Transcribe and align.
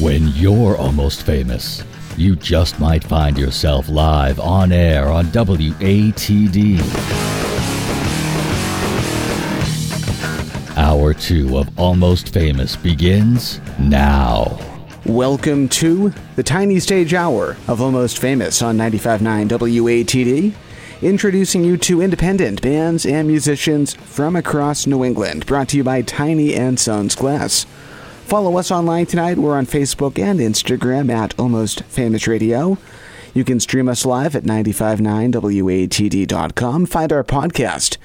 When 0.00 0.28
you're 0.28 0.76
almost 0.76 1.22
famous, 1.22 1.82
you 2.18 2.36
just 2.36 2.78
might 2.78 3.02
find 3.02 3.38
yourself 3.38 3.88
live 3.88 4.38
on 4.38 4.70
air 4.70 5.08
on 5.08 5.24
WATD. 5.28 6.78
Hour 10.76 11.14
two 11.14 11.56
of 11.56 11.78
Almost 11.78 12.28
Famous 12.28 12.76
begins 12.76 13.58
now. 13.78 14.58
Welcome 15.06 15.66
to 15.70 16.12
the 16.34 16.42
Tiny 16.42 16.78
Stage 16.78 17.14
Hour 17.14 17.56
of 17.66 17.80
Almost 17.80 18.18
Famous 18.18 18.60
on 18.60 18.76
95.9 18.76 19.48
WATD, 19.48 20.52
introducing 21.00 21.64
you 21.64 21.78
to 21.78 22.02
independent 22.02 22.60
bands 22.60 23.06
and 23.06 23.26
musicians 23.26 23.94
from 23.94 24.36
across 24.36 24.86
New 24.86 25.02
England, 25.02 25.46
brought 25.46 25.70
to 25.70 25.78
you 25.78 25.84
by 25.84 26.02
Tiny 26.02 26.54
and 26.54 26.78
Sons 26.78 27.14
Glass. 27.14 27.64
Follow 28.26 28.58
us 28.58 28.70
online 28.72 29.06
tonight. 29.06 29.38
We're 29.38 29.56
on 29.56 29.66
Facebook 29.66 30.18
and 30.18 30.40
Instagram 30.40 31.12
at 31.12 31.38
Almost 31.38 31.84
Famous 31.84 32.26
Radio. 32.26 32.76
You 33.34 33.44
can 33.44 33.60
stream 33.60 33.88
us 33.88 34.04
live 34.04 34.34
at 34.34 34.42
959watd.com. 34.42 36.86
Find 36.86 37.12
our 37.12 37.22
podcast 37.22 37.98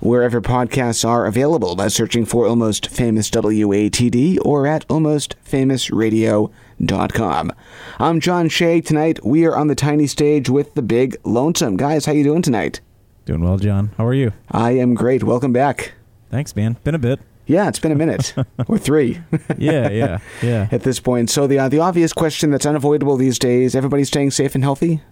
wherever 0.00 0.40
podcasts 0.40 1.08
are 1.08 1.26
available 1.26 1.76
by 1.76 1.86
searching 1.86 2.24
for 2.24 2.44
Almost 2.44 2.88
Famous 2.88 3.30
WATD 3.30 4.38
or 4.44 4.66
at 4.66 4.84
almostfamousradio.com. 4.88 7.52
I'm 8.00 8.18
John 8.18 8.48
Shea. 8.48 8.80
Tonight 8.80 9.24
we 9.24 9.44
are 9.44 9.56
on 9.56 9.68
the 9.68 9.76
tiny 9.76 10.08
stage 10.08 10.50
with 10.50 10.74
the 10.74 10.82
Big 10.82 11.16
Lonesome. 11.22 11.76
Guys, 11.76 12.06
how 12.06 12.12
you 12.12 12.24
doing 12.24 12.42
tonight? 12.42 12.80
Doing 13.26 13.44
well, 13.44 13.58
John. 13.58 13.92
How 13.96 14.06
are 14.06 14.14
you? 14.14 14.32
I 14.50 14.72
am 14.72 14.94
great. 14.94 15.22
Welcome 15.22 15.52
back. 15.52 15.92
Thanks, 16.32 16.56
man. 16.56 16.78
Been 16.82 16.96
a 16.96 16.98
bit. 16.98 17.20
Yeah, 17.48 17.66
it's 17.68 17.78
been 17.78 17.92
a 17.92 17.96
minute 17.96 18.34
or 18.68 18.78
three. 18.78 19.20
Yeah, 19.56 19.88
yeah, 19.88 20.18
yeah. 20.42 20.68
At 20.72 20.82
this 20.82 21.00
point, 21.00 21.30
so 21.30 21.46
the 21.46 21.58
uh, 21.58 21.68
the 21.68 21.80
obvious 21.80 22.12
question 22.12 22.50
that's 22.50 22.66
unavoidable 22.66 23.16
these 23.16 23.38
days: 23.38 23.74
everybody 23.74 24.04
staying 24.04 24.30
safe 24.32 24.54
and 24.54 24.62
healthy? 24.62 25.02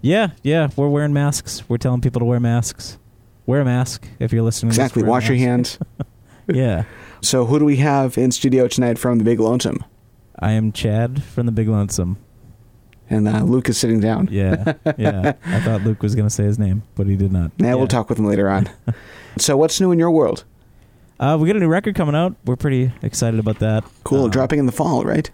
Yeah, 0.00 0.28
yeah. 0.42 0.68
We're 0.76 0.88
wearing 0.88 1.12
masks. 1.12 1.68
We're 1.68 1.76
telling 1.78 2.00
people 2.00 2.20
to 2.20 2.24
wear 2.24 2.40
masks. 2.40 2.96
Wear 3.44 3.60
a 3.60 3.64
mask 3.64 4.06
if 4.20 4.32
you're 4.32 4.42
listening. 4.44 4.70
to 4.70 4.76
this, 4.76 4.84
Exactly. 4.86 5.02
Wash 5.02 5.28
your 5.28 5.36
hands. 5.36 5.78
Yeah. 6.52 6.82
So, 7.20 7.44
who 7.44 7.60
do 7.60 7.64
we 7.64 7.76
have 7.76 8.18
in 8.18 8.32
studio 8.32 8.66
tonight 8.66 8.98
from 8.98 9.18
the 9.18 9.24
Big 9.24 9.38
Lonesome? 9.38 9.84
I 10.36 10.52
am 10.52 10.72
Chad 10.72 11.22
from 11.22 11.46
the 11.46 11.52
Big 11.52 11.68
Lonesome. 11.68 12.16
And 13.08 13.28
uh, 13.28 13.42
Luke 13.44 13.68
is 13.68 13.78
sitting 13.78 14.00
down. 14.00 14.28
Yeah, 14.32 14.72
yeah. 14.98 15.34
I 15.46 15.60
thought 15.60 15.82
Luke 15.82 16.02
was 16.02 16.16
gonna 16.16 16.30
say 16.30 16.42
his 16.44 16.58
name, 16.58 16.82
but 16.96 17.06
he 17.06 17.14
did 17.14 17.30
not. 17.30 17.52
Yeah, 17.58 17.74
we'll 17.74 17.86
talk 17.86 18.08
with 18.08 18.18
him 18.18 18.26
later 18.26 18.48
on. 18.48 18.68
so, 19.38 19.56
what's 19.56 19.80
new 19.80 19.92
in 19.92 19.98
your 20.00 20.10
world? 20.10 20.44
Uh, 21.20 21.36
we 21.38 21.46
got 21.46 21.54
a 21.54 21.60
new 21.60 21.68
record 21.68 21.94
coming 21.94 22.14
out. 22.14 22.34
We're 22.46 22.56
pretty 22.56 22.90
excited 23.02 23.38
about 23.38 23.58
that. 23.58 23.84
Cool. 24.04 24.24
Uh, 24.24 24.28
dropping 24.28 24.58
in 24.58 24.66
the 24.66 24.72
fall, 24.72 25.04
right? 25.04 25.30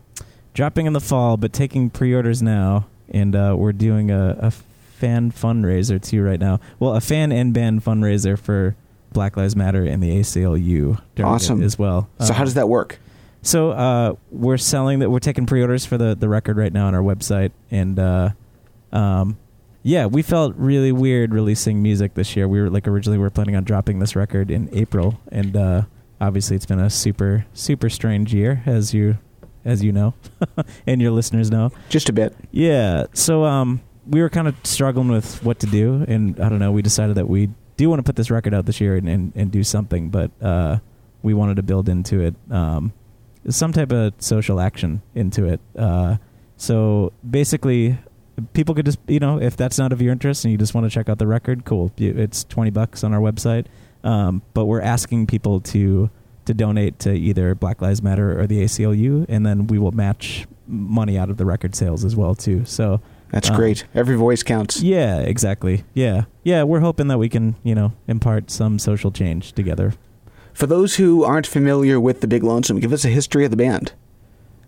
dropping 0.53 0.87
in 0.87 0.95
the 0.95 1.01
fall, 1.01 1.37
but 1.37 1.53
taking 1.53 1.91
pre-orders 1.91 2.43
now, 2.43 2.87
and 3.11 3.37
uh, 3.37 3.55
we're 3.59 3.73
doing 3.73 4.11
a, 4.11 4.37
a 4.41 4.51
fan 4.51 5.31
fundraiser 5.31 6.03
too 6.03 6.23
right 6.23 6.41
now. 6.41 6.59
Well, 6.81 6.95
a 6.97 7.01
fan 7.03 7.31
and 7.31 7.53
band 7.53 7.85
fundraiser 7.85 8.39
for 8.39 8.75
Black 9.13 9.37
Lives 9.37 9.55
Matter 9.55 9.85
and 9.85 10.03
the 10.03 10.11
ACLU 10.19 10.99
Awesome. 11.23 11.63
as 11.63 11.79
well. 11.79 12.09
So, 12.21 12.33
how 12.33 12.41
Um, 12.41 12.45
does 12.47 12.55
that 12.55 12.69
work? 12.71 12.99
So 13.43 13.71
uh, 13.73 14.15
we're 14.33 14.57
selling 14.57 14.99
that. 15.01 15.11
We're 15.11 15.19
taking 15.21 15.45
pre-orders 15.47 15.85
for 15.87 15.97
the 15.99 16.17
the 16.17 16.29
record 16.29 16.57
right 16.57 16.73
now 16.73 16.87
on 16.89 16.95
our 16.97 17.03
website, 17.03 17.53
and 17.71 17.99
uh, 17.99 18.31
um, 18.93 19.37
yeah, 19.87 20.07
we 20.07 20.23
felt 20.23 20.57
really 20.57 20.91
weird 20.91 21.33
releasing 21.33 21.81
music 21.81 22.15
this 22.15 22.35
year. 22.35 22.49
We 22.49 22.61
were 22.61 22.69
like 22.69 22.89
originally 22.89 23.19
we 23.19 23.23
were 23.23 23.31
planning 23.31 23.55
on 23.55 23.63
dropping 23.63 24.01
this 24.01 24.17
record 24.17 24.51
in 24.51 24.69
April, 24.73 25.21
and 25.31 25.57
uh, 25.57 25.83
obviously 26.21 26.57
it's 26.57 26.67
been 26.67 26.81
a 26.81 26.91
super 26.91 27.47
super 27.55 27.89
strange 27.89 28.35
year, 28.35 28.65
as 28.67 28.93
you 28.93 29.19
as 29.65 29.85
you 29.85 29.93
know, 29.93 30.15
and 30.89 31.01
your 31.01 31.13
listeners 31.13 31.53
know. 31.53 31.71
Just 31.89 32.09
a 32.09 32.13
bit. 32.13 32.35
Yeah. 32.51 33.07
So 33.13 33.45
um, 33.45 33.81
we 34.09 34.21
were 34.21 34.29
kind 34.29 34.49
of 34.49 34.57
struggling 34.65 35.07
with 35.07 35.41
what 35.45 35.61
to 35.61 35.69
do, 35.69 36.05
and 36.09 36.41
I 36.41 36.49
don't 36.49 36.59
know. 36.59 36.73
We 36.73 36.83
decided 36.83 37.15
that 37.15 37.29
we 37.29 37.51
do 37.77 37.89
want 37.89 38.01
to 38.01 38.03
put 38.03 38.17
this 38.17 38.29
record 38.29 38.55
out 38.55 38.67
this 38.67 38.81
year 38.81 38.97
and, 38.97 39.09
and, 39.09 39.33
and 39.37 39.53
do 39.53 39.63
something, 39.63 40.09
but 40.09 40.33
uh, 40.43 40.79
we 41.23 41.33
wanted 41.33 41.57
to 41.57 41.63
build 41.63 41.89
into 41.89 42.21
it 42.23 42.35
um, 42.51 42.93
some 43.49 43.73
type 43.73 43.93
of 43.93 44.15
social 44.19 44.59
action 44.59 45.03
into 45.15 45.45
it. 45.45 45.61
Uh, 45.79 46.17
so 46.57 47.13
basically, 47.29 47.99
people 48.53 48.75
could 48.75 48.85
just 48.87 48.99
you 49.09 49.19
know 49.21 49.41
if 49.41 49.57
that's 49.57 49.79
not 49.79 49.93
of 49.93 50.01
your 50.03 50.13
interest 50.13 50.45
and 50.45 50.53
you 50.53 50.59
just 50.59 50.75
want 50.75 50.85
to 50.87 50.91
check 50.91 51.09
out 51.09 51.19
the 51.19 51.27
record, 51.27 51.65
cool. 51.65 51.93
It's 51.97 52.45
twenty 52.45 52.71
bucks 52.71 53.03
on 53.05 53.13
our 53.15 53.21
website, 53.21 53.67
um, 54.05 54.43
but 54.55 54.67
we're 54.67 54.81
asking 54.83 55.27
people 55.27 55.61
to 55.61 56.11
to 56.47 56.55
donate 56.55 56.99
to 57.01 57.13
either 57.13 57.55
Black 57.55 57.83
Lives 57.83 58.03
Matter 58.03 58.39
or 58.41 58.47
the 58.47 58.63
ACLU, 58.63 59.27
and 59.29 59.45
then 59.45 59.67
we 59.67 59.79
will 59.79 59.93
match 59.93 60.47
money 60.69 61.19
out 61.19 61.29
of 61.31 61.37
the 61.39 61.45
record 61.45 61.75
sales 61.75 62.05
as 62.05 62.15
well 62.17 62.35
too. 62.35 62.65
So 62.65 63.01
That's 63.33 63.51
Um, 63.51 63.57
great. 63.57 63.85
Every 63.93 64.15
voice 64.17 64.45
counts. 64.45 64.81
yeah, 64.83 65.19
exactly. 65.19 65.83
Yeah, 65.95 66.25
yeah. 66.45 66.63
We're 66.63 66.79
hoping 66.81 67.09
that 67.09 67.19
we 67.19 67.29
can 67.29 67.57
you 67.65 67.75
know 67.75 67.93
impart 68.07 68.51
some 68.53 68.79
social 68.79 69.11
change 69.11 69.53
together. 69.53 69.95
For 70.55 70.67
those 70.67 70.95
who 70.97 71.25
aren't 71.25 71.47
familiar 71.47 71.99
with 72.01 72.21
the 72.21 72.29
Big 72.29 72.43
Lonesome, 72.45 72.79
give 72.81 72.93
us 72.93 73.05
a 73.05 73.09
history 73.09 73.45
of 73.45 73.51
the 73.51 73.57
band. 73.57 73.93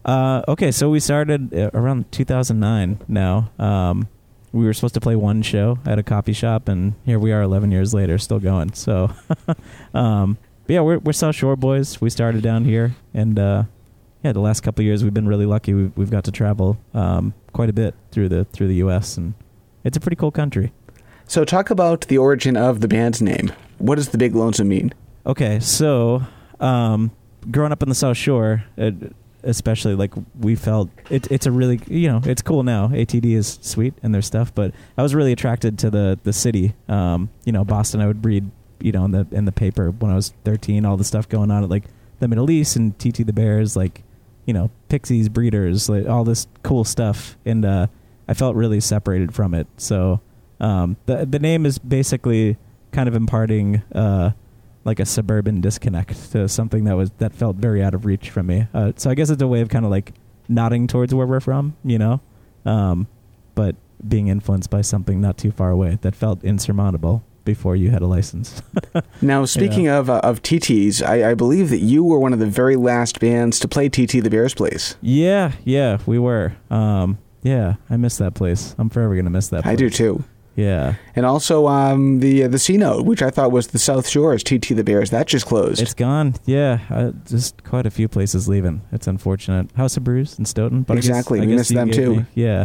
Uh, 0.08 0.42
okay, 0.48 0.70
so 0.70 0.88
we 0.88 0.98
started 0.98 1.52
uh, 1.52 1.70
around 1.74 2.10
2009. 2.12 2.98
Now 3.08 3.50
um, 3.58 4.08
we 4.52 4.64
were 4.64 4.72
supposed 4.72 4.94
to 4.94 5.00
play 5.00 5.14
one 5.14 5.42
show 5.42 5.78
at 5.84 5.98
a 5.98 6.02
coffee 6.02 6.32
shop, 6.32 6.66
and 6.66 6.94
here 7.04 7.18
we 7.18 7.30
are 7.30 7.42
11 7.42 7.70
years 7.70 7.92
later, 7.92 8.16
still 8.16 8.38
going. 8.38 8.72
So, 8.72 9.12
um, 9.94 10.38
yeah, 10.66 10.80
we're 10.80 10.98
we're 10.98 11.12
South 11.12 11.34
Shore 11.34 11.56
boys. 11.56 12.00
We 12.00 12.08
started 12.08 12.42
down 12.42 12.64
here, 12.64 12.96
and 13.12 13.38
uh, 13.38 13.64
yeah, 14.24 14.32
the 14.32 14.40
last 14.40 14.62
couple 14.62 14.80
of 14.80 14.86
years 14.86 15.04
we've 15.04 15.12
been 15.12 15.28
really 15.28 15.44
lucky. 15.44 15.74
We've 15.74 15.94
we've 15.94 16.10
got 16.10 16.24
to 16.24 16.32
travel 16.32 16.78
um, 16.94 17.34
quite 17.52 17.68
a 17.68 17.74
bit 17.74 17.94
through 18.10 18.30
the 18.30 18.46
through 18.46 18.68
the 18.68 18.76
U.S. 18.76 19.18
and 19.18 19.34
it's 19.84 19.98
a 19.98 20.00
pretty 20.00 20.16
cool 20.16 20.30
country. 20.30 20.72
So, 21.26 21.44
talk 21.44 21.68
about 21.68 22.06
the 22.08 22.16
origin 22.16 22.56
of 22.56 22.80
the 22.80 22.88
band's 22.88 23.20
name. 23.20 23.52
What 23.76 23.96
does 23.96 24.08
the 24.08 24.16
Big 24.16 24.34
Lonesome 24.34 24.68
mean? 24.68 24.94
Okay, 25.26 25.60
so 25.60 26.22
um, 26.60 27.10
growing 27.50 27.72
up 27.72 27.82
in 27.82 27.90
the 27.90 27.94
South 27.94 28.16
Shore, 28.16 28.64
it, 28.78 29.12
especially 29.42 29.94
like 29.94 30.12
we 30.38 30.56
felt 30.56 30.90
it, 31.10 31.30
it's 31.30 31.46
a 31.46 31.50
really 31.50 31.80
you 31.86 32.08
know 32.08 32.20
it's 32.24 32.42
cool 32.42 32.62
now. 32.62 32.88
ATD 32.88 33.32
is 33.34 33.58
sweet 33.62 33.94
and 34.02 34.14
their 34.14 34.22
stuff, 34.22 34.54
but 34.54 34.72
I 34.96 35.02
was 35.02 35.14
really 35.14 35.32
attracted 35.32 35.78
to 35.80 35.90
the 35.90 36.18
the 36.22 36.32
city. 36.32 36.74
Um, 36.88 37.30
you 37.44 37.52
know, 37.52 37.64
Boston. 37.64 38.00
I 38.00 38.06
would 38.06 38.24
read 38.24 38.50
you 38.80 38.92
know 38.92 39.04
in 39.04 39.12
the 39.12 39.26
in 39.32 39.44
the 39.44 39.52
paper 39.52 39.90
when 39.90 40.10
I 40.10 40.14
was 40.14 40.32
thirteen, 40.44 40.84
all 40.84 40.96
the 40.96 41.04
stuff 41.04 41.28
going 41.28 41.50
on 41.50 41.64
at 41.64 41.70
like 41.70 41.84
the 42.20 42.28
Middle 42.28 42.50
East 42.50 42.76
and 42.76 42.98
TT 42.98 43.26
the 43.26 43.32
Bears, 43.32 43.76
like 43.76 44.02
you 44.46 44.54
know 44.54 44.70
Pixies, 44.88 45.28
Breeders, 45.28 45.88
like 45.88 46.08
all 46.08 46.24
this 46.24 46.46
cool 46.62 46.84
stuff, 46.84 47.36
and 47.44 47.64
uh, 47.64 47.86
I 48.26 48.34
felt 48.34 48.56
really 48.56 48.80
separated 48.80 49.34
from 49.34 49.54
it. 49.54 49.66
So 49.76 50.20
um, 50.60 50.96
the 51.06 51.26
the 51.26 51.38
name 51.38 51.66
is 51.66 51.78
basically 51.78 52.56
kind 52.92 53.08
of 53.08 53.14
imparting. 53.14 53.82
Uh, 53.94 54.32
like 54.88 54.98
a 54.98 55.06
suburban 55.06 55.60
disconnect 55.60 56.32
to 56.32 56.48
something 56.48 56.84
that 56.84 56.96
was 56.96 57.10
that 57.18 57.32
felt 57.32 57.56
very 57.56 57.82
out 57.82 57.94
of 57.94 58.04
reach 58.04 58.30
from 58.30 58.46
me. 58.46 58.66
Uh, 58.74 58.92
so 58.96 59.10
I 59.10 59.14
guess 59.14 59.30
it's 59.30 59.42
a 59.42 59.46
way 59.46 59.60
of 59.60 59.68
kind 59.68 59.84
of 59.84 59.90
like 59.90 60.12
nodding 60.48 60.86
towards 60.86 61.14
where 61.14 61.26
we're 61.26 61.40
from, 61.40 61.76
you 61.84 61.98
know, 61.98 62.20
um, 62.64 63.06
but 63.54 63.76
being 64.06 64.28
influenced 64.28 64.70
by 64.70 64.80
something 64.80 65.20
not 65.20 65.36
too 65.36 65.50
far 65.50 65.70
away 65.70 65.98
that 66.02 66.14
felt 66.14 66.42
insurmountable 66.42 67.22
before 67.44 67.76
you 67.76 67.90
had 67.90 68.02
a 68.02 68.06
license. 68.06 68.62
Now, 69.20 69.44
speaking 69.44 69.88
of 69.88 70.08
uh, 70.08 70.20
of 70.22 70.42
TTs, 70.42 71.06
I, 71.06 71.30
I 71.30 71.34
believe 71.34 71.70
that 71.70 71.78
you 71.80 72.02
were 72.04 72.18
one 72.18 72.32
of 72.32 72.38
the 72.38 72.46
very 72.46 72.76
last 72.76 73.20
bands 73.20 73.58
to 73.60 73.68
play 73.68 73.88
TT 73.88 74.22
the 74.22 74.30
Bears 74.30 74.54
place. 74.54 74.96
yeah, 75.00 75.52
yeah, 75.64 75.98
we 76.06 76.18
were. 76.18 76.54
Um, 76.70 77.18
yeah, 77.42 77.74
I 77.90 77.96
miss 77.96 78.16
that 78.18 78.34
place. 78.34 78.74
I'm 78.78 78.88
forever 78.88 79.14
gonna 79.16 79.30
miss 79.30 79.48
that. 79.48 79.62
Place. 79.62 79.72
I 79.72 79.76
do 79.76 79.90
too. 79.90 80.24
Yeah, 80.58 80.94
And 81.14 81.24
also 81.24 81.68
um, 81.68 82.18
the 82.18 82.42
uh, 82.44 82.48
the 82.48 82.58
C 82.58 82.76
Note, 82.76 83.06
which 83.06 83.22
I 83.22 83.30
thought 83.30 83.52
was 83.52 83.68
the 83.68 83.78
South 83.78 84.08
Shore's 84.08 84.42
TT 84.42 84.70
the 84.74 84.82
Bears, 84.82 85.10
that 85.10 85.28
just 85.28 85.46
closed. 85.46 85.80
it's 85.80 85.94
gone. 85.94 86.34
Yeah, 86.46 86.80
uh, 86.90 87.12
just 87.26 87.62
quite 87.62 87.86
a 87.86 87.90
few 87.90 88.08
places 88.08 88.48
leaving. 88.48 88.82
It's 88.90 89.06
unfortunate. 89.06 89.70
House 89.76 89.96
of 89.96 90.02
Brews 90.02 90.36
in 90.36 90.44
Stoughton. 90.46 90.82
But 90.82 90.94
I 90.94 90.96
guess- 90.96 91.08
Exactly, 91.10 91.38
I 91.38 91.42
we 91.42 91.46
guess 91.52 91.58
missed 91.70 91.74
them 91.74 91.90
too. 91.92 92.14
me- 92.16 92.24
yeah, 92.34 92.64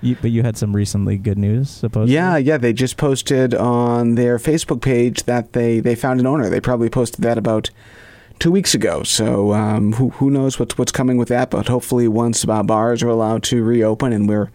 you, 0.00 0.16
but 0.22 0.30
you 0.30 0.42
had 0.44 0.56
some 0.56 0.76
recently 0.76 1.16
good 1.18 1.36
news, 1.38 1.68
supposedly. 1.70 2.14
yeah, 2.14 2.36
yeah, 2.36 2.56
they 2.56 2.72
just 2.72 2.96
posted 2.96 3.52
on 3.52 4.14
their 4.14 4.38
Facebook 4.38 4.80
page 4.80 5.24
that 5.24 5.54
they, 5.54 5.80
they 5.80 5.96
found 5.96 6.20
an 6.20 6.26
owner. 6.26 6.48
They 6.48 6.60
probably 6.60 6.88
posted 6.88 7.24
that 7.24 7.36
about 7.36 7.68
two 8.38 8.52
weeks 8.52 8.74
ago. 8.74 9.02
So 9.02 9.52
um, 9.54 9.94
who 9.94 10.10
who 10.10 10.30
knows 10.30 10.60
what's 10.60 10.78
what's 10.78 10.92
coming 10.92 11.16
with 11.16 11.28
that? 11.30 11.50
But 11.50 11.66
hopefully, 11.66 12.06
once 12.06 12.46
uh, 12.46 12.62
bars 12.62 13.02
are 13.02 13.08
allowed 13.08 13.42
to 13.44 13.64
reopen 13.64 14.12
and 14.12 14.28
we're 14.28 14.50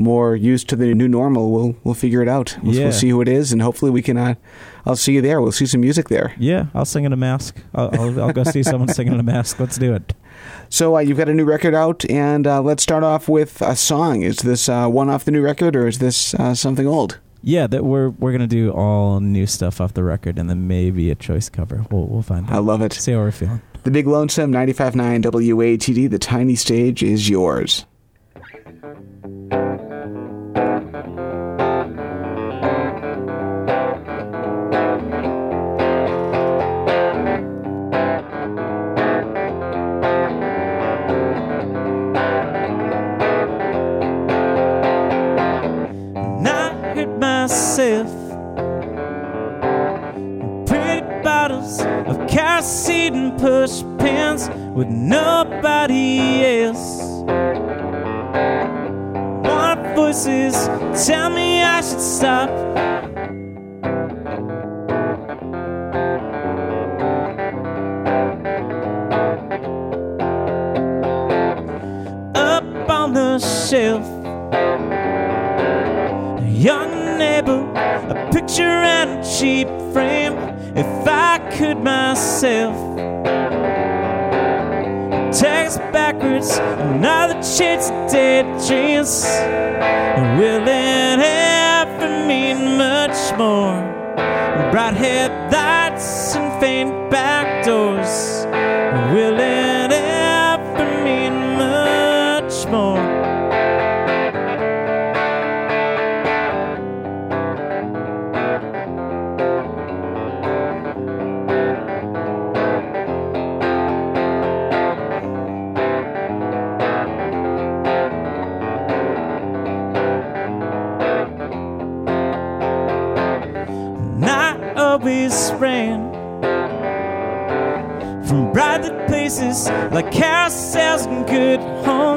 more 0.00 0.34
used 0.36 0.68
to 0.70 0.76
the 0.76 0.94
new 0.94 1.08
normal, 1.08 1.50
we'll 1.52 1.76
we'll 1.84 1.94
figure 1.94 2.22
it 2.22 2.28
out. 2.28 2.56
We'll, 2.62 2.74
Yeah. 2.74 2.84
we'll 2.84 2.92
see 2.92 3.08
who 3.10 3.20
it 3.20 3.28
is, 3.28 3.52
and 3.52 3.62
hopefully 3.62 3.90
we 3.90 4.02
can. 4.02 4.16
Uh, 4.16 4.34
I'll 4.86 4.96
see 4.96 5.12
you 5.12 5.20
there. 5.20 5.40
We'll 5.40 5.52
see 5.52 5.66
some 5.66 5.80
music 5.82 6.08
there. 6.08 6.34
Yeah, 6.38 6.66
I'll 6.74 6.84
sing 6.86 7.04
in 7.04 7.12
a 7.12 7.16
mask. 7.16 7.56
I'll, 7.74 7.90
I'll, 8.00 8.22
I'll 8.22 8.32
go 8.32 8.44
see 8.44 8.62
someone 8.62 8.88
singing 8.88 9.12
in 9.12 9.20
a 9.20 9.22
mask. 9.22 9.60
Let's 9.60 9.76
do 9.78 9.94
it. 9.94 10.14
So 10.70 10.96
uh, 10.96 11.00
you've 11.00 11.18
got 11.18 11.28
a 11.28 11.34
new 11.34 11.44
record 11.44 11.74
out, 11.74 12.08
and 12.10 12.46
uh, 12.46 12.62
let's 12.62 12.82
start 12.82 13.02
off 13.04 13.28
with 13.28 13.60
a 13.60 13.76
song. 13.76 14.22
Is 14.22 14.38
this 14.38 14.68
uh, 14.68 14.88
one 14.88 15.08
off 15.10 15.24
the 15.24 15.30
new 15.32 15.42
record, 15.42 15.76
or 15.76 15.86
is 15.86 15.98
this 15.98 16.32
uh, 16.34 16.54
something 16.54 16.86
old? 16.86 17.18
Yeah, 17.42 17.66
that 17.68 17.84
we're 17.84 18.10
we're 18.10 18.32
gonna 18.32 18.46
do 18.46 18.70
all 18.70 19.20
new 19.20 19.46
stuff 19.46 19.80
off 19.80 19.94
the 19.94 20.04
record, 20.04 20.38
and 20.38 20.48
then 20.50 20.66
maybe 20.68 21.10
a 21.10 21.14
choice 21.14 21.48
cover. 21.48 21.84
We'll 21.90 22.06
we'll 22.06 22.22
find 22.22 22.46
out. 22.46 22.52
I 22.52 22.58
love 22.58 22.82
it. 22.82 22.92
See 22.92 23.12
how 23.12 23.18
we're 23.18 23.30
feeling. 23.32 23.62
The 23.82 23.90
Big 23.90 24.06
Lonesome 24.06 24.52
95.9 24.52 25.22
WATD, 25.24 26.10
the 26.10 26.18
tiny 26.18 26.54
stage 26.54 27.02
is 27.02 27.30
yours. 27.30 27.86
Chance 87.60 87.90
of 87.90 88.10
dead 88.10 88.46
dreams. 88.66 89.22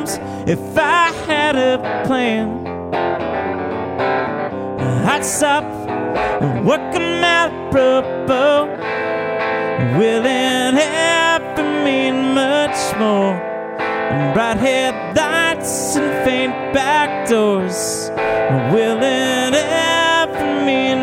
Homes. 0.03 0.49
If 0.49 0.77
I 0.77 1.11
had 1.27 1.55
a 1.55 2.03
plan, 2.05 2.65
I'd 5.05 5.25
stop 5.25 5.63
and 6.41 6.65
work 6.65 6.93
them 6.93 7.23
out 7.23 7.71
pro 7.71 8.01
Will 9.97 10.25
it 10.25 10.75
ever 10.75 11.63
mean 11.83 12.33
much 12.33 12.97
more? 12.97 13.35
Bright 14.33 14.57
headlights 14.57 15.95
and 15.95 16.25
faint 16.25 16.53
back 16.73 17.27
doors. 17.29 18.09
Will 18.71 18.99
it 19.01 19.53
ever 19.53 20.65
mean 20.65 21.02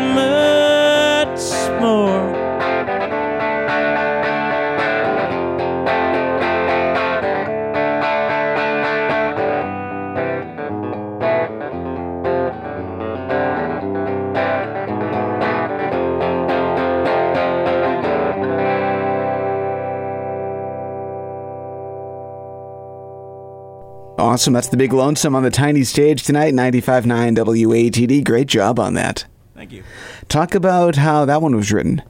Awesome. 24.31 24.53
That's 24.53 24.69
the 24.69 24.77
Big 24.77 24.93
Lonesome 24.93 25.35
on 25.35 25.43
the 25.43 25.49
tiny 25.49 25.83
stage 25.83 26.23
tonight, 26.23 26.53
95.9 26.53 27.35
WATD. 27.35 28.23
Great 28.23 28.47
job 28.47 28.79
on 28.79 28.93
that. 28.93 29.25
Thank 29.55 29.73
you. 29.73 29.83
Talk 30.29 30.55
about 30.55 30.95
how 30.95 31.25
that 31.25 31.41
one 31.41 31.53
was 31.53 31.69
written. 31.73 32.01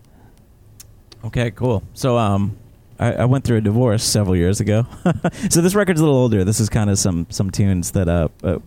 Okay, 1.25 1.49
cool. 1.49 1.81
So, 1.95 2.19
um, 2.19 2.55
I, 2.99 3.13
I 3.13 3.25
went 3.25 3.43
through 3.43 3.57
a 3.57 3.61
divorce 3.61 4.03
several 4.03 4.35
years 4.35 4.59
ago. 4.59 4.85
so 5.49 5.61
this 5.61 5.73
record's 5.73 5.99
a 5.99 6.03
little 6.03 6.19
older. 6.19 6.43
This 6.43 6.59
is 6.59 6.69
kind 6.69 6.91
of 6.91 6.99
some 6.99 7.25
some 7.31 7.49
tunes 7.49 7.89
that 7.93 8.07
uh, 8.07 8.27
uh 8.43 8.59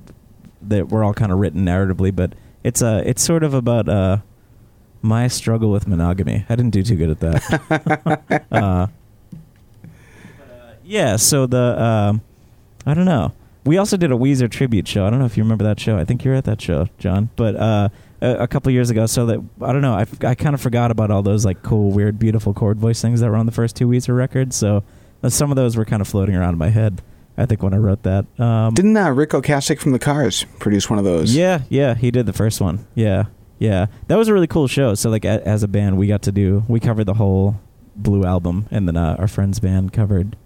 that 0.63 0.89
were 0.89 1.05
all 1.05 1.15
kind 1.15 1.31
of 1.31 1.39
written 1.39 1.65
narratively, 1.65 2.13
but 2.13 2.33
it's 2.65 2.83
uh 2.83 3.05
it's 3.07 3.23
sort 3.23 3.45
of 3.45 3.55
about 3.55 3.89
uh 3.89 4.17
my 5.01 5.29
struggle 5.29 5.71
with 5.71 5.87
monogamy. 5.87 6.45
I 6.49 6.57
didn't 6.57 6.73
do 6.73 6.83
too 6.83 6.97
good 6.97 7.11
at 7.11 7.21
that. 7.21 8.43
uh, 8.51 8.89
yeah. 10.83 11.15
So 11.15 11.47
the 11.47 11.81
um, 11.81 12.21
I 12.85 12.95
don't 12.95 13.05
know. 13.05 13.33
We 13.65 13.79
also 13.79 13.97
did 13.97 14.13
a 14.13 14.15
Weezer 14.15 14.51
tribute 14.51 14.87
show. 14.87 15.07
I 15.07 15.11
don't 15.11 15.19
know 15.19 15.25
if 15.25 15.37
you 15.37 15.43
remember 15.43 15.65
that 15.65 15.81
show. 15.81 15.97
I 15.97 16.05
think 16.05 16.25
you 16.25 16.31
were 16.31 16.37
at 16.37 16.45
that 16.45 16.61
show, 16.61 16.89
John. 16.99 17.31
But 17.37 17.57
uh, 17.57 17.89
a, 18.21 18.35
a 18.41 18.47
couple 18.47 18.71
years 18.73 18.91
ago, 18.91 19.07
so 19.07 19.27
that 19.27 19.41
I 19.63 19.73
don't 19.73 19.83
know. 19.83 19.95
I, 19.95 20.07
I 20.27 20.35
kind 20.35 20.55
of 20.55 20.61
forgot 20.61 20.91
about 20.91 21.11
all 21.11 21.23
those 21.23 21.45
like 21.45 21.63
cool, 21.63 21.91
weird, 21.91 22.19
beautiful 22.19 22.53
chord 22.53 22.79
voice 22.79 23.01
things 23.01 23.21
that 23.21 23.31
were 23.31 23.37
on 23.37 23.47
the 23.47 23.53
first 23.53 23.77
two 23.77 23.89
Weezer 23.89 24.17
records. 24.17 24.57
So 24.57 24.83
uh, 25.23 25.29
some 25.31 25.51
of 25.51 25.57
those 25.57 25.77
were 25.77 25.85
kind 25.85 26.03
of 26.03 26.09
floating 26.09 26.35
around 26.37 26.55
in 26.55 26.59
my 26.59 26.69
head. 26.71 27.03
I 27.37 27.47
think 27.47 27.63
when 27.63 27.75
I 27.75 27.79
wrote 27.79 28.05
that. 28.05 28.27
Um, 28.39 28.75
Didn't 28.75 28.97
uh, 28.97 29.11
Ric 29.11 29.31
Ocasek 29.31 29.81
from 29.81 29.91
the 29.93 29.99
Cars 29.99 30.45
produce 30.61 30.89
one 30.89 30.99
of 31.01 31.05
those? 31.05 31.35
yeah, 31.35 31.63
yeah, 31.69 31.95
he 31.95 32.13
did 32.13 32.27
the 32.27 32.33
first 32.33 32.61
one. 32.61 32.87
Yeah, 32.95 33.25
yeah, 33.59 33.87
that 34.07 34.17
was 34.17 34.29
a 34.29 34.35
really 34.35 34.47
cool 34.47 34.69
show. 34.69 34.95
So 34.95 35.11
like 35.11 35.25
a, 35.25 35.45
as 35.47 35.63
a 35.63 35.69
band, 35.69 35.99
we 35.99 36.07
got 36.07 36.23
to 36.23 36.33
do 36.33 36.65
we 36.69 36.79
covered 36.81 37.05
the 37.05 37.15
whole 37.15 37.61
Blue 37.97 38.25
album, 38.25 38.67
and 38.71 38.87
then 38.87 38.97
uh, 38.97 39.17
our 39.19 39.27
friend's 39.29 39.59
band 39.59 39.93
covered 39.93 40.37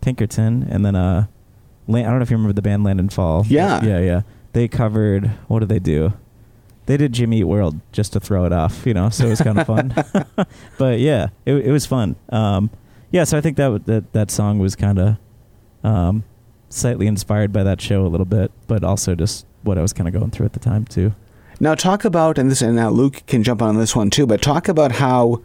Pinkerton, 0.00 0.66
and 0.70 0.84
then 0.86 0.94
uh, 0.94 1.26
I 1.88 2.02
don't 2.02 2.18
know 2.18 2.22
if 2.22 2.30
you 2.30 2.36
remember 2.36 2.52
the 2.52 2.62
band 2.62 2.84
Land 2.84 3.00
and 3.00 3.12
Fall. 3.12 3.44
Yeah. 3.46 3.82
yeah, 3.82 4.00
yeah. 4.00 4.22
They 4.52 4.68
covered 4.68 5.30
what 5.48 5.60
did 5.60 5.68
they 5.68 5.78
do? 5.78 6.12
They 6.86 6.96
did 6.96 7.12
Jimmy 7.12 7.40
Eat 7.40 7.44
World 7.44 7.78
just 7.92 8.14
to 8.14 8.20
throw 8.20 8.46
it 8.46 8.52
off, 8.52 8.86
you 8.86 8.94
know. 8.94 9.10
So 9.10 9.26
it 9.26 9.30
was 9.30 9.40
kind 9.42 9.58
of 9.58 9.66
fun. 9.66 9.94
but 10.78 11.00
yeah, 11.00 11.28
it 11.44 11.54
it 11.54 11.70
was 11.70 11.86
fun. 11.86 12.16
Um, 12.30 12.70
yeah, 13.10 13.24
so 13.24 13.36
I 13.38 13.40
think 13.40 13.56
that 13.56 13.86
that 13.86 14.12
that 14.12 14.30
song 14.30 14.58
was 14.58 14.74
kind 14.74 14.98
of 14.98 15.16
um, 15.84 16.24
slightly 16.70 17.06
inspired 17.06 17.52
by 17.52 17.62
that 17.62 17.80
show 17.80 18.06
a 18.06 18.08
little 18.08 18.26
bit, 18.26 18.50
but 18.66 18.84
also 18.84 19.14
just 19.14 19.46
what 19.62 19.78
I 19.78 19.82
was 19.82 19.92
kind 19.92 20.08
of 20.08 20.14
going 20.14 20.30
through 20.30 20.46
at 20.46 20.52
the 20.52 20.60
time 20.60 20.84
too. 20.84 21.14
Now 21.60 21.74
talk 21.74 22.04
about 22.04 22.38
and 22.38 22.50
this 22.50 22.62
and 22.62 22.76
now 22.76 22.90
Luke 22.90 23.22
can 23.26 23.42
jump 23.42 23.60
on 23.62 23.76
this 23.76 23.96
one 23.96 24.10
too, 24.10 24.26
but 24.26 24.40
talk 24.40 24.68
about 24.68 24.92
how 24.92 25.42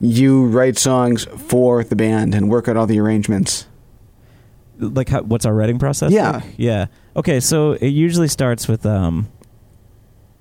you 0.00 0.46
write 0.46 0.78
songs 0.78 1.24
for 1.36 1.84
the 1.84 1.96
band 1.96 2.34
and 2.34 2.48
work 2.48 2.66
out 2.66 2.76
all 2.76 2.86
the 2.86 2.98
arrangements. 2.98 3.66
Like, 4.80 5.08
how, 5.08 5.22
what's 5.22 5.44
our 5.46 5.54
writing 5.54 5.78
process? 5.78 6.10
Yeah. 6.12 6.30
like? 6.30 6.44
yeah. 6.56 6.86
Okay, 7.16 7.40
so 7.40 7.72
it 7.72 7.88
usually 7.88 8.28
starts 8.28 8.66
with 8.68 8.84
um. 8.86 9.28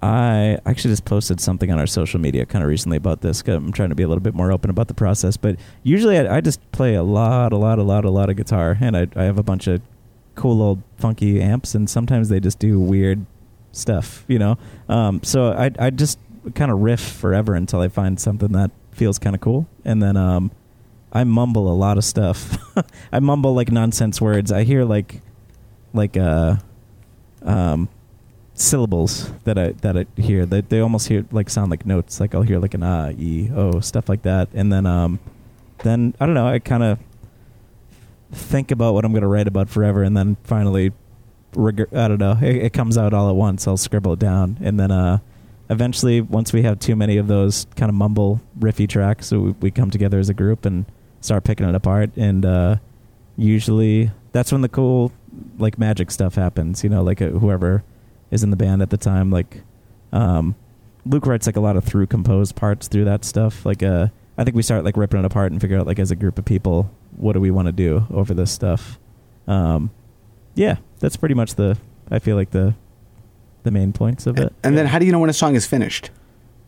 I 0.01 0.57
actually 0.65 0.91
just 0.93 1.03
posted 1.03 1.41
something 1.41 1.69
on 1.71 1.77
our 1.77 1.87
social 1.87 2.21
media 2.21 2.45
kind 2.45 2.63
of 2.63 2.69
recently 2.69 2.95
about 2.95 3.19
this. 3.19 3.41
'cause 3.41 3.55
I'm 3.55 3.73
trying 3.73 3.89
to 3.89 3.95
be 3.95 4.03
a 4.03 4.07
little 4.07 4.21
bit 4.21 4.33
more 4.33 4.49
open 4.49 4.69
about 4.69 4.87
the 4.87 4.93
process, 4.93 5.35
but 5.35 5.57
usually 5.83 6.17
I, 6.17 6.37
I 6.37 6.41
just 6.41 6.59
play 6.71 6.95
a 6.95 7.03
lot, 7.03 7.51
a 7.51 7.57
lot, 7.57 7.79
a 7.79 7.83
lot, 7.83 8.05
a 8.05 8.09
lot 8.09 8.29
of 8.29 8.37
guitar, 8.37 8.77
and 8.79 8.95
I, 8.95 9.07
I 9.17 9.23
have 9.23 9.37
a 9.37 9.43
bunch 9.43 9.67
of 9.67 9.81
cool 10.35 10.61
old 10.61 10.81
funky 10.97 11.41
amps, 11.41 11.75
and 11.75 11.89
sometimes 11.89 12.29
they 12.29 12.39
just 12.39 12.59
do 12.59 12.79
weird 12.79 13.25
stuff, 13.73 14.23
you 14.29 14.39
know. 14.39 14.57
Um, 14.87 15.19
so 15.21 15.51
I 15.51 15.71
I 15.77 15.89
just 15.89 16.17
kind 16.55 16.71
of 16.71 16.79
riff 16.79 17.01
forever 17.01 17.53
until 17.53 17.81
I 17.81 17.89
find 17.89 18.17
something 18.17 18.53
that 18.53 18.71
feels 18.91 19.19
kind 19.19 19.35
of 19.35 19.41
cool, 19.41 19.67
and 19.83 20.01
then 20.01 20.15
um, 20.15 20.51
I 21.11 21.23
mumble 21.23 21.71
a 21.71 21.73
lot 21.73 21.97
of 21.97 22.03
stuff. 22.03 22.57
I 23.11 23.19
mumble 23.19 23.53
like 23.53 23.71
nonsense 23.71 24.21
words. 24.21 24.51
I 24.51 24.63
hear 24.63 24.85
like 24.85 25.21
like 25.93 26.17
uh 26.17 26.57
um 27.41 27.89
syllables 28.53 29.31
that 29.45 29.57
I 29.57 29.71
that 29.81 29.97
I 29.97 30.05
hear 30.21 30.45
that 30.45 30.69
they 30.69 30.79
almost 30.79 31.07
hear 31.07 31.25
like 31.31 31.49
sound 31.49 31.71
like 31.71 31.85
notes. 31.85 32.19
Like 32.19 32.35
I'll 32.35 32.43
hear 32.43 32.59
like 32.59 32.73
an 32.73 32.83
ah, 32.83 33.09
e, 33.17 33.49
oh, 33.55 33.79
stuff 33.79 34.09
like 34.09 34.21
that, 34.23 34.49
and 34.53 34.71
then 34.71 34.85
um 34.85 35.19
then 35.79 36.13
I 36.19 36.25
don't 36.25 36.35
know. 36.35 36.47
I 36.47 36.59
kind 36.59 36.83
of 36.83 36.99
think 38.31 38.69
about 38.69 38.93
what 38.93 39.05
I'm 39.05 39.11
going 39.11 39.23
to 39.23 39.27
write 39.27 39.47
about 39.47 39.69
forever, 39.69 40.03
and 40.03 40.15
then 40.15 40.37
finally, 40.43 40.91
I 41.57 42.07
don't 42.07 42.19
know. 42.19 42.37
It, 42.39 42.57
it 42.57 42.73
comes 42.73 42.97
out 42.97 43.13
all 43.13 43.29
at 43.29 43.35
once. 43.35 43.67
I'll 43.67 43.77
scribble 43.77 44.13
it 44.13 44.19
down, 44.19 44.57
and 44.61 44.79
then 44.79 44.91
uh, 44.91 45.19
eventually, 45.69 46.21
once 46.21 46.53
we 46.53 46.61
have 46.63 46.79
too 46.79 46.95
many 46.95 47.17
of 47.17 47.27
those 47.27 47.65
kind 47.75 47.89
of 47.89 47.95
mumble 47.95 48.41
riffy 48.59 48.87
tracks, 48.87 49.27
so 49.27 49.39
we, 49.39 49.51
we 49.53 49.71
come 49.71 49.89
together 49.89 50.19
as 50.19 50.29
a 50.29 50.33
group 50.33 50.65
and 50.65 50.85
start 51.21 51.43
picking 51.43 51.67
it 51.67 51.75
apart, 51.75 52.11
and 52.15 52.45
uh, 52.45 52.75
usually 53.37 54.11
that's 54.31 54.51
when 54.51 54.61
the 54.61 54.69
cool 54.69 55.11
like 55.57 55.77
magic 55.77 56.11
stuff 56.11 56.35
happens. 56.35 56.83
You 56.83 56.89
know, 56.89 57.03
like 57.03 57.21
uh, 57.21 57.29
whoever 57.29 57.83
is 58.31 58.43
in 58.43 58.49
the 58.51 58.57
band 58.57 58.81
at 58.81 58.89
the 58.89 58.97
time, 58.97 59.31
like 59.31 59.63
um, 60.11 60.55
Luke 61.05 61.25
writes 61.25 61.45
like 61.45 61.55
a 61.55 61.61
lot 61.61 61.75
of 61.75 61.83
through 61.83 62.07
composed 62.07 62.55
parts 62.55 62.87
through 62.87 63.05
that 63.05 63.25
stuff. 63.25 63.65
Like 63.65 63.83
uh, 63.83 64.07
I 64.37 64.43
think 64.43 64.55
we 64.55 64.61
start 64.61 64.83
like 64.83 64.97
ripping 64.97 65.19
it 65.19 65.25
apart 65.25 65.51
and 65.51 65.59
figure 65.59 65.77
out 65.77 65.87
like 65.87 65.99
as 65.99 66.11
a 66.11 66.15
group 66.15 66.37
of 66.37 66.45
people, 66.45 66.91
what 67.17 67.33
do 67.33 67.41
we 67.41 67.51
want 67.51 67.67
to 67.67 67.71
do 67.71 68.05
over 68.11 68.33
this 68.33 68.51
stuff. 68.51 68.99
Um, 69.47 69.91
yeah, 70.55 70.77
that's 70.99 71.17
pretty 71.17 71.35
much 71.35 71.55
the 71.55 71.77
I 72.11 72.19
feel 72.19 72.35
like 72.35 72.51
the 72.51 72.75
the 73.63 73.71
main 73.71 73.93
points 73.93 74.25
of 74.25 74.37
it. 74.37 74.53
And 74.63 74.77
then 74.77 74.85
how 74.85 74.99
do 74.99 75.05
you 75.05 75.11
know 75.11 75.19
when 75.19 75.29
a 75.29 75.33
song 75.33 75.55
is 75.55 75.65
finished? 75.65 76.09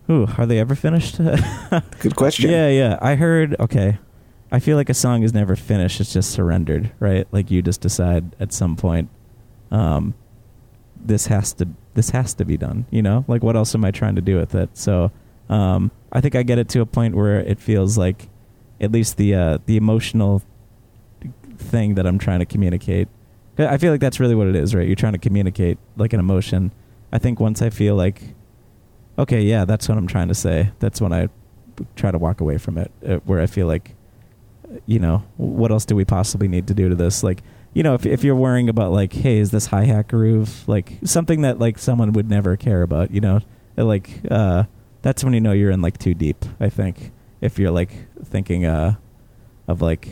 Ooh, 0.10 0.28
are 0.38 0.46
they 0.46 0.60
ever 0.60 0.76
finished? 0.76 1.18
Good 2.00 2.16
question. 2.16 2.50
Yeah, 2.50 2.68
yeah. 2.68 2.98
I 3.02 3.16
heard. 3.16 3.56
Okay, 3.60 3.98
I 4.52 4.60
feel 4.60 4.76
like 4.78 4.90
a 4.90 4.94
song 4.94 5.24
is 5.24 5.34
never 5.34 5.56
finished; 5.56 6.02
it's 6.02 6.14
just 6.14 6.32
surrendered, 6.32 6.92
right? 7.00 7.28
Like 7.32 7.52
you 7.52 7.62
just 7.62 7.82
decide 7.82 8.36
at 8.40 8.52
some 8.54 8.76
point, 8.76 9.10
um, 9.72 10.14
this 11.00 11.28
has 11.28 11.54
to 11.54 11.68
this 11.94 12.10
has 12.12 12.34
to 12.36 12.46
be 12.46 12.58
done. 12.58 12.86
You 12.92 13.02
know, 13.02 13.26
like 13.28 13.44
what 13.44 13.56
else 13.56 13.74
am 13.76 13.86
I 13.86 13.92
trying 13.92 14.16
to 14.16 14.22
do 14.22 14.38
with 14.38 14.56
it? 14.56 14.70
So, 14.78 15.12
um, 15.50 15.92
I 16.12 16.22
think 16.22 16.36
I 16.36 16.44
get 16.44 16.58
it 16.58 16.70
to 16.70 16.82
a 16.82 16.86
point 16.86 17.16
where 17.16 17.40
it 17.40 17.60
feels 17.60 17.98
like, 17.98 18.30
at 18.80 18.92
least 18.92 19.18
the 19.18 19.36
uh, 19.36 19.58
the 19.66 19.78
emotional 19.78 20.42
thing 21.58 21.96
that 21.96 22.06
I'm 22.06 22.20
trying 22.20 22.40
to 22.40 22.46
communicate. 22.46 23.08
I 23.58 23.78
feel 23.78 23.92
like 23.92 24.02
that's 24.02 24.20
really 24.20 24.34
what 24.34 24.48
it 24.48 24.56
is, 24.56 24.74
right? 24.74 24.88
You're 24.88 24.96
trying 24.96 25.14
to 25.14 25.20
communicate 25.20 25.78
like 25.96 26.14
an 26.14 26.20
emotion. 26.20 26.74
I 27.12 27.20
think 27.20 27.40
once 27.40 27.62
I 27.62 27.70
feel 27.70 27.96
like 27.96 28.34
okay, 29.18 29.42
yeah, 29.42 29.66
that's 29.66 29.88
what 29.88 29.98
I'm 29.98 30.08
trying 30.08 30.28
to 30.30 30.36
say. 30.36 30.72
That's 30.80 31.00
when 31.00 31.14
I 31.14 31.30
try 31.96 32.12
to 32.12 32.18
walk 32.18 32.42
away 32.42 32.58
from 32.58 32.78
it, 32.78 32.92
uh, 33.08 33.18
where 33.26 33.40
I 33.40 33.46
feel 33.46 33.68
like, 33.68 33.96
you 34.86 35.00
know, 35.00 35.24
what 35.38 35.72
else 35.72 35.86
do 35.86 35.96
we 35.96 36.06
possibly 36.06 36.48
need 36.48 36.68
to 36.68 36.74
do 36.74 36.90
to 36.90 36.96
this? 36.96 37.24
Like, 37.24 37.42
you 37.74 37.84
know, 37.84 37.94
if 37.94 38.06
if 38.06 38.24
you're 38.24 38.36
worrying 38.36 38.70
about 38.70 38.92
like, 38.92 39.14
hey, 39.14 39.38
is 39.38 39.52
this 39.52 39.68
hi 39.68 39.86
hat 39.86 40.08
groove 40.10 40.68
like 40.68 40.94
something 41.04 41.42
that 41.42 41.60
like 41.60 41.78
someone 41.80 42.14
would 42.14 42.30
never 42.30 42.56
care 42.58 42.82
about? 42.82 43.12
You 43.12 43.22
know, 43.22 43.40
like 43.78 44.10
uh, 44.30 44.64
that's 45.02 45.24
when 45.24 45.34
you 45.34 45.40
know 45.42 45.52
you're 45.54 45.72
in 45.72 45.82
like 45.82 45.98
too 45.98 46.14
deep. 46.14 46.44
I 46.60 46.70
think 46.70 47.12
if 47.40 47.58
you're 47.58 47.72
like 47.72 47.92
thinking 48.24 48.66
uh, 48.66 48.96
of 49.68 49.82
like 49.82 50.10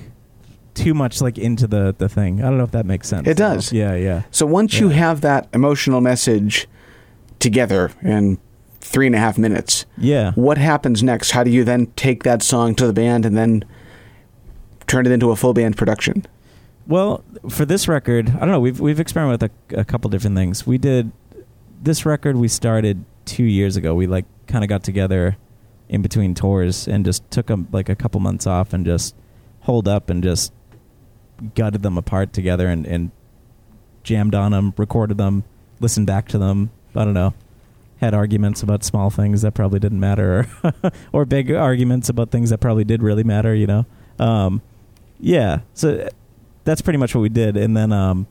too 0.73 0.93
much 0.93 1.19
like 1.21 1.37
into 1.37 1.67
the 1.67 1.93
the 1.97 2.07
thing. 2.07 2.39
I 2.41 2.43
don't 2.47 2.57
know 2.57 2.63
if 2.63 2.71
that 2.71 2.85
makes 2.85 3.07
sense. 3.09 3.27
It 3.27 3.35
does. 3.37 3.73
Yeah, 3.73 3.95
yeah. 3.95 4.23
So 4.31 4.45
once 4.45 4.79
you 4.79 4.89
have 4.89 5.21
that 5.21 5.47
emotional 5.53 5.99
message 5.99 6.67
together 7.39 7.91
in 8.01 8.37
three 8.81 9.05
and 9.05 9.15
a 9.15 9.19
half 9.19 9.37
minutes, 9.37 9.85
Yeah. 9.97 10.31
what 10.33 10.57
happens 10.57 11.03
next? 11.03 11.31
How 11.31 11.43
do 11.43 11.51
you 11.51 11.63
then 11.65 11.87
take 11.95 12.23
that 12.23 12.41
song 12.41 12.75
to 12.75 12.87
the 12.87 12.93
band 12.93 13.25
and 13.25 13.35
then 13.37 13.63
turn 14.89 15.05
it 15.05 15.11
into 15.11 15.31
a 15.31 15.35
full 15.35 15.53
band 15.53 15.77
production? 15.77 16.25
Well, 16.87 17.23
for 17.47 17.65
this 17.65 17.87
record, 17.87 18.29
I 18.29 18.39
don't 18.39 18.49
know. 18.49 18.59
We've 18.59 18.79
we've 18.79 18.99
experimented 18.99 19.41
with 19.41 19.77
a, 19.77 19.81
a 19.81 19.85
couple 19.85 20.09
different 20.09 20.35
things. 20.35 20.65
We 20.65 20.77
did 20.77 21.11
this 21.81 22.05
record. 22.05 22.35
We 22.35 22.47
started 22.47 23.05
two 23.25 23.43
years 23.43 23.77
ago. 23.77 23.93
We 23.93 24.07
like 24.07 24.25
kind 24.47 24.63
of 24.63 24.69
got 24.69 24.83
together 24.83 25.37
in 25.87 26.01
between 26.01 26.33
tours 26.35 26.87
and 26.87 27.05
just 27.05 27.29
took 27.31 27.49
like 27.71 27.89
a 27.89 27.95
couple 27.95 28.19
months 28.19 28.47
off 28.47 28.73
and 28.73 28.85
just 28.85 29.15
holed 29.61 29.87
up 29.87 30.09
and 30.09 30.23
just 30.23 30.51
gutted 31.55 31.83
them 31.83 31.97
apart 31.97 32.33
together 32.33 32.67
and, 32.67 32.85
and 32.85 33.11
jammed 34.03 34.35
on 34.35 34.51
them, 34.51 34.73
recorded 34.77 35.17
them, 35.17 35.43
listened 35.79 36.07
back 36.07 36.27
to 36.27 36.37
them. 36.37 36.71
I 36.95 37.05
don't 37.05 37.13
know. 37.13 37.33
Had 38.01 38.13
arguments 38.13 38.63
about 38.63 38.83
small 38.83 39.09
things 39.09 39.41
that 39.43 39.53
probably 39.53 39.79
didn't 39.79 39.99
matter, 39.99 40.47
or, 40.63 40.73
or 41.11 41.25
big 41.25 41.51
arguments 41.51 42.09
about 42.09 42.31
things 42.31 42.49
that 42.49 42.59
probably 42.59 42.83
did 42.83 43.03
really 43.03 43.23
matter. 43.23 43.53
You 43.53 43.67
know. 43.67 43.85
Um, 44.17 44.61
yeah. 45.19 45.59
So 45.73 46.07
that's 46.63 46.81
pretty 46.81 46.97
much 46.97 47.13
what 47.15 47.21
we 47.21 47.29
did. 47.29 47.57
And 47.57 47.75
then 47.75 47.91
um, 47.91 48.27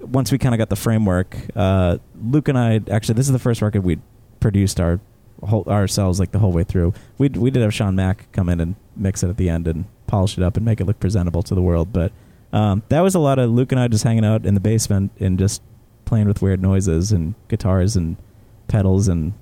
once 0.00 0.32
we 0.32 0.38
kind 0.38 0.54
of 0.54 0.58
got 0.58 0.68
the 0.68 0.76
framework, 0.76 1.36
uh, 1.56 1.98
Luke 2.22 2.48
and 2.48 2.58
I 2.58 2.80
actually 2.90 3.14
this 3.14 3.26
is 3.26 3.32
the 3.32 3.38
first 3.38 3.62
record 3.62 3.84
we 3.84 3.98
produced 4.40 4.80
our 4.80 5.00
whole, 5.42 5.64
ourselves 5.64 6.20
like 6.20 6.32
the 6.32 6.38
whole 6.38 6.52
way 6.52 6.64
through. 6.64 6.94
We 7.18 7.28
we 7.28 7.50
did 7.50 7.62
have 7.62 7.74
Sean 7.74 7.94
Mack 7.94 8.30
come 8.32 8.48
in 8.48 8.60
and 8.60 8.74
mix 8.96 9.22
it 9.22 9.28
at 9.28 9.36
the 9.36 9.48
end 9.48 9.66
and 9.66 9.86
polish 10.06 10.36
it 10.36 10.44
up 10.44 10.56
and 10.56 10.64
make 10.64 10.80
it 10.80 10.84
look 10.84 11.00
presentable 11.00 11.42
to 11.44 11.54
the 11.54 11.62
world. 11.62 11.92
But 11.92 12.12
um, 12.52 12.82
that 12.88 13.00
was 13.00 13.14
a 13.14 13.20
lot 13.20 13.38
of 13.38 13.50
Luke 13.50 13.72
and 13.72 13.80
I 13.80 13.88
just 13.88 14.04
hanging 14.04 14.24
out 14.24 14.44
in 14.44 14.54
the 14.54 14.60
basement 14.60 15.12
and 15.20 15.38
just 15.38 15.62
playing 16.04 16.26
with 16.26 16.42
weird 16.42 16.60
noises 16.60 17.12
and 17.12 17.34
guitars 17.48 17.96
and 17.96 18.16
pedals 18.66 19.06
and 19.08 19.32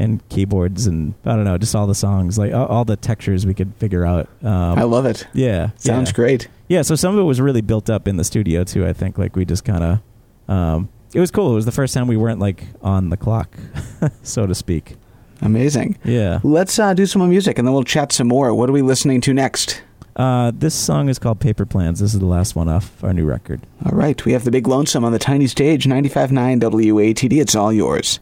and 0.00 0.26
keyboards 0.30 0.86
and 0.86 1.14
I 1.24 1.36
don't 1.36 1.44
know, 1.44 1.58
just 1.58 1.74
all 1.74 1.86
the 1.86 1.94
songs, 1.94 2.38
like 2.38 2.52
all, 2.54 2.66
all 2.66 2.84
the 2.84 2.96
textures 2.96 3.46
we 3.46 3.54
could 3.54 3.74
figure 3.76 4.04
out. 4.06 4.28
Um, 4.42 4.78
I 4.78 4.82
love 4.84 5.04
it. 5.04 5.26
yeah, 5.34 5.70
Sounds 5.76 6.10
yeah. 6.10 6.14
great. 6.14 6.48
Yeah, 6.68 6.82
so 6.82 6.94
some 6.94 7.14
of 7.14 7.20
it 7.20 7.24
was 7.24 7.40
really 7.40 7.60
built 7.60 7.90
up 7.90 8.08
in 8.08 8.16
the 8.16 8.24
studio 8.24 8.64
too. 8.64 8.86
I 8.86 8.92
think 8.92 9.18
like 9.18 9.36
we 9.36 9.44
just 9.44 9.64
kind 9.64 9.84
of, 9.84 10.52
um, 10.52 10.88
it 11.12 11.20
was 11.20 11.30
cool. 11.30 11.52
It 11.52 11.54
was 11.54 11.66
the 11.66 11.72
first 11.72 11.92
time 11.92 12.06
we 12.06 12.16
weren't 12.16 12.40
like 12.40 12.64
on 12.82 13.10
the 13.10 13.16
clock, 13.16 13.54
so 14.22 14.46
to 14.46 14.54
speak. 14.54 14.96
Amazing. 15.42 15.98
Yeah. 16.04 16.40
Let's 16.42 16.78
uh, 16.78 16.94
do 16.94 17.06
some 17.06 17.20
more 17.20 17.28
music 17.28 17.58
and 17.58 17.66
then 17.66 17.74
we'll 17.74 17.84
chat 17.84 18.12
some 18.12 18.28
more. 18.28 18.54
What 18.54 18.68
are 18.68 18.72
we 18.72 18.82
listening 18.82 19.20
to 19.22 19.34
next? 19.34 19.82
Uh, 20.16 20.50
this 20.54 20.74
song 20.74 21.08
is 21.08 21.18
called 21.18 21.40
Paper 21.40 21.64
Plans. 21.64 22.00
This 22.00 22.14
is 22.14 22.20
the 22.20 22.26
last 22.26 22.54
one 22.56 22.68
off 22.68 23.02
our 23.04 23.12
new 23.12 23.24
record. 23.24 23.60
All 23.86 23.92
right, 23.96 24.22
we 24.24 24.32
have 24.32 24.44
the 24.44 24.50
big 24.50 24.66
lonesome 24.66 25.04
on 25.04 25.12
the 25.12 25.18
tiny 25.18 25.46
stage, 25.46 25.84
95.9 25.84 26.60
WATD. 26.60 27.40
It's 27.40 27.54
all 27.54 27.72
yours. 27.72 28.18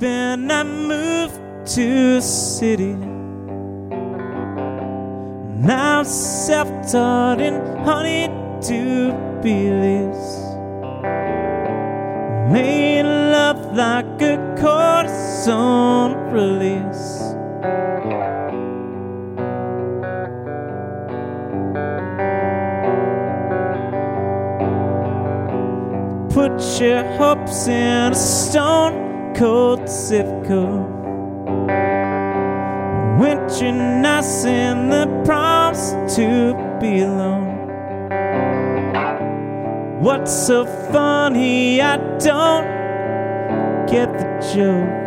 And 0.00 0.52
I 0.52 0.62
moved 0.64 1.40
to 1.74 2.20
city. 2.20 2.94
Now 5.64 6.02
self-taught 6.02 7.40
in 7.40 7.54
honey 7.84 8.26
to 8.62 9.12
beliefs. 9.42 10.38
Made 12.52 13.04
love 13.04 13.76
like 13.76 14.22
a 14.22 14.36
cortisone 14.58 16.32
release. 16.32 17.06
Put 26.34 26.80
your 26.80 27.04
hopes 27.16 27.68
in 27.68 28.12
a 28.12 28.14
stone 28.14 29.07
cold 29.38 29.88
zip 29.88 30.26
code. 30.48 30.90
Winter 33.20 33.72
nights 33.72 34.44
in 34.44 34.88
the 34.90 35.06
promise 35.24 35.92
to 36.16 36.54
be 36.80 37.02
alone. 37.02 37.46
What's 40.00 40.32
so 40.32 40.66
funny? 40.90 41.80
I 41.80 41.98
don't 42.18 42.66
get 43.86 44.12
the 44.18 44.26
joke. 44.52 44.97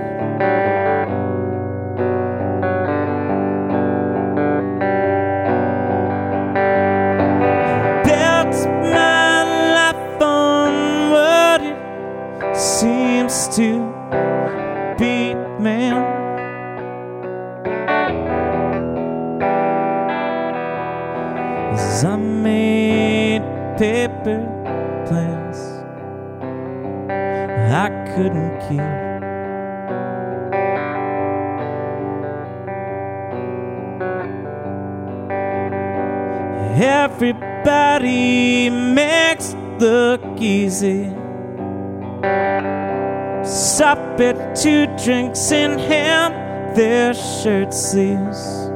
At 44.22 44.56
two 44.56 44.86
drinks 45.04 45.52
in 45.52 45.80
hand 45.80 46.78
their 46.78 47.12
shirt 47.16 47.74
sleeves. 47.74 48.70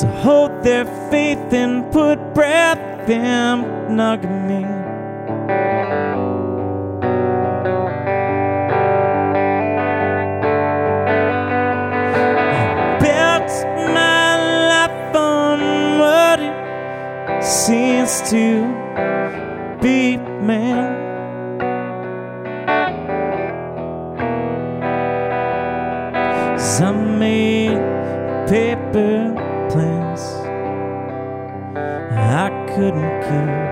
to 0.00 0.06
hold 0.22 0.62
their 0.62 0.84
faith 1.10 1.52
and 1.52 1.90
put 1.90 2.18
breath 2.34 3.08
in 3.08 3.62
monogamy. 3.62 4.62
Built 13.00 13.50
my 13.96 14.36
life 14.68 15.16
on 15.16 15.98
what 15.98 16.40
it 16.40 17.42
seems 17.42 18.20
to 18.30 19.78
be, 19.80 20.18
man. 20.18 21.17
Some 26.76 27.18
made 27.18 27.78
paper 28.46 29.32
plans 29.70 30.20
I 32.14 32.50
couldn't 32.68 33.22
keep. 33.22 33.67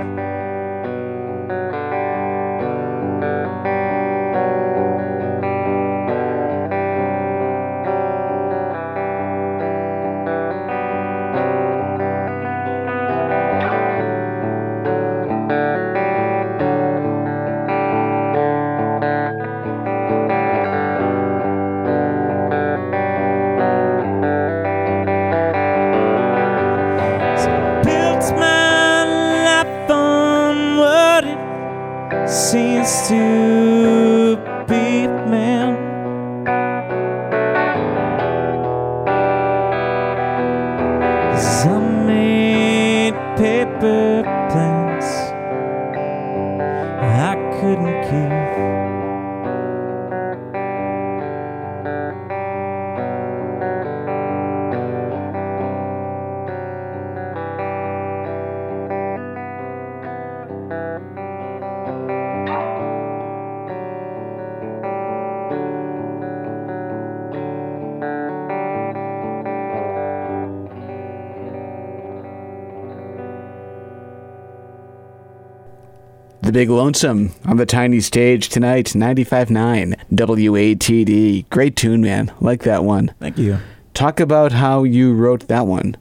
Big 76.56 76.70
Lonesome 76.70 77.32
on 77.44 77.58
the 77.58 77.66
tiny 77.66 78.00
stage 78.00 78.48
tonight, 78.48 78.86
95.9 78.86 79.94
WATD. 80.10 81.50
Great 81.50 81.76
tune, 81.76 82.00
man. 82.00 82.32
Like 82.40 82.62
that 82.62 82.82
one. 82.82 83.12
Thank 83.20 83.36
you. 83.36 83.58
Talk 83.92 84.20
about 84.20 84.52
how 84.52 84.84
you 84.84 85.12
wrote 85.12 85.48
that 85.48 85.66
one. 85.66 85.98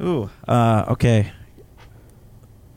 Ooh. 0.00 0.30
Uh, 0.48 0.86
okay. 0.88 1.32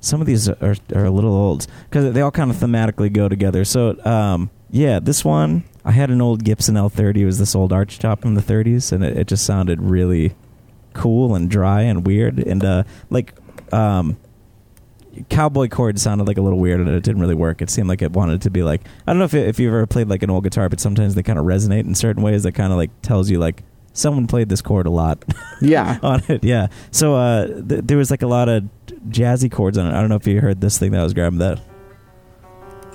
Some 0.02 0.20
of 0.20 0.28
these 0.28 0.50
are, 0.50 0.76
are 0.94 1.06
a 1.06 1.10
little 1.10 1.34
old 1.34 1.66
because 1.90 2.14
they 2.14 2.20
all 2.20 2.30
kind 2.30 2.52
of 2.52 2.58
thematically 2.58 3.10
go 3.10 3.30
together. 3.30 3.64
So, 3.64 3.98
um, 4.04 4.50
yeah, 4.70 5.00
this 5.00 5.24
one 5.24 5.64
I 5.86 5.92
had 5.92 6.10
an 6.10 6.20
old 6.20 6.44
Gibson 6.44 6.76
L30. 6.76 7.20
It 7.20 7.26
was 7.26 7.40
this 7.40 7.56
old 7.56 7.72
arch 7.72 8.00
top 8.00 8.20
from 8.20 8.36
the 8.36 8.42
30s, 8.42 8.92
and 8.92 9.02
it, 9.02 9.18
it 9.18 9.28
just 9.28 9.46
sounded 9.46 9.82
really 9.82 10.36
cool 10.94 11.36
and 11.36 11.50
dry 11.50 11.84
and 11.84 12.06
weird 12.06 12.38
and 12.40 12.66
uh, 12.66 12.84
like 13.10 13.34
um, 13.72 14.18
cowboy 15.30 15.68
chord 15.68 16.00
sounded 16.00 16.28
like 16.28 16.38
a 16.38 16.42
little 16.42 16.60
weird 16.60 16.80
and 16.80 16.90
it 16.90 17.04
didn't 17.04 17.22
really 17.22 17.36
work. 17.36 17.62
It 17.62 17.70
seemed 17.70 17.88
like 17.90 18.02
it 18.02 18.12
wanted 18.12 18.42
to 18.44 18.50
be 18.50 18.64
like 18.64 18.82
I 19.06 19.12
don't 19.12 19.20
know 19.20 19.26
if 19.26 19.34
if 19.34 19.60
you've 19.60 19.74
ever 19.74 19.86
played 19.88 20.08
like 20.08 20.24
an 20.24 20.30
old 20.30 20.44
guitar, 20.44 20.70
but 20.70 20.80
sometimes 20.80 21.16
they 21.16 21.24
kind 21.24 21.38
of 21.40 21.46
resonate 21.46 21.82
in 21.86 21.96
certain 21.96 22.24
ways 22.24 22.44
that 22.44 22.54
kind 22.54 22.72
of 22.72 22.78
like 22.78 22.92
tells 23.02 23.30
you 23.30 23.40
like 23.40 23.64
someone 23.94 24.26
played 24.26 24.48
this 24.48 24.62
chord 24.62 24.86
a 24.86 24.90
lot 24.90 25.24
Yeah. 25.62 26.00
on 26.02 26.22
it. 26.30 26.44
Yeah. 26.44 26.68
So 26.92 27.16
uh, 27.16 27.48
th- 27.48 27.82
there 27.84 27.98
was 27.98 28.10
like 28.10 28.22
a 28.22 28.28
lot 28.28 28.48
of 28.48 28.64
jazzy 29.10 29.52
chords 29.52 29.78
on 29.78 29.86
it. 29.86 29.90
I 29.94 30.00
don't 30.00 30.08
know 30.10 30.16
if 30.16 30.26
you 30.28 30.40
heard 30.40 30.62
this 30.62 30.78
thing 30.80 30.92
that 30.92 31.02
I 31.02 31.04
was 31.04 31.14
grabbing 31.14 31.40
that, 31.40 31.60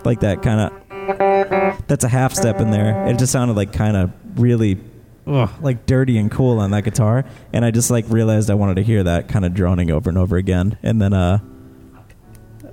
like 0.04 0.20
that 0.20 0.42
kind 0.42 0.60
of. 0.60 1.86
That's 1.86 2.04
a 2.04 2.08
half 2.08 2.32
step 2.34 2.60
in 2.60 2.70
there. 2.70 3.06
It 3.06 3.18
just 3.18 3.30
sounded 3.32 3.56
like 3.56 3.72
kind 3.72 3.96
of 3.96 4.10
really, 4.40 4.78
ugh, 5.26 5.50
like 5.60 5.86
dirty 5.86 6.18
and 6.18 6.30
cool 6.30 6.58
on 6.58 6.70
that 6.72 6.82
guitar. 6.84 7.24
And 7.52 7.64
I 7.64 7.70
just 7.70 7.90
like 7.90 8.06
realized 8.08 8.50
I 8.50 8.54
wanted 8.54 8.76
to 8.76 8.82
hear 8.82 9.04
that 9.04 9.28
kind 9.28 9.44
of 9.44 9.54
droning 9.54 9.90
over 9.90 10.08
and 10.08 10.18
over 10.18 10.36
again. 10.36 10.78
And 10.82 11.00
then 11.00 11.12
uh, 11.12 11.38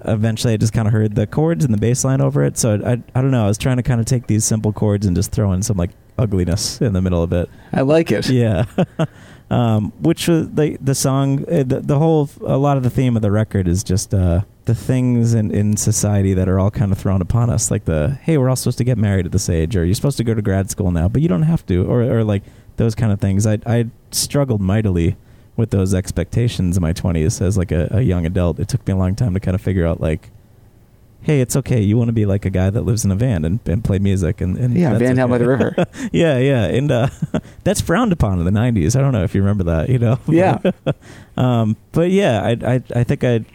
eventually 0.06 0.54
I 0.54 0.58
just 0.58 0.74
kind 0.74 0.88
of 0.88 0.94
heard 0.94 1.16
the 1.16 1.28
chords 1.28 1.64
and 1.66 1.74
the 1.74 1.78
bass 1.78 2.04
line 2.04 2.22
over 2.22 2.44
it. 2.44 2.58
So 2.58 2.82
I, 2.86 3.02
I 3.18 3.22
don't 3.22 3.32
know. 3.32 3.46
I 3.46 3.48
was 3.48 3.58
trying 3.58 3.78
to 3.78 3.84
kind 3.84 4.00
of 4.00 4.06
take 4.06 4.28
these 4.28 4.46
simple 4.46 4.74
chords 4.74 5.06
and 5.06 5.16
just 5.16 5.32
throw 5.32 5.52
in 5.54 5.64
some 5.64 5.78
like 5.78 5.92
ugliness 6.18 6.82
in 6.82 6.94
the 6.94 7.02
middle 7.02 7.24
of 7.24 7.34
it. 7.34 7.50
I 7.72 7.82
like 7.82 8.12
it. 8.12 8.30
Yeah. 8.30 8.66
um, 9.50 9.92
which 10.00 10.28
was 10.28 10.50
the 10.52 10.78
the 10.82 10.96
song, 10.96 11.44
uh, 11.50 11.64
the, 11.64 11.82
the 11.82 12.00
whole, 12.00 12.30
a 12.42 12.58
lot 12.58 12.78
of 12.78 12.84
the 12.84 12.90
theme 12.90 13.16
of 13.16 13.22
the 13.22 13.32
record 13.32 13.68
is 13.68 13.84
just 13.84 14.14
uh, 14.14 14.42
the 14.66 14.76
things 14.76 15.34
in, 15.34 15.52
in 15.52 15.78
society 15.78 16.34
that 16.34 16.48
are 16.48 16.60
all 16.60 16.72
kind 16.72 16.92
of 16.92 16.98
thrown 16.98 17.22
upon 17.22 17.50
us, 17.50 17.70
like 17.70 17.86
the 17.86 18.18
hey, 18.24 18.38
we're 18.38 18.50
all 18.50 18.56
supposed 18.56 18.78
to 18.78 18.84
get 18.84 18.98
married 18.98 19.26
at 19.26 19.32
this 19.32 19.50
age, 19.50 19.76
or 19.76 19.86
you're 19.86 19.96
supposed 19.96 20.18
to 20.18 20.24
go 20.24 20.34
to 20.34 20.42
grad 20.42 20.70
school 20.70 20.92
now, 20.92 21.08
but 21.08 21.22
you 21.22 21.28
don't 21.28 21.44
have 21.44 21.66
to, 21.68 21.86
or 21.86 22.02
or 22.02 22.24
like 22.24 22.44
those 22.78 22.96
kind 22.96 23.12
of 23.12 23.20
things. 23.20 23.46
I 23.46 23.60
I 23.66 23.88
struggled 24.12 24.62
mightily 24.62 25.18
with 25.56 25.70
those 25.70 25.94
expectations 25.94 26.78
in 26.78 26.82
my 26.82 26.94
20s 26.94 27.42
as 27.42 27.58
like 27.58 27.72
a, 27.72 27.88
a 27.92 28.02
young 28.02 28.26
adult. 28.26 28.60
It 28.60 28.68
took 28.68 28.86
me 28.88 28.94
a 28.94 28.98
long 28.98 29.16
time 29.16 29.34
to 29.34 29.40
kind 29.40 29.56
of 29.56 29.62
figure 29.62 29.86
out 29.86 30.02
like. 30.02 30.30
Hey, 31.22 31.40
it's 31.40 31.56
okay. 31.56 31.80
You 31.80 31.98
want 31.98 32.10
to 32.10 32.14
be 32.14 32.26
like 32.26 32.44
a 32.44 32.50
guy 32.50 32.70
that 32.70 32.82
lives 32.82 33.06
in 33.06 33.12
a 33.12 33.16
van 33.16 33.46
and, 33.46 33.62
and 33.66 33.82
play 33.82 33.98
music 33.98 34.42
and, 34.42 34.58
and 34.58 34.76
Yeah, 34.76 34.98
Van 34.98 35.16
Halen 35.16 35.30
by 35.30 35.38
the 35.38 35.48
River. 35.48 35.74
yeah, 36.12 36.38
yeah, 36.38 36.66
and 36.66 36.92
uh, 36.92 37.08
that's 37.64 37.80
frowned 37.80 38.12
upon 38.12 38.40
in 38.40 38.46
the 38.46 38.52
'90s. 38.52 38.98
I 38.98 39.00
don't 39.00 39.14
know 39.14 39.24
if 39.24 39.34
you 39.34 39.40
remember 39.40 39.64
that. 39.64 39.88
You 39.88 40.00
know. 40.00 40.20
Yeah. 40.28 40.60
um, 41.38 41.78
but 41.94 42.12
yeah, 42.12 42.42
I 42.44 42.74
I 42.74 42.84
I 42.94 43.04
think 43.06 43.24
I 43.24 43.46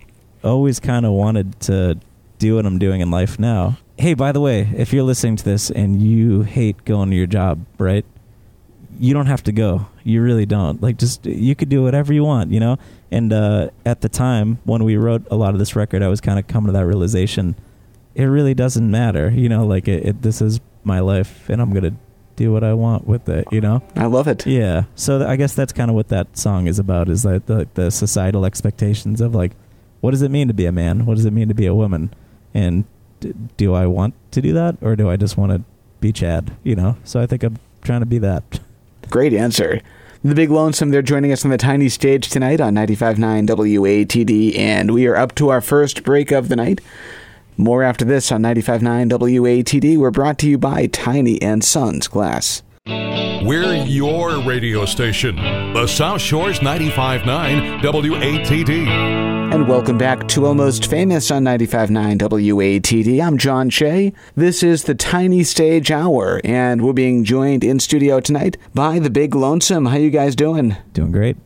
always 0.43 0.81
kind 0.81 1.05
of 1.05 1.13
wanted 1.13 1.61
to 1.61 1.99
do 2.39 2.57
what 2.57 2.65
I'm 2.65 2.79
doing 2.79 3.01
in 3.01 3.11
life 3.11 3.39
now. 3.39 3.77
Hey, 3.99 4.15
by 4.15 4.33
the 4.33 4.41
way, 4.41 4.71
if 4.77 4.93
you're 4.93 5.03
listening 5.03 5.37
to 5.37 5.45
this 5.45 5.71
and 5.71 6.01
you 6.01 6.43
hate 6.43 6.85
going 6.85 7.11
to 7.11 7.17
your 7.17 7.27
job, 7.27 7.67
right? 7.79 8.05
You 8.99 9.13
don't 9.13 9.27
have 9.27 9.43
to 9.45 9.53
go. 9.53 9.89
You 10.09 10.23
really 10.23 10.47
don't. 10.47 10.83
Like, 10.83 10.97
just 10.97 11.27
you 11.27 11.55
could 11.55 11.69
do 11.69 11.83
whatever 11.83 12.15
you 12.15 12.25
want, 12.25 12.51
you 12.51 12.61
know. 12.61 12.79
And 13.11 13.31
uh, 13.31 13.69
at 13.85 14.01
the 14.01 14.09
time 14.09 14.59
when 14.65 14.83
we 14.85 14.97
wrote 14.97 15.27
a 15.31 15.37
lot 15.37 15.53
of 15.53 15.59
this 15.59 15.77
record, 15.77 16.03
I 16.03 16.09
was 16.09 16.23
kind 16.23 16.39
of 16.39 16.47
coming 16.47 16.69
to 16.69 16.73
that 16.73 16.87
realization. 16.87 17.57
It 18.15 18.25
really 18.25 18.55
doesn't 18.55 18.91
matter, 18.91 19.29
you 19.31 19.51
know. 19.51 19.67
Like, 19.67 19.87
it, 19.87 20.07
it 20.07 20.23
this 20.23 20.41
is 20.41 20.61
my 20.83 21.01
life, 21.01 21.51
and 21.51 21.61
I'm 21.61 21.75
gonna 21.75 21.95
do 22.37 22.53
what 22.53 22.65
I 22.65 22.73
want 22.73 23.07
with 23.07 23.29
it, 23.29 23.47
you 23.51 23.61
know. 23.61 23.83
I 23.97 24.07
love 24.07 24.29
it. 24.29 24.47
Yeah. 24.47 24.85
So 24.95 25.19
th- 25.19 25.29
I 25.29 25.37
guess 25.37 25.55
that's 25.55 25.73
kind 25.73 25.91
of 25.91 25.95
what 25.97 26.09
that 26.09 26.39
song 26.39 26.69
is 26.69 26.79
about 26.79 27.09
is 27.09 27.25
that 27.25 27.47
the, 27.47 27.69
the 27.75 27.91
societal 27.91 28.47
expectations 28.47 29.21
of 29.21 29.35
like, 29.35 29.53
what 30.01 30.13
does 30.13 30.23
it 30.23 30.31
mean 30.31 30.47
to 30.49 30.55
be 30.55 30.65
a 30.65 30.73
man? 30.73 31.05
What 31.05 31.17
does 31.17 31.25
it 31.27 31.33
mean 31.33 31.49
to 31.49 31.55
be 31.55 31.67
a 31.67 31.75
woman? 31.75 32.15
And 32.55 32.85
d- 33.19 33.35
do 33.57 33.75
I 33.75 33.87
want 33.87 34.15
to 34.31 34.41
do 34.41 34.53
that 34.55 34.79
or 34.81 34.95
do 34.95 35.11
I 35.11 35.17
just 35.17 35.37
want 35.37 35.51
to 35.53 35.63
be 36.01 36.13
Chad? 36.13 36.57
You 36.63 36.77
know? 36.77 36.97
So 37.03 37.21
I 37.21 37.27
think 37.27 37.43
I'm 37.43 37.59
trying 37.83 38.01
to 38.01 38.07
be 38.07 38.19
that. 38.19 38.61
Great 39.11 39.33
answer. 39.35 39.81
The 40.25 40.35
Big 40.35 40.51
Lonesome, 40.51 40.91
they're 40.91 41.01
joining 41.01 41.31
us 41.31 41.45
on 41.45 41.53
the 41.53 41.57
tiny 41.59 41.89
stage 41.89 42.29
tonight 42.29 42.61
on 42.61 42.75
95.9 42.75 43.47
WATD, 43.47 44.59
and 44.59 44.93
we 44.93 45.07
are 45.07 45.15
up 45.15 45.33
to 45.37 45.51
our 45.51 45.61
first 45.61 46.03
break 46.03 46.33
of 46.33 46.49
the 46.49 46.57
night. 46.57 46.81
More 47.57 47.85
after 47.85 48.05
this 48.05 48.33
on 48.33 48.43
95.9 48.43 49.11
WATD. 49.11 49.97
We're 49.97 50.11
brought 50.11 50.39
to 50.41 50.49
you 50.49 50.59
by 50.59 50.87
Tiny 50.89 51.41
and 51.41 51.63
Sons 51.63 52.09
Glass. 52.09 52.65
We're 52.87 53.85
your 53.85 54.43
radio 54.43 54.85
station, 54.87 55.37
the 55.37 55.87
South 55.87 56.21
Shores 56.21 56.59
95.9 56.59 57.81
WATD. 57.81 59.38
And 59.59 59.67
welcome 59.67 59.99
back 59.99 60.29
to 60.29 60.47
Almost 60.47 60.89
Famous 60.89 61.33
on 61.33 61.43
95.9 61.43 62.19
WATD. 62.19 63.21
I'm 63.21 63.37
John 63.37 63.69
Shea. 63.71 64.13
This 64.37 64.63
is 64.63 64.85
the 64.85 64.95
Tiny 64.95 65.43
Stage 65.43 65.91
Hour, 65.91 66.41
and 66.45 66.81
we're 66.81 66.93
being 66.93 67.25
joined 67.25 67.65
in 67.65 67.81
studio 67.81 68.21
tonight 68.21 68.57
by 68.73 69.01
the 69.01 69.11
Big 69.11 69.35
Lonesome. 69.35 69.87
How 69.87 69.97
you 69.97 70.11
guys 70.11 70.37
doing? 70.37 70.77
Doing 70.93 71.11
great. 71.11 71.37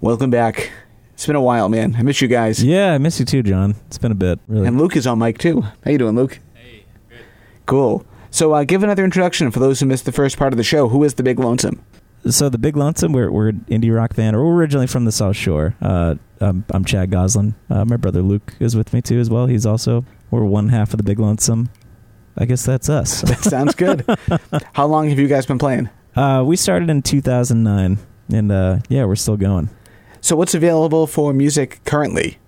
Welcome 0.00 0.30
back. 0.30 0.70
It's 1.14 1.26
been 1.26 1.34
a 1.34 1.42
while, 1.42 1.68
man. 1.68 1.96
I 1.98 2.02
miss 2.02 2.22
you 2.22 2.28
guys. 2.28 2.62
Yeah, 2.62 2.92
I 2.92 2.98
miss 2.98 3.18
you 3.18 3.26
too, 3.26 3.42
John. 3.42 3.74
It's 3.88 3.98
been 3.98 4.12
a 4.12 4.14
bit. 4.14 4.38
Really. 4.46 4.68
And 4.68 4.78
Luke 4.78 4.94
is 4.94 5.08
on 5.08 5.18
mic 5.18 5.38
too. 5.38 5.62
How 5.62 5.90
you 5.90 5.98
doing, 5.98 6.14
Luke? 6.14 6.38
Hey, 6.54 6.84
good. 7.08 7.18
Cool. 7.66 8.06
So, 8.30 8.52
uh, 8.52 8.62
give 8.62 8.84
another 8.84 9.04
introduction 9.04 9.50
for 9.50 9.58
those 9.58 9.80
who 9.80 9.86
missed 9.86 10.04
the 10.04 10.12
first 10.12 10.36
part 10.36 10.52
of 10.52 10.56
the 10.56 10.62
show. 10.62 10.88
Who 10.88 11.02
is 11.02 11.14
the 11.14 11.24
Big 11.24 11.40
Lonesome? 11.40 11.84
So 12.28 12.48
the 12.48 12.58
Big 12.58 12.76
Lonesome, 12.76 13.12
we're 13.12 13.30
we're 13.30 13.48
an 13.48 13.64
indie 13.68 13.94
rock 13.94 14.14
band. 14.14 14.36
We're 14.36 14.54
originally 14.54 14.86
from 14.86 15.04
the 15.04 15.12
South 15.12 15.36
Shore. 15.36 15.74
Uh, 15.80 16.16
I'm, 16.40 16.64
I'm 16.70 16.84
Chad 16.84 17.10
Goslin. 17.10 17.54
Uh, 17.68 17.84
my 17.84 17.96
brother 17.96 18.22
Luke 18.22 18.54
is 18.60 18.76
with 18.76 18.92
me 18.92 19.02
too 19.02 19.18
as 19.18 19.30
well. 19.30 19.46
He's 19.46 19.66
also 19.66 20.04
we're 20.30 20.44
one 20.44 20.68
half 20.68 20.92
of 20.92 20.98
the 20.98 21.02
Big 21.02 21.18
Lonesome. 21.18 21.70
I 22.36 22.44
guess 22.44 22.64
that's 22.64 22.88
us. 22.88 23.22
That 23.28 23.42
sounds 23.42 23.74
good. 23.74 24.04
How 24.72 24.86
long 24.86 25.08
have 25.08 25.18
you 25.18 25.28
guys 25.28 25.46
been 25.46 25.58
playing? 25.58 25.90
Uh, 26.16 26.42
we 26.46 26.56
started 26.56 26.90
in 26.90 27.02
2009, 27.02 27.98
and 28.32 28.52
uh, 28.52 28.78
yeah, 28.88 29.04
we're 29.04 29.16
still 29.16 29.36
going. 29.36 29.70
So, 30.20 30.36
what's 30.36 30.54
available 30.54 31.06
for 31.06 31.32
music 31.32 31.80
currently? 31.84 32.38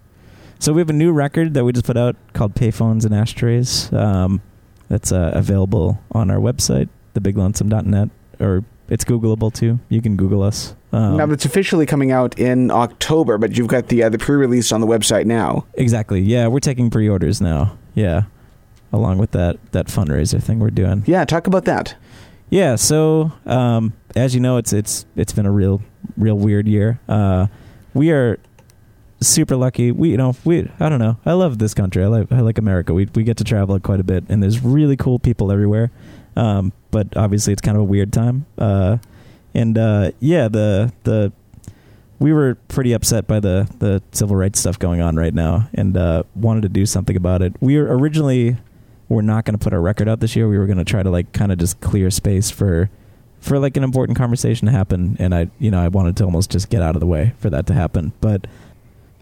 So 0.62 0.72
we 0.72 0.80
have 0.80 0.90
a 0.90 0.92
new 0.92 1.11
record 1.11 1.54
that 1.54 1.64
we 1.64 1.72
just 1.72 1.87
put 1.87 1.96
out 1.96 2.14
called 2.35 2.54
Payphones 2.54 3.04
and 3.04 3.12
Ashtrays. 3.12 3.92
Um, 3.92 4.42
that's 4.88 5.11
uh, 5.11 5.32
available 5.35 6.00
on 6.12 6.30
our 6.30 6.37
website, 6.37 6.88
thebiglonesome.net, 7.16 8.11
or 8.38 8.62
it's 8.92 9.05
Googleable 9.05 9.52
too. 9.52 9.78
You 9.88 10.02
can 10.02 10.16
Google 10.16 10.42
us. 10.42 10.74
Um, 10.92 11.16
now, 11.16 11.31
it's 11.31 11.46
officially 11.46 11.87
coming 11.87 12.12
out 12.12 12.38
in 12.38 12.70
October, 12.70 13.38
but 13.38 13.57
you've 13.57 13.66
got 13.66 13.88
the 13.88 14.02
uh, 14.02 14.11
the 14.11 14.18
pre-release 14.18 14.70
on 14.70 14.83
the 14.83 14.87
website 14.87 15.24
now. 15.24 15.64
exactly. 15.74 16.20
Yeah, 16.20 16.48
we're 16.48 16.61
taking 16.61 16.90
pre-orders 16.90 17.40
now. 17.40 17.78
Yeah, 17.94 18.24
along 18.92 19.16
with 19.16 19.31
that 19.31 19.57
that 19.72 19.87
fundraiser 19.87 20.42
thing 20.42 20.59
we're 20.59 20.68
doing. 20.70 21.05
Yeah, 21.07 21.24
talk 21.24 21.46
about 21.46 21.64
that. 21.64 21.94
Yeah. 22.50 22.76
So 22.76 23.33
um, 23.46 23.94
as 24.14 24.35
you 24.35 24.40
know, 24.40 24.59
it's 24.59 24.74
it's 24.74 25.07
it's 25.16 25.33
been 25.33 25.46
a 25.46 25.50
real 25.50 25.81
real 26.18 26.37
weird 26.37 26.68
year. 26.68 27.00
Uh, 27.09 27.46
we 27.94 28.11
are 28.11 28.38
super 29.22 29.57
lucky. 29.57 29.90
We 29.90 30.11
you 30.11 30.18
know 30.18 30.37
we 30.44 30.70
I 30.78 30.90
don't 30.90 30.98
know. 30.98 31.16
I 31.24 31.33
love 31.33 31.59
this 31.59 31.72
country. 31.72 32.05
I 32.05 32.09
like 32.09 32.31
I 32.31 32.40
like 32.40 32.59
America. 32.59 32.92
We 32.92 33.09
we 33.14 33.24
get 33.24 33.38
to 33.38 33.44
travel 33.44 33.81
quite 33.81 34.00
a 34.00 34.05
bit, 34.05 34.24
and 34.28 34.42
there's 34.42 34.62
really 34.62 34.98
cool 34.98 35.18
people 35.18 35.50
everywhere. 35.50 35.90
Um, 36.37 36.74
but 36.92 37.16
obviously, 37.16 37.52
it's 37.52 37.62
kind 37.62 37.76
of 37.76 37.81
a 37.81 37.87
weird 37.87 38.12
time. 38.12 38.46
Uh, 38.57 38.98
and 39.55 39.76
uh, 39.76 40.12
yeah, 40.20 40.46
the 40.46 40.92
the 41.02 41.33
we 42.20 42.33
were 42.33 42.55
pretty 42.68 42.92
upset 42.92 43.26
by 43.26 43.40
the 43.40 43.68
the 43.81 44.00
civil 44.12 44.37
rights 44.37 44.61
stuff 44.61 44.78
going 44.78 45.00
on 45.00 45.16
right 45.16 45.35
now, 45.35 45.68
and 45.74 45.96
uh, 45.96 46.22
wanted 46.37 46.61
to 46.62 46.68
do 46.68 46.87
something 46.87 47.16
about 47.16 47.42
it. 47.42 47.55
We 47.61 47.76
were 47.76 47.96
originally 47.96 48.59
were 49.09 49.22
not 49.22 49.44
going 49.44 49.59
to 49.59 49.62
put 49.62 49.72
our 49.72 49.81
record 49.81 50.09
out 50.09 50.20
this 50.20 50.37
year. 50.37 50.48
We 50.48 50.57
were 50.57 50.66
going 50.66 50.78
to 50.78 50.85
try 50.85 51.02
to 51.02 51.11
like 51.11 51.33
kind 51.33 51.50
of 51.50 51.59
just 51.59 51.81
clear 51.81 52.11
space 52.11 52.50
for 52.50 52.88
for 53.40 53.59
like 53.59 53.76
an 53.76 53.83
important 53.83 54.16
conversation 54.16 54.66
to 54.66 54.72
happen, 54.72 55.16
and 55.18 55.35
I 55.35 55.50
you 55.59 55.70
know 55.70 55.81
I 55.81 55.88
wanted 55.88 56.16
to 56.18 56.24
almost 56.24 56.50
just 56.50 56.70
get 56.70 56.83
out 56.83 56.94
of 56.94 57.00
the 57.00 57.07
way 57.07 57.35
for 57.38 57.50
that 57.50 57.66
to 57.66 57.74
happen, 57.74 58.12
but 58.20 58.46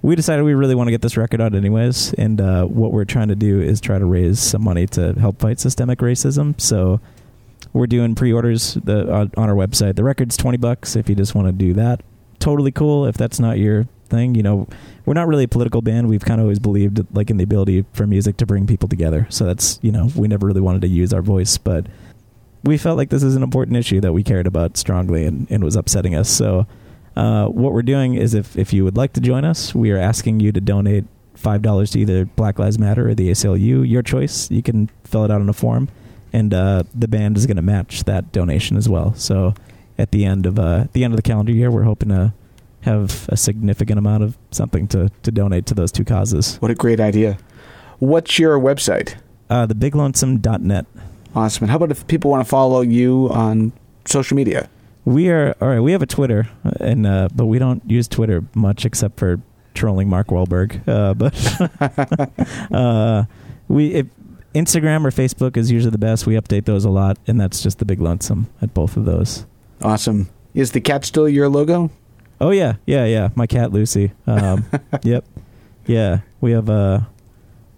we 0.03 0.17
decided 0.17 0.45
we 0.45 0.55
really 0.55 0.75
want 0.75 0.87
to 0.87 0.91
get 0.91 1.03
this 1.03 1.17
record 1.17 1.41
out 1.43 1.55
anyways 1.55 2.15
and 2.15 2.41
uh, 2.41 2.65
what 2.65 2.91
we're 2.91 3.05
trying 3.05 3.29
to 3.29 3.37
do 3.37 3.61
is 3.61 3.83
try 3.83 3.99
to 3.99 4.07
raise 4.07 4.41
some 4.41 4.65
money 4.65 4.87
to 4.87 5.13
help 5.21 5.39
fight 5.39 5.61
systemic 5.61 5.99
racism 5.99 6.59
so 6.59 6.99
we're 7.73 7.87
doing 7.87 8.15
pre-orders 8.15 8.75
the, 8.75 9.13
uh, 9.13 9.27
on 9.37 9.49
our 9.49 9.55
website. 9.55 9.97
The 9.97 10.05
record's 10.05 10.37
20 10.37 10.59
bucks 10.59 10.97
if 10.97 11.09
you 11.09 11.15
just 11.15 11.35
want 11.35 11.49
to 11.49 11.53
do 11.53 11.73
that. 11.75 12.03
Totally 12.39 12.73
cool 12.73 13.07
if 13.07 13.17
that's 13.17 13.39
not 13.39 13.59
your 13.59 13.87
thing 14.09 14.35
you 14.35 14.43
know. 14.43 14.67
We're 15.07 15.15
not 15.15 15.29
really 15.29 15.45
a 15.45 15.49
political 15.49 15.83
band. 15.83 16.09
We've 16.09 16.25
kind 16.25 16.41
of 16.41 16.45
always 16.45 16.59
believed 16.59 17.05
like 17.15 17.31
in 17.31 17.37
the 17.37 17.45
ability 17.45 17.85
for 17.93 18.07
music 18.07 18.37
to 18.39 18.47
bring 18.47 18.67
people 18.67 18.89
together. 18.89 19.27
So 19.31 19.45
that's 19.45 19.79
you 19.83 19.93
know 19.93 20.11
we 20.17 20.29
never 20.29 20.47
really 20.47 20.61
wanted 20.61 20.83
to 20.83 20.89
use 20.89 21.13
our 21.13 21.23
voice 21.23 21.59
but 21.59 21.87
we 22.63 22.77
felt 22.77 22.97
like 22.97 23.11
this 23.11 23.23
is 23.23 23.37
an 23.37 23.43
important 23.43 23.77
issue 23.77 24.01
that 24.01 24.13
we 24.13 24.23
cared 24.23 24.47
about 24.47 24.77
strongly 24.77 25.25
and, 25.25 25.47
and 25.51 25.65
was 25.65 25.77
upsetting 25.77 26.15
us. 26.15 26.29
So 26.29 26.67
uh, 27.17 27.47
what 27.47 27.73
we're 27.73 27.83
doing 27.83 28.15
is 28.15 28.35
if, 28.35 28.57
if 28.57 28.73
you 28.73 28.85
would 28.85 28.97
like 28.97 29.13
to 29.15 29.21
join 29.21 29.45
us, 29.45 29.75
we 29.75 29.91
are 29.91 29.99
asking 29.99 30.41
you 30.41 30.53
to 30.53 30.61
donate 30.61 31.05
$5 31.37 31.93
to 31.93 31.99
either 31.99 32.25
Black 32.27 32.59
Lives 32.59 32.79
Matter 32.79 33.09
or 33.09 33.15
the 33.15 33.31
ACLU, 33.31 33.89
your 33.89 34.03
choice. 34.03 34.51
You 34.51 34.63
can 34.63 34.91
fill 35.05 35.25
it 35.25 35.31
out 35.31 35.41
on 35.41 35.49
a 35.49 35.55
form, 35.55 35.89
and 36.33 36.53
uh, 36.55 36.85
the 36.95 37.09
band 37.09 37.37
is 37.37 37.47
going 37.47 37.57
to 37.57 37.63
match 37.63 38.05
that 38.05 38.33
donation 38.33 38.77
as 38.77 38.89
well. 38.89 39.15
So 39.15 39.55
at 39.99 40.13
the 40.13 40.25
end 40.25 40.47
of 40.47 40.59
uh, 40.59 40.87
the 40.93 41.05
end 41.05 41.13
of 41.13 41.17
the 41.17 41.23
calendar 41.23 41.53
year, 41.53 41.71
we're 41.71 41.83
hoping 41.83 42.09
to 42.11 42.33
have 42.83 43.29
a 43.29 43.37
significant 43.37 43.99
amount 43.99 44.23
of 44.23 44.39
something 44.51 44.89
to, 44.89 45.11
to 45.23 45.31
donate 45.31 45.67
to 45.67 45.75
those 45.75 45.93
two 45.93 46.05
causes. 46.05 46.57
What 46.57 46.71
a 46.71 46.75
great 46.75 47.01
idea. 47.01 47.39
What's 47.99 48.39
your 48.39 48.59
website? 48.59 49.17
Uh, 49.51 49.67
thebiglonesome.net. 49.67 50.87
Awesome. 51.35 51.65
And 51.65 51.71
how 51.71 51.77
about 51.77 51.91
if 51.91 52.07
people 52.07 52.31
want 52.31 52.43
to 52.43 52.49
follow 52.49 52.81
you 52.81 53.29
on 53.31 53.73
social 54.07 54.37
media? 54.37 54.69
We 55.05 55.29
are 55.29 55.55
all 55.61 55.69
right. 55.69 55.81
We 55.81 55.93
have 55.93 56.03
a 56.03 56.07
Twitter, 56.07 56.49
and 56.81 57.07
uh, 57.07 57.29
but 57.35 57.47
we 57.47 57.59
don't 57.59 57.83
use 57.89 58.07
Twitter 58.07 58.45
much 58.55 58.85
except 58.85 59.19
for 59.19 59.41
trolling 59.75 60.09
Mark 60.09 60.29
Wahlberg. 60.29 60.87
Uh, 60.87 61.15
but 61.15 62.71
uh, 62.73 63.25
we 63.69 63.95
if 63.95 64.07
Instagram 64.55 65.05
or 65.05 65.11
Facebook 65.11 65.57
is 65.57 65.71
usually 65.71 65.93
the 65.93 65.99
best. 65.99 66.27
We 66.27 66.35
update 66.35 66.65
those 66.65 66.85
a 66.85 66.91
lot, 66.91 67.19
and 67.27 67.41
that's 67.41 67.63
just 67.63 67.79
the 67.79 67.85
big 67.85 68.01
lonesome 68.01 68.49
at 68.61 68.75
both 68.75 68.97
of 68.97 69.05
those. 69.05 69.47
Awesome. 69.83 70.29
Is 70.55 70.73
the 70.73 70.81
cat 70.81 71.05
still 71.05 71.29
your 71.29 71.49
logo? 71.49 71.91
Oh 72.41 72.51
yeah, 72.51 72.75
yeah, 72.87 73.05
yeah. 73.05 73.29
My 73.35 73.47
cat 73.47 73.73
Lucy. 73.73 74.13
Um, 74.27 74.65
yep. 75.03 75.25
Yeah, 75.87 76.21
we 76.41 76.53
have 76.53 76.69
a 76.69 77.09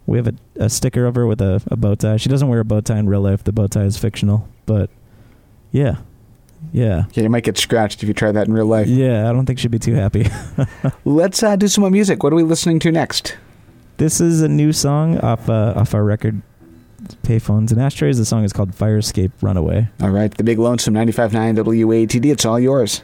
we 0.06 0.18
have 0.18 0.28
a, 0.28 0.35
a 0.56 0.70
sticker 0.70 1.06
over 1.06 1.26
with 1.26 1.40
a, 1.40 1.62
a 1.66 1.76
bow 1.76 1.94
tie. 1.94 2.16
She 2.16 2.28
doesn't 2.28 2.48
wear 2.48 2.61
a 2.61 2.64
bow 2.64 2.80
tie 2.80 2.98
in 2.98 3.08
real 3.08 3.20
life. 3.20 3.44
The 3.44 3.52
bow 3.52 3.66
tie 3.66 3.85
is 3.85 3.98
fictional, 3.98 4.48
but 4.66 4.88
yeah, 5.70 5.96
yeah. 6.72 7.04
Yeah, 7.12 7.24
you 7.24 7.28
might 7.28 7.44
get 7.44 7.58
scratched 7.58 8.02
if 8.02 8.08
you 8.08 8.14
try 8.14 8.32
that 8.32 8.46
in 8.48 8.54
real 8.54 8.66
life. 8.66 8.87
Yeah, 8.87 9.28
I 9.28 9.32
don't 9.32 9.46
think 9.46 9.58
she'd 9.58 9.70
be 9.70 9.78
too 9.78 9.94
happy. 9.94 10.26
Let's 11.04 11.42
uh, 11.42 11.56
do 11.56 11.68
some 11.68 11.82
more 11.82 11.90
music. 11.90 12.22
What 12.22 12.32
are 12.32 12.37
we 12.37 12.42
listening 12.42 12.78
to 12.80 12.92
next? 12.92 13.37
this 13.98 14.20
is 14.20 14.42
a 14.42 14.48
new 14.48 14.72
song 14.72 15.18
off 15.18 15.48
uh, 15.48 15.74
off 15.76 15.94
our 15.94 16.02
record, 16.02 16.42
Payphones 17.23 17.71
and 17.73 17.81
Ashtrays. 17.81 18.19
The 18.19 18.25
song 18.25 18.45
is 18.45 18.53
called 18.53 18.75
Fire 18.75 18.99
Escape 18.99 19.33
Runaway. 19.41 19.88
All 20.01 20.11
right, 20.11 20.35
the 20.37 20.45
big 20.45 20.59
lonesome 20.59 20.95
95.9 20.95 21.57
WATD. 21.59 22.33
It's 22.33 22.45
all 22.45 22.61
yours. 22.61 23.03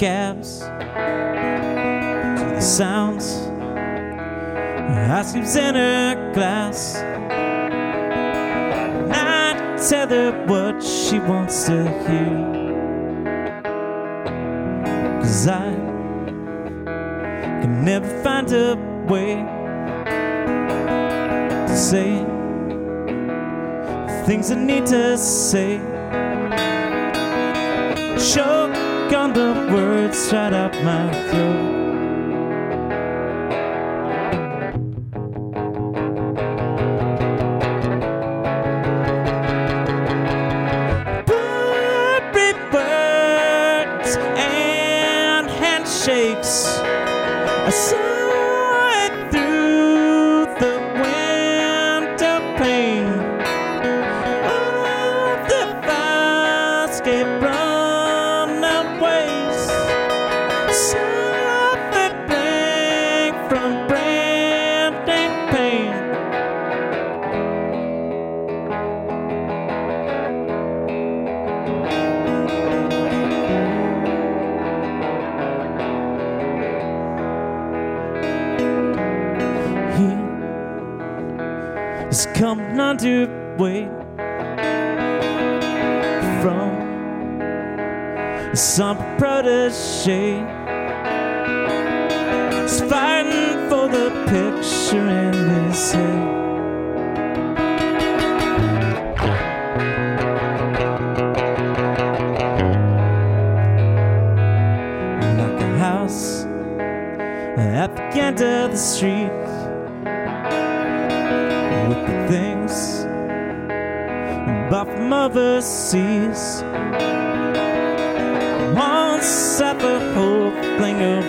Scabs 0.00 0.60
to 0.60 2.46
the 2.54 2.60
sounds 2.62 3.36
ice 5.12 5.32
cubes 5.32 5.56
in 5.56 5.74
glass. 6.32 6.96
I 9.12 9.76
tell 9.90 10.08
her 10.08 10.46
what 10.46 10.82
she 10.82 11.18
wants 11.18 11.66
to 11.66 11.82
hear. 12.06 12.32
Cause 15.20 15.48
I 15.48 15.70
can 17.60 17.84
never 17.84 18.08
find 18.22 18.50
a 18.52 18.76
way 19.06 19.34
to 21.68 21.76
say 21.76 22.24
things 24.24 24.50
I 24.50 24.54
need 24.54 24.86
to 24.86 25.18
say 25.18 25.76
the 28.14 28.18
words 29.72 30.28
shut 30.28 30.52
up 30.52 30.72
my 30.82 31.12
throat. 31.30 31.89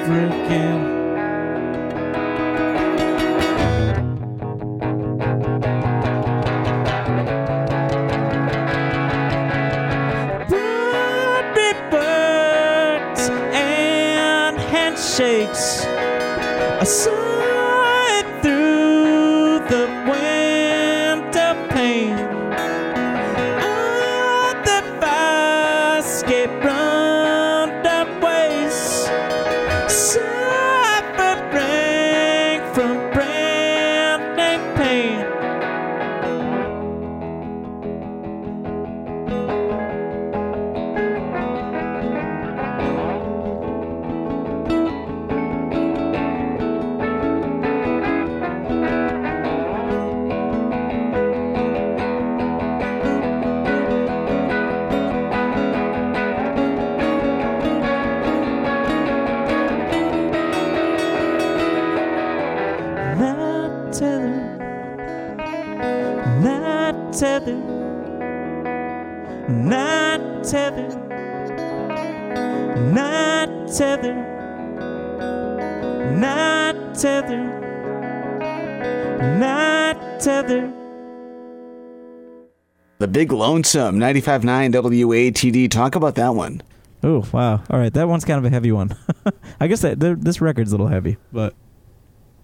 Thing 0.07 0.70
Lonesome, 83.51 83.99
95.9 83.99 84.71
WATD. 84.71 85.69
Talk 85.69 85.95
about 85.95 86.15
that 86.15 86.29
one. 86.29 86.61
Oh 87.03 87.27
wow! 87.33 87.61
All 87.69 87.77
right, 87.77 87.93
that 87.93 88.07
one's 88.07 88.23
kind 88.23 88.37
of 88.37 88.45
a 88.45 88.49
heavy 88.49 88.71
one. 88.71 88.95
I 89.59 89.67
guess 89.67 89.81
that 89.81 89.99
this 89.99 90.39
record's 90.39 90.71
a 90.71 90.75
little 90.75 90.87
heavy, 90.87 91.17
but 91.33 91.53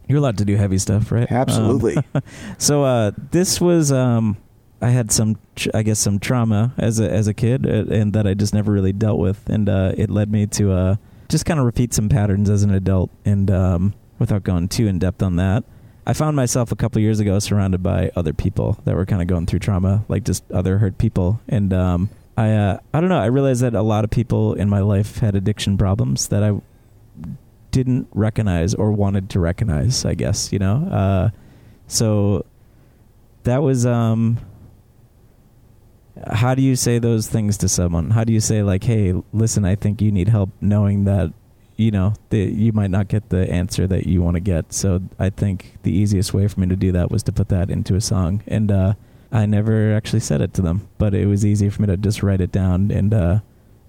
you're 0.09 0.17
allowed 0.17 0.37
to 0.39 0.43
do 0.43 0.57
heavy 0.57 0.77
stuff, 0.77 1.09
right? 1.09 1.31
Um, 1.31 1.37
Absolutely. 1.37 1.95
so 2.57 2.83
uh, 2.83 3.11
this 3.31 3.61
was 3.61 3.89
um, 3.93 4.35
I 4.81 4.89
had 4.89 5.13
some 5.13 5.37
I 5.73 5.83
guess 5.83 5.97
some 5.97 6.19
trauma 6.19 6.73
as 6.77 6.99
a 6.99 7.09
as 7.09 7.29
a 7.29 7.33
kid, 7.33 7.65
uh, 7.65 7.85
and 7.89 8.11
that 8.11 8.27
I 8.27 8.33
just 8.33 8.53
never 8.53 8.73
really 8.73 8.91
dealt 8.91 9.17
with, 9.19 9.47
and 9.47 9.69
uh, 9.69 9.93
it 9.95 10.09
led 10.09 10.29
me 10.29 10.45
to 10.47 10.73
uh, 10.73 10.95
just 11.29 11.45
kind 11.45 11.57
of 11.57 11.65
repeat 11.65 11.93
some 11.93 12.09
patterns 12.09 12.49
as 12.49 12.63
an 12.63 12.73
adult, 12.73 13.11
and 13.23 13.49
um, 13.49 13.93
without 14.19 14.43
going 14.43 14.67
too 14.67 14.87
in 14.87 14.99
depth 14.99 15.23
on 15.23 15.37
that. 15.37 15.63
I 16.07 16.13
found 16.13 16.37
myself 16.37 16.71
a 16.71 16.75
couple 16.77 17.01
years 17.01 17.19
ago 17.19 17.37
surrounded 17.39 17.83
by 17.83 18.11
other 18.15 18.31
people 18.31 18.79
that 18.85 18.95
were 18.95 19.05
kind 19.05 19.21
of 19.21 19.27
going 19.27 19.45
through 19.45 19.59
trauma, 19.59 20.05
like 20.07 20.23
just 20.23 20.49
other 20.53 20.77
hurt 20.77 20.97
people, 20.97 21.41
and 21.49 21.73
um, 21.73 22.09
I 22.37 22.53
uh, 22.53 22.79
I 22.93 23.01
don't 23.01 23.09
know. 23.09 23.19
I 23.19 23.25
realized 23.25 23.61
that 23.61 23.75
a 23.75 23.81
lot 23.81 24.05
of 24.05 24.09
people 24.09 24.53
in 24.53 24.69
my 24.69 24.79
life 24.79 25.17
had 25.17 25.35
addiction 25.35 25.77
problems 25.77 26.29
that 26.29 26.45
I 26.45 26.61
didn't 27.71 28.07
recognize 28.13 28.73
or 28.73 28.93
wanted 28.93 29.29
to 29.31 29.41
recognize. 29.41 30.05
I 30.05 30.13
guess 30.13 30.53
you 30.53 30.59
know. 30.59 30.87
Uh, 30.89 31.29
so 31.87 32.45
that 33.43 33.61
was 33.61 33.85
um. 33.85 34.37
How 36.31 36.55
do 36.55 36.61
you 36.61 36.77
say 36.77 36.99
those 36.99 37.27
things 37.27 37.57
to 37.57 37.67
someone? 37.67 38.11
How 38.11 38.23
do 38.23 38.31
you 38.31 38.39
say 38.39 38.63
like, 38.63 38.85
"Hey, 38.85 39.13
listen, 39.33 39.65
I 39.65 39.75
think 39.75 40.01
you 40.01 40.13
need 40.13 40.29
help," 40.29 40.51
knowing 40.61 41.03
that 41.03 41.33
you 41.77 41.91
know 41.91 42.13
that 42.29 42.37
you 42.37 42.73
might 42.73 42.91
not 42.91 43.07
get 43.07 43.29
the 43.29 43.49
answer 43.49 43.87
that 43.87 44.07
you 44.07 44.21
want 44.21 44.35
to 44.35 44.41
get. 44.41 44.73
So 44.73 45.01
I 45.17 45.29
think 45.29 45.77
the 45.83 45.91
easiest 45.91 46.33
way 46.33 46.47
for 46.47 46.59
me 46.59 46.67
to 46.67 46.75
do 46.75 46.91
that 46.91 47.09
was 47.09 47.23
to 47.23 47.31
put 47.31 47.49
that 47.49 47.69
into 47.69 47.95
a 47.95 48.01
song, 48.01 48.43
and 48.47 48.71
uh, 48.71 48.93
I 49.31 49.45
never 49.45 49.93
actually 49.93 50.21
said 50.21 50.41
it 50.41 50.53
to 50.55 50.61
them, 50.61 50.89
but 50.97 51.13
it 51.13 51.27
was 51.27 51.45
easy 51.45 51.69
for 51.69 51.81
me 51.81 51.87
to 51.87 51.97
just 51.97 52.23
write 52.23 52.41
it 52.41 52.51
down 52.51 52.91
and 52.91 53.13
uh, 53.13 53.39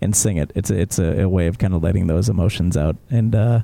and 0.00 0.14
sing 0.14 0.36
it. 0.36 0.52
It's 0.54 0.70
a, 0.70 0.78
it's 0.78 0.98
a, 0.98 1.22
a 1.22 1.28
way 1.28 1.46
of 1.46 1.58
kind 1.58 1.74
of 1.74 1.82
letting 1.82 2.06
those 2.06 2.28
emotions 2.28 2.76
out, 2.76 2.96
and 3.10 3.34
uh, 3.34 3.60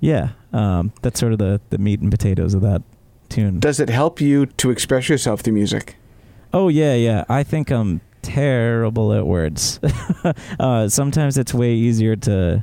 yeah, 0.00 0.30
um, 0.52 0.92
that's 1.02 1.20
sort 1.20 1.32
of 1.32 1.38
the 1.38 1.60
the 1.70 1.78
meat 1.78 2.00
and 2.00 2.10
potatoes 2.10 2.54
of 2.54 2.62
that 2.62 2.82
tune. 3.28 3.60
Does 3.60 3.80
it 3.80 3.90
help 3.90 4.20
you 4.20 4.46
to 4.46 4.70
express 4.70 5.08
yourself 5.08 5.42
through 5.42 5.54
music? 5.54 5.96
Oh 6.52 6.68
yeah, 6.68 6.94
yeah. 6.94 7.24
I 7.28 7.42
think 7.42 7.70
I'm 7.70 8.00
terrible 8.22 9.12
at 9.12 9.26
words. 9.26 9.80
uh, 10.60 10.88
sometimes 10.88 11.36
it's 11.36 11.52
way 11.52 11.72
easier 11.74 12.16
to, 12.16 12.62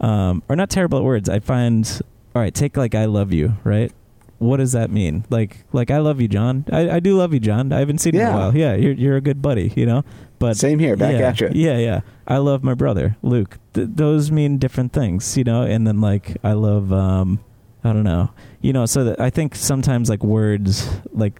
um, 0.00 0.42
or 0.48 0.56
not 0.56 0.70
terrible 0.70 0.98
at 0.98 1.04
words. 1.04 1.28
I 1.28 1.40
find, 1.40 1.86
all 2.34 2.42
right, 2.42 2.54
take 2.54 2.76
like 2.76 2.94
"I 2.94 3.04
love 3.04 3.32
you," 3.32 3.56
right? 3.64 3.92
What 4.38 4.56
does 4.56 4.72
that 4.72 4.90
mean? 4.90 5.24
Like, 5.28 5.64
like 5.72 5.90
I 5.90 5.98
love 5.98 6.20
you, 6.20 6.26
John. 6.26 6.64
I, 6.72 6.90
I 6.90 7.00
do 7.00 7.16
love 7.16 7.34
you, 7.34 7.40
John. 7.40 7.72
I 7.72 7.78
haven't 7.80 7.98
seen 7.98 8.14
you 8.14 8.22
in 8.22 8.26
a 8.26 8.32
while. 8.32 8.56
Yeah, 8.56 8.74
you're 8.74 8.94
you're 8.94 9.16
a 9.16 9.20
good 9.20 9.42
buddy, 9.42 9.72
you 9.76 9.84
know. 9.84 10.02
But 10.38 10.56
Same 10.56 10.78
here, 10.78 10.96
back 10.96 11.12
yeah, 11.12 11.28
at 11.28 11.40
you. 11.40 11.50
Yeah, 11.52 11.76
yeah. 11.76 12.00
I 12.26 12.38
love 12.38 12.64
my 12.64 12.72
brother, 12.72 13.16
Luke. 13.20 13.58
Th- 13.74 13.88
those 13.90 14.30
mean 14.32 14.56
different 14.56 14.94
things, 14.94 15.36
you 15.36 15.44
know. 15.44 15.62
And 15.62 15.86
then 15.86 16.00
like 16.00 16.38
I 16.42 16.54
love, 16.54 16.90
um, 16.90 17.40
I 17.84 17.92
don't 17.92 18.04
know, 18.04 18.30
you 18.62 18.72
know. 18.72 18.86
So 18.86 19.04
that 19.04 19.20
I 19.20 19.28
think 19.28 19.54
sometimes 19.54 20.08
like 20.08 20.24
words, 20.24 20.88
like 21.12 21.38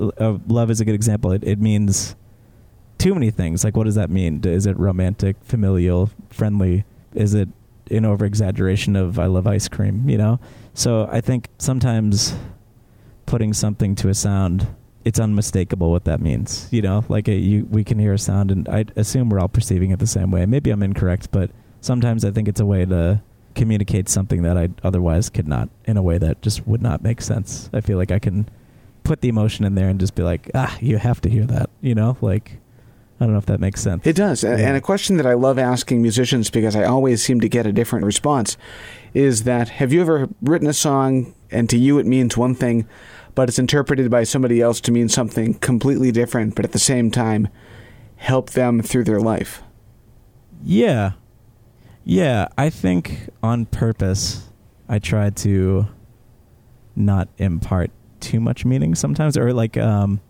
uh, 0.00 0.38
love 0.48 0.70
is 0.70 0.80
a 0.80 0.86
good 0.86 0.94
example. 0.94 1.32
It 1.32 1.44
it 1.44 1.60
means 1.60 2.16
too 2.96 3.12
many 3.12 3.30
things. 3.30 3.64
Like 3.64 3.76
what 3.76 3.84
does 3.84 3.96
that 3.96 4.08
mean? 4.08 4.40
Is 4.44 4.64
it 4.64 4.78
romantic, 4.78 5.36
familial, 5.42 6.08
friendly? 6.30 6.84
Is 7.14 7.34
it 7.34 7.50
an 7.90 8.04
over 8.04 8.24
exaggeration 8.24 8.96
of 8.96 9.18
I 9.18 9.26
love 9.26 9.46
ice 9.46 9.68
cream? 9.68 10.08
You 10.08 10.18
know. 10.18 10.40
So 10.74 11.08
I 11.10 11.20
think 11.20 11.48
sometimes 11.58 12.34
putting 13.26 13.52
something 13.52 13.94
to 13.96 14.08
a 14.08 14.14
sound 14.14 14.66
it's 15.04 15.18
unmistakable 15.18 15.90
what 15.90 16.04
that 16.04 16.20
means. 16.20 16.68
You 16.70 16.82
know, 16.82 17.02
like 17.08 17.28
a, 17.28 17.34
you, 17.34 17.66
we 17.70 17.82
can 17.82 17.98
hear 17.98 18.12
a 18.12 18.18
sound, 18.18 18.50
and 18.50 18.68
I 18.68 18.84
assume 18.94 19.30
we're 19.30 19.40
all 19.40 19.48
perceiving 19.48 19.90
it 19.90 20.00
the 20.00 20.06
same 20.06 20.30
way. 20.30 20.44
Maybe 20.44 20.70
I'm 20.70 20.82
incorrect, 20.82 21.30
but 21.30 21.50
sometimes 21.80 22.26
I 22.26 22.30
think 22.30 22.46
it's 22.46 22.60
a 22.60 22.66
way 22.66 22.84
to 22.84 23.22
communicate 23.54 24.08
something 24.08 24.42
that 24.42 24.58
I 24.58 24.68
otherwise 24.84 25.30
could 25.30 25.48
not 25.48 25.70
in 25.86 25.96
a 25.96 26.02
way 26.02 26.18
that 26.18 26.42
just 26.42 26.66
would 26.66 26.82
not 26.82 27.02
make 27.02 27.22
sense. 27.22 27.70
I 27.72 27.80
feel 27.80 27.96
like 27.96 28.10
I 28.10 28.18
can 28.18 28.48
put 29.02 29.22
the 29.22 29.28
emotion 29.28 29.64
in 29.64 29.74
there 29.74 29.88
and 29.88 29.98
just 29.98 30.14
be 30.14 30.22
like, 30.22 30.50
ah, 30.54 30.76
you 30.80 30.98
have 30.98 31.20
to 31.22 31.30
hear 31.30 31.46
that. 31.46 31.70
You 31.80 31.94
know, 31.94 32.18
like 32.20 32.58
I 33.20 33.24
don't 33.24 33.32
know 33.32 33.38
if 33.38 33.46
that 33.46 33.60
makes 33.60 33.80
sense. 33.80 34.06
It 34.06 34.14
does. 34.14 34.44
Yeah. 34.44 34.56
And 34.56 34.76
a 34.76 34.80
question 34.80 35.16
that 35.16 35.26
I 35.26 35.34
love 35.34 35.58
asking 35.58 36.02
musicians 36.02 36.50
because 36.50 36.76
I 36.76 36.84
always 36.84 37.22
seem 37.22 37.40
to 37.40 37.48
get 37.48 37.66
a 37.66 37.72
different 37.72 38.04
response 38.04 38.56
is 39.12 39.42
that 39.42 39.68
have 39.70 39.92
you 39.92 40.00
ever 40.00 40.28
written 40.40 40.68
a 40.68 40.72
song 40.72 41.34
and 41.50 41.68
to 41.70 41.78
you 41.78 41.98
it 41.98 42.06
means 42.06 42.36
one 42.36 42.54
thing, 42.54 42.86
but 43.34 43.48
it's 43.48 43.58
interpreted 43.58 44.10
by 44.10 44.22
somebody 44.22 44.60
else 44.60 44.80
to 44.82 44.92
mean 44.92 45.08
something 45.08 45.54
completely 45.54 46.12
different, 46.12 46.54
but 46.54 46.64
at 46.64 46.72
the 46.72 46.78
same 46.78 47.10
time 47.10 47.48
help 48.16 48.50
them 48.50 48.82
through 48.82 49.04
their 49.04 49.20
life? 49.20 49.62
Yeah. 50.62 51.12
Yeah, 52.04 52.48
I 52.56 52.70
think 52.70 53.30
on 53.42 53.66
purpose 53.66 54.48
I 54.88 54.98
try 54.98 55.30
to 55.30 55.88
not 56.94 57.28
impart 57.38 57.90
too 58.20 58.40
much 58.40 58.64
meaning 58.64 58.94
sometimes 58.94 59.36
or 59.36 59.52
like 59.52 59.76
um 59.76 60.20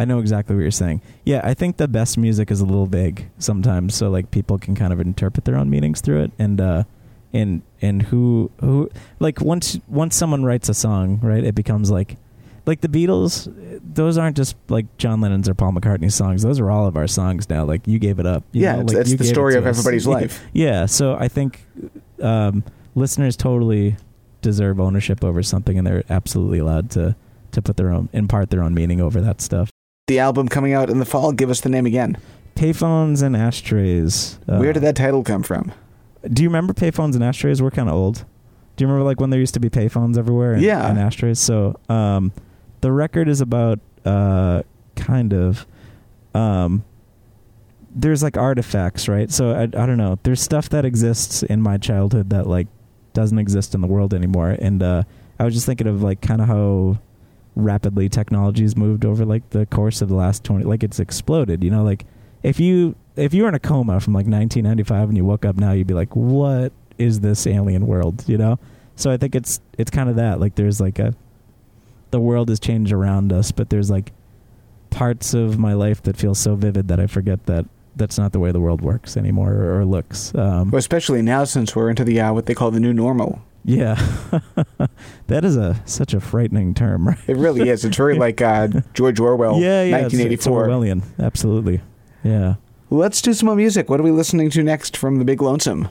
I 0.00 0.04
know 0.04 0.18
exactly 0.18 0.54
what 0.56 0.62
you're 0.62 0.70
saying. 0.70 1.02
Yeah, 1.24 1.40
I 1.44 1.54
think 1.54 1.76
the 1.76 1.88
best 1.88 2.16
music 2.18 2.50
is 2.50 2.60
a 2.60 2.64
little 2.64 2.86
vague 2.86 3.28
sometimes 3.38 3.94
so 3.94 4.10
like 4.10 4.30
people 4.30 4.58
can 4.58 4.74
kind 4.74 4.92
of 4.92 5.00
interpret 5.00 5.44
their 5.44 5.56
own 5.56 5.68
meanings 5.70 6.00
through 6.00 6.22
it 6.24 6.32
and 6.38 6.60
uh 6.60 6.84
and 7.32 7.62
and 7.82 8.02
who 8.02 8.50
who 8.60 8.90
like 9.20 9.40
once 9.40 9.78
once 9.88 10.16
someone 10.16 10.42
writes 10.44 10.68
a 10.68 10.74
song, 10.74 11.20
right? 11.22 11.44
It 11.44 11.54
becomes 11.54 11.90
like 11.90 12.16
like 12.66 12.80
the 12.82 12.88
Beatles, 12.88 13.48
those 13.94 14.18
aren't 14.18 14.36
just 14.36 14.54
like 14.68 14.86
John 14.98 15.20
Lennon's 15.20 15.48
or 15.48 15.54
Paul 15.54 15.72
McCartney's 15.72 16.14
songs. 16.14 16.42
Those 16.42 16.60
are 16.60 16.70
all 16.70 16.86
of 16.86 16.96
our 16.96 17.06
songs 17.06 17.48
now. 17.48 17.64
Like 17.64 17.86
you 17.86 17.98
gave 17.98 18.18
it 18.18 18.26
up. 18.26 18.44
you 18.52 18.62
Yeah, 18.62 18.76
know? 18.76 18.82
it's- 18.82 19.08
Like, 19.10 19.18
the 19.18 19.24
story 19.24 19.54
of 19.56 19.66
us. 19.66 19.78
everybody's 19.78 20.06
life. 20.06 20.44
Yeah, 20.52 20.86
so 20.86 21.14
I 21.14 21.28
think 21.28 21.64
um, 22.22 22.62
listeners 22.94 23.36
totally 23.36 23.96
deserve 24.42 24.78
ownership 24.80 25.22
over 25.24 25.42
something, 25.42 25.78
and 25.78 25.86
they're 25.86 26.04
absolutely 26.10 26.58
allowed 26.58 26.90
to 26.92 27.16
to 27.52 27.62
put 27.62 27.76
their 27.76 27.90
own 27.90 28.08
impart 28.12 28.50
their 28.50 28.62
own 28.62 28.74
meaning 28.74 29.00
over 29.00 29.20
that 29.20 29.40
stuff. 29.40 29.70
The 30.06 30.18
album 30.18 30.48
coming 30.48 30.72
out 30.72 30.90
in 30.90 30.98
the 30.98 31.04
fall. 31.04 31.32
Give 31.32 31.50
us 31.50 31.60
the 31.60 31.68
name 31.68 31.86
again. 31.86 32.16
Payphones 32.56 33.22
and 33.22 33.36
ashtrays. 33.36 34.38
Uh, 34.48 34.58
Where 34.58 34.72
did 34.72 34.82
that 34.82 34.96
title 34.96 35.22
come 35.22 35.42
from? 35.42 35.72
Do 36.32 36.42
you 36.42 36.48
remember 36.48 36.72
payphones 36.74 37.14
and 37.14 37.22
ashtrays? 37.24 37.62
We're 37.62 37.70
kind 37.70 37.88
of 37.88 37.94
old. 37.94 38.24
Do 38.76 38.84
you 38.84 38.88
remember 38.88 39.04
like 39.04 39.20
when 39.20 39.30
there 39.30 39.40
used 39.40 39.54
to 39.54 39.60
be 39.60 39.70
payphones 39.70 40.18
everywhere? 40.18 40.54
And, 40.54 40.62
Yeah. 40.62 40.88
and 40.88 40.98
ashtrays. 40.98 41.38
So 41.38 41.78
um, 41.88 42.32
the 42.80 42.92
record 42.92 43.28
is 43.28 43.40
about 43.40 43.78
uh, 44.04 44.62
kind 44.96 45.32
of 45.32 45.66
um, 46.34 46.84
there's 47.94 48.22
like 48.22 48.36
artifacts, 48.36 49.08
right? 49.08 49.30
So 49.30 49.52
I, 49.52 49.62
I 49.62 49.66
don't 49.66 49.96
know. 49.96 50.18
There's 50.22 50.40
stuff 50.40 50.68
that 50.70 50.84
exists 50.84 51.42
in 51.42 51.60
my 51.62 51.78
childhood 51.78 52.30
that 52.30 52.46
like 52.46 52.66
doesn't 53.12 53.38
exist 53.38 53.74
in 53.74 53.80
the 53.80 53.88
world 53.88 54.14
anymore, 54.14 54.50
and 54.60 54.82
uh, 54.82 55.02
I 55.38 55.44
was 55.44 55.54
just 55.54 55.66
thinking 55.66 55.86
of 55.88 56.02
like 56.02 56.20
kind 56.20 56.40
of 56.40 56.46
how 56.46 56.98
rapidly 57.56 58.08
technology's 58.08 58.76
moved 58.76 59.04
over 59.04 59.24
like 59.24 59.48
the 59.50 59.66
course 59.66 60.00
of 60.02 60.08
the 60.08 60.14
last 60.14 60.44
20 60.44 60.64
like 60.64 60.82
it's 60.82 61.00
exploded 61.00 61.62
you 61.64 61.70
know 61.70 61.82
like 61.82 62.06
if 62.42 62.60
you 62.60 62.94
if 63.16 63.34
you 63.34 63.42
were 63.42 63.48
in 63.48 63.54
a 63.54 63.60
coma 63.60 64.00
from 64.00 64.12
like 64.14 64.26
1995 64.26 65.08
and 65.08 65.16
you 65.16 65.24
woke 65.24 65.44
up 65.44 65.56
now 65.56 65.72
you'd 65.72 65.86
be 65.86 65.94
like 65.94 66.14
what 66.14 66.72
is 66.96 67.20
this 67.20 67.46
alien 67.46 67.86
world 67.86 68.22
you 68.28 68.38
know 68.38 68.58
so 68.96 69.10
i 69.10 69.16
think 69.16 69.34
it's 69.34 69.60
it's 69.78 69.90
kind 69.90 70.08
of 70.08 70.16
that 70.16 70.38
like 70.40 70.54
there's 70.54 70.80
like 70.80 70.98
a 70.98 71.14
the 72.12 72.20
world 72.20 72.48
has 72.48 72.60
changed 72.60 72.92
around 72.92 73.32
us 73.32 73.50
but 73.52 73.68
there's 73.70 73.90
like 73.90 74.12
parts 74.90 75.34
of 75.34 75.58
my 75.58 75.72
life 75.72 76.02
that 76.02 76.16
feel 76.16 76.34
so 76.34 76.54
vivid 76.54 76.88
that 76.88 76.98
i 77.00 77.06
forget 77.06 77.44
that 77.46 77.64
that's 77.96 78.16
not 78.16 78.32
the 78.32 78.38
way 78.38 78.52
the 78.52 78.60
world 78.60 78.80
works 78.80 79.16
anymore 79.16 79.52
or, 79.52 79.80
or 79.80 79.84
looks 79.84 80.34
um 80.36 80.70
Well, 80.70 80.78
especially 80.78 81.20
now 81.22 81.44
since 81.44 81.74
we're 81.74 81.90
into 81.90 82.04
the 82.04 82.20
uh, 82.20 82.32
what 82.32 82.46
they 82.46 82.54
call 82.54 82.70
the 82.70 82.80
new 82.80 82.92
normal. 82.94 83.42
Yeah 83.64 83.94
that 85.26 85.44
is 85.44 85.56
a 85.56 85.80
such 85.84 86.14
a 86.14 86.20
frightening 86.20 86.72
term 86.74 87.06
right 87.08 87.18
It 87.26 87.36
really 87.36 87.68
is. 87.68 87.84
It's 87.84 87.96
very 87.96 88.14
like 88.18 88.40
uh, 88.40 88.68
George 88.94 89.20
Orwell, 89.20 89.60
yeah 89.60 89.82
yeah 89.84 89.96
it's- 90.06 90.12
it's 90.14 90.46
1984. 90.46 90.66
orwellian 90.68 91.02
absolutely 91.24 91.80
yeah 92.24 92.54
Let's 92.92 93.22
do 93.22 93.32
some 93.34 93.46
more 93.46 93.54
music. 93.54 93.88
What 93.88 94.00
are 94.00 94.02
we 94.02 94.10
listening 94.10 94.50
to 94.50 94.64
next 94.64 94.96
from 94.96 95.20
the 95.20 95.24
Big 95.24 95.40
Lonesome? 95.40 95.88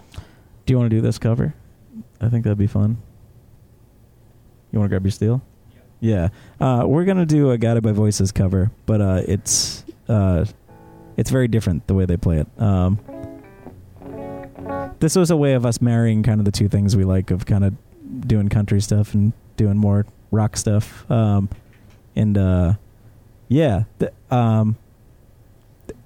Do 0.66 0.74
you 0.74 0.78
want 0.78 0.90
to 0.90 0.96
do 0.98 1.02
this 1.02 1.18
cover? 1.18 1.54
I 2.20 2.28
think 2.28 2.44
that'd 2.44 2.58
be 2.58 2.68
fun. 2.68 2.98
You 4.72 4.80
want 4.80 4.90
to 4.90 4.94
grab 4.94 5.06
your 5.06 5.12
steel? 5.12 5.42
Yeah. 6.02 6.28
Uh, 6.60 6.84
we're 6.86 7.06
gonna 7.06 7.26
do 7.26 7.52
a 7.52 7.58
Guided 7.58 7.84
by 7.84 7.94
Voices 7.94 8.34
cover, 8.34 8.72
but 8.86 9.00
uh, 9.00 9.22
it's 9.30 9.86
uh, 10.10 10.44
it's 11.16 11.30
very 11.30 11.48
different 11.48 11.88
the 11.88 11.94
way 11.94 12.04
they 12.06 12.18
play 12.18 12.40
it. 12.40 12.48
Um, 12.62 13.00
this 15.00 15.16
was 15.16 15.32
a 15.32 15.38
way 15.38 15.54
of 15.54 15.66
us 15.66 15.82
marrying 15.82 16.24
kind 16.24 16.40
of 16.40 16.46
the 16.46 16.52
two 16.52 16.68
things 16.68 16.96
we 16.96 17.04
like 17.04 17.32
of 17.32 17.46
kind 17.46 17.64
of 17.64 17.74
doing 18.28 18.50
country 18.50 18.82
stuff 18.82 19.14
and 19.14 19.34
doing 19.58 19.78
more 19.78 20.06
rock 20.32 20.58
stuff. 20.58 21.10
Um, 21.10 21.50
and 22.16 22.38
uh, 22.38 22.74
yeah, 23.48 23.84
th- 24.00 24.12
um, 24.32 24.78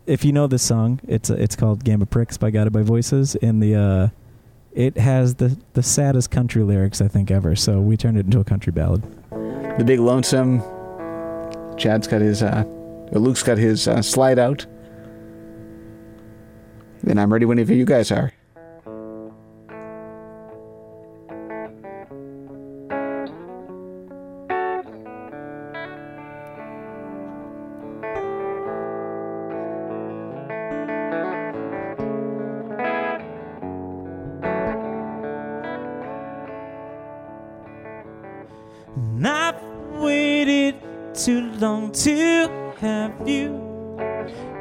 if 0.05 0.23
you 0.25 0.31
know 0.31 0.47
this 0.47 0.63
song, 0.63 0.99
it's 1.07 1.29
it's 1.29 1.55
called 1.55 1.83
"Game 1.83 2.01
of 2.01 2.09
Pricks" 2.09 2.37
by 2.37 2.51
Guided 2.51 2.73
by 2.73 2.81
Voices, 2.81 3.35
and 3.35 3.61
the 3.61 3.75
uh, 3.75 4.07
it 4.73 4.97
has 4.97 5.35
the 5.35 5.57
the 5.73 5.83
saddest 5.83 6.29
country 6.31 6.63
lyrics 6.63 7.01
I 7.01 7.07
think 7.07 7.31
ever. 7.31 7.55
So 7.55 7.79
we 7.79 7.97
turned 7.97 8.17
it 8.17 8.25
into 8.25 8.39
a 8.39 8.43
country 8.43 8.71
ballad. 8.71 9.03
The 9.77 9.83
Big 9.85 9.99
Lonesome. 9.99 10.61
Chad's 11.77 12.07
got 12.07 12.21
his, 12.21 12.43
uh, 12.43 12.63
Luke's 13.11 13.41
got 13.43 13.57
his 13.57 13.87
uh, 13.87 14.01
slide 14.01 14.37
out. 14.37 14.65
And 17.07 17.19
I'm 17.19 17.33
ready 17.33 17.45
whenever 17.45 17.73
you 17.73 17.85
guys 17.85 18.11
are. 18.11 18.31
And 38.95 39.27
I've 39.27 39.61
waited 39.93 40.75
too 41.15 41.51
long 41.59 41.91
to 41.91 42.73
have 42.79 43.27
you 43.27 43.97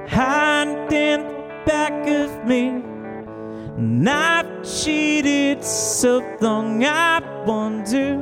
hide 0.09 0.93
in 0.93 1.23
the 1.23 1.63
back 1.67 1.93
of 2.09 2.47
me. 2.47 2.69
And 3.77 4.09
I've 4.09 4.65
cheated 4.65 5.63
so 5.65 6.23
long, 6.41 6.85
I 6.85 7.21
wonder 7.45 8.21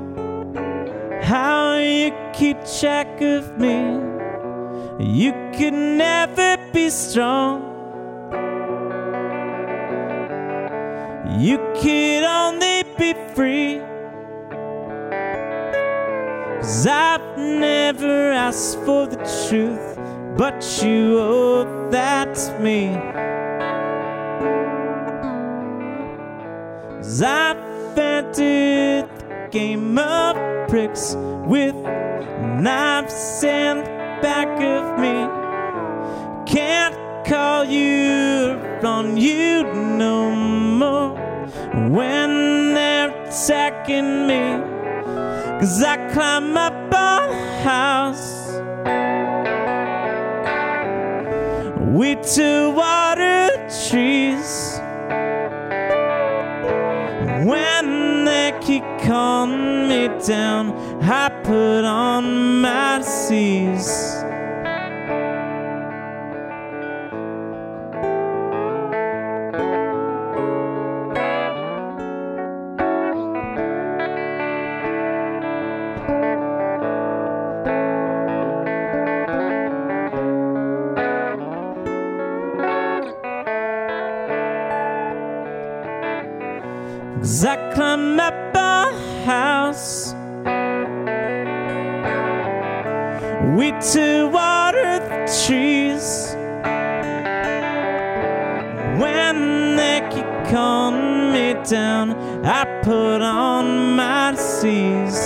how 1.22 1.78
you 1.78 2.12
keep 2.32 2.56
track 2.80 3.20
of 3.20 3.56
me. 3.58 4.10
You 4.98 5.32
could 5.54 5.74
never 5.74 6.56
be 6.72 6.90
strong. 6.90 7.62
You 11.38 11.58
could 11.80 12.24
only 12.24 12.82
be 12.98 13.14
free. 13.34 13.89
Cause 16.70 16.86
I've 16.86 17.36
never 17.36 18.30
asked 18.30 18.78
for 18.84 19.04
the 19.04 19.16
truth, 19.48 19.98
but 20.38 20.62
you 20.80 21.18
owe 21.18 21.90
that 21.90 22.32
to 22.36 22.58
me. 22.60 22.94
Cause 26.98 27.22
I've 27.22 27.98
entered 27.98 29.08
the 29.18 29.48
game 29.50 29.98
of 29.98 30.68
pricks 30.68 31.16
with 31.44 31.74
knives 31.74 33.42
in 33.42 33.78
the 33.78 34.18
back 34.22 34.46
of 34.62 35.00
me. 35.00 35.26
Can't 36.46 36.94
call 37.26 37.64
you 37.64 38.60
on 38.84 39.16
you 39.16 39.64
no 39.64 40.30
more 40.30 41.16
when 41.90 42.74
they're 42.74 43.10
attacking 43.24 44.28
me. 44.28 44.59
Cause 45.60 45.82
I 45.82 45.98
climb 46.14 46.56
up 46.56 46.94
on 46.94 47.32
house. 47.62 48.48
We 51.78 52.14
two 52.14 52.70
water 52.70 53.50
trees. 53.90 54.78
When 57.44 58.24
they 58.24 58.58
keep 58.62 58.84
calling 59.02 59.86
me 59.86 60.08
down, 60.26 60.72
I 61.02 61.28
put 61.44 61.84
on 61.84 62.62
my 62.62 63.02
seas. 63.02 64.19
Cause 87.20 87.44
I 87.44 87.74
climb 87.74 88.18
up 88.18 88.54
a 88.54 89.24
house. 89.26 90.14
We 93.58 93.72
two 93.92 94.28
water 94.28 95.00
the 95.00 95.44
trees. 95.44 96.34
When 98.98 99.76
they 99.76 100.00
keep 100.10 100.24
calling 100.50 101.34
me 101.34 101.62
down, 101.68 102.12
I 102.42 102.64
put 102.82 103.20
on 103.20 103.96
my 103.96 104.34
seas. 104.36 105.20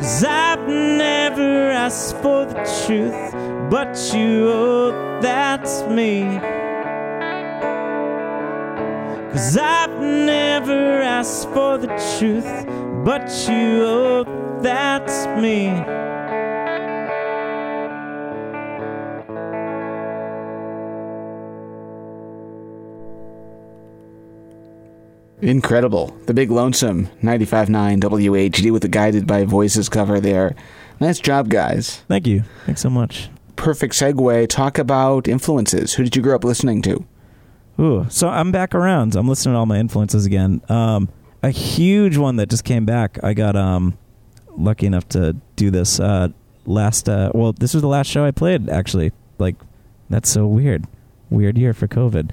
Cause 0.00 0.24
I've 0.24 0.66
never 0.66 1.70
asked 1.70 2.16
for 2.16 2.44
the 2.44 2.54
truth, 2.84 3.70
but 3.70 3.94
you 4.12 4.50
oh, 4.50 4.90
owe 4.90 5.20
that 5.22 5.64
to 5.64 5.90
me. 5.90 6.51
Cause 9.42 9.56
I've 9.56 9.98
never 9.98 11.02
asked 11.02 11.48
for 11.48 11.76
the 11.76 11.88
truth, 12.16 12.46
but 13.04 13.28
you 13.48 13.82
owe 13.82 14.60
that 14.62 15.08
to 15.08 15.42
me. 15.42 15.66
Incredible. 25.40 26.16
The 26.26 26.34
Big 26.34 26.52
Lonesome, 26.52 27.08
95.9 27.20 28.00
WATD 28.00 28.70
with 28.70 28.82
the 28.82 28.88
Guided 28.88 29.26
by 29.26 29.44
Voices 29.44 29.88
cover 29.88 30.20
there. 30.20 30.54
Nice 31.00 31.18
job, 31.18 31.48
guys. 31.48 31.96
Thank 32.06 32.28
you. 32.28 32.44
Thanks 32.64 32.80
so 32.80 32.90
much. 32.90 33.28
Perfect 33.56 33.94
segue. 33.94 34.48
Talk 34.48 34.78
about 34.78 35.26
influences. 35.26 35.94
Who 35.94 36.04
did 36.04 36.14
you 36.14 36.22
grow 36.22 36.36
up 36.36 36.44
listening 36.44 36.80
to? 36.82 37.04
Ooh, 37.80 38.06
so 38.10 38.28
I'm 38.28 38.52
back 38.52 38.74
around. 38.74 39.16
I'm 39.16 39.28
listening 39.28 39.54
to 39.54 39.58
all 39.58 39.66
my 39.66 39.78
influences 39.78 40.26
again. 40.26 40.60
Um, 40.68 41.08
a 41.42 41.50
huge 41.50 42.16
one 42.16 42.36
that 42.36 42.48
just 42.48 42.64
came 42.64 42.84
back. 42.84 43.18
I 43.22 43.34
got 43.34 43.56
um 43.56 43.96
lucky 44.56 44.86
enough 44.86 45.08
to 45.08 45.34
do 45.56 45.70
this 45.70 45.98
uh 45.98 46.28
last 46.66 47.08
uh 47.08 47.30
well 47.34 47.52
this 47.54 47.72
was 47.72 47.80
the 47.80 47.88
last 47.88 48.06
show 48.08 48.24
I 48.24 48.30
played 48.30 48.68
actually. 48.68 49.12
Like 49.38 49.56
that's 50.10 50.28
so 50.28 50.46
weird. 50.46 50.86
Weird 51.30 51.56
year 51.56 51.72
for 51.72 51.88
COVID. 51.88 52.30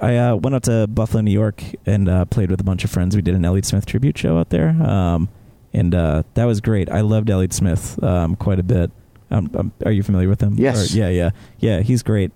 I 0.00 0.16
uh, 0.16 0.36
went 0.36 0.54
out 0.54 0.62
to 0.64 0.86
Buffalo, 0.86 1.20
New 1.22 1.32
York, 1.32 1.62
and 1.84 2.08
uh, 2.08 2.24
played 2.24 2.50
with 2.50 2.60
a 2.60 2.64
bunch 2.64 2.84
of 2.84 2.90
friends. 2.90 3.16
We 3.16 3.20
did 3.22 3.34
an 3.34 3.44
Elliott 3.44 3.66
Smith 3.66 3.84
tribute 3.84 4.16
show 4.16 4.38
out 4.38 4.50
there, 4.50 4.68
um, 4.80 5.28
and 5.74 5.92
uh, 5.92 6.22
that 6.34 6.44
was 6.44 6.60
great. 6.60 6.88
I 6.88 7.00
loved 7.00 7.28
Elliott 7.28 7.52
Smith 7.52 8.00
um, 8.02 8.36
quite 8.36 8.60
a 8.60 8.62
bit. 8.62 8.92
Um, 9.30 9.50
um, 9.54 9.72
are 9.84 9.90
you 9.90 10.02
familiar 10.04 10.28
with 10.28 10.40
him? 10.40 10.54
Yes. 10.56 10.94
Or- 10.94 10.96
yeah, 10.96 11.08
yeah, 11.08 11.30
yeah. 11.58 11.80
He's 11.80 12.02
great. 12.04 12.30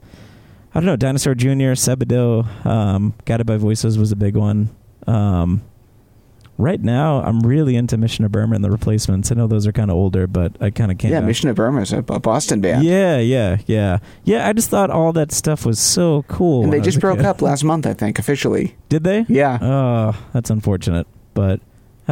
I 0.74 0.80
don't 0.80 0.86
know. 0.86 0.96
Dinosaur 0.96 1.34
Jr., 1.34 1.74
Sebadoh, 1.74 2.66
um, 2.66 3.14
Guided 3.26 3.46
by 3.46 3.58
Voices 3.58 3.98
was 3.98 4.10
a 4.10 4.16
big 4.16 4.36
one. 4.36 4.70
Um, 5.06 5.62
right 6.56 6.80
now, 6.80 7.22
I'm 7.22 7.40
really 7.40 7.76
into 7.76 7.98
Mission 7.98 8.24
of 8.24 8.32
Burma 8.32 8.54
and 8.54 8.64
the 8.64 8.70
Replacements. 8.70 9.30
I 9.30 9.34
know 9.34 9.46
those 9.46 9.66
are 9.66 9.72
kind 9.72 9.90
of 9.90 9.96
older, 9.96 10.26
but 10.26 10.56
I 10.60 10.70
kind 10.70 10.90
of 10.90 10.96
came 10.96 11.10
yeah. 11.10 11.20
Mission 11.20 11.50
of 11.50 11.56
Burma 11.56 11.82
is 11.82 11.92
a, 11.92 11.98
a 11.98 12.20
Boston 12.20 12.60
band. 12.60 12.84
Yeah, 12.84 13.18
yeah, 13.18 13.58
yeah, 13.66 13.98
yeah. 14.24 14.48
I 14.48 14.52
just 14.54 14.70
thought 14.70 14.90
all 14.90 15.12
that 15.12 15.30
stuff 15.30 15.66
was 15.66 15.78
so 15.78 16.24
cool. 16.28 16.64
And 16.64 16.72
they 16.72 16.80
just 16.80 17.00
broke 17.00 17.18
kid. 17.18 17.26
up 17.26 17.42
last 17.42 17.64
month, 17.64 17.86
I 17.86 17.92
think, 17.92 18.18
officially. 18.18 18.76
Did 18.88 19.04
they? 19.04 19.26
Yeah. 19.28 19.58
Oh, 19.60 20.26
that's 20.32 20.50
unfortunate. 20.50 21.06
But 21.34 21.60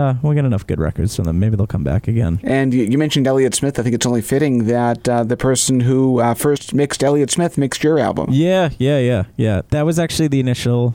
uh, 0.00 0.14
we 0.22 0.34
got 0.34 0.44
enough 0.44 0.66
good 0.66 0.80
records 0.80 1.14
from 1.14 1.26
them. 1.26 1.38
Maybe 1.38 1.56
they'll 1.56 1.66
come 1.66 1.84
back 1.84 2.08
again. 2.08 2.40
And 2.42 2.72
you, 2.72 2.84
you 2.84 2.98
mentioned 2.98 3.26
Elliott 3.26 3.54
Smith. 3.54 3.78
I 3.78 3.82
think 3.82 3.94
it's 3.94 4.06
only 4.06 4.22
fitting 4.22 4.66
that 4.66 5.08
uh, 5.08 5.24
the 5.24 5.36
person 5.36 5.80
who 5.80 6.20
uh, 6.20 6.34
first 6.34 6.74
mixed 6.74 7.04
Elliott 7.04 7.30
Smith 7.30 7.58
mixed 7.58 7.84
your 7.84 7.98
album. 7.98 8.30
Yeah, 8.30 8.70
yeah, 8.78 8.98
yeah, 8.98 9.24
yeah. 9.36 9.62
That 9.70 9.82
was 9.82 9.98
actually 9.98 10.28
the 10.28 10.40
initial 10.40 10.94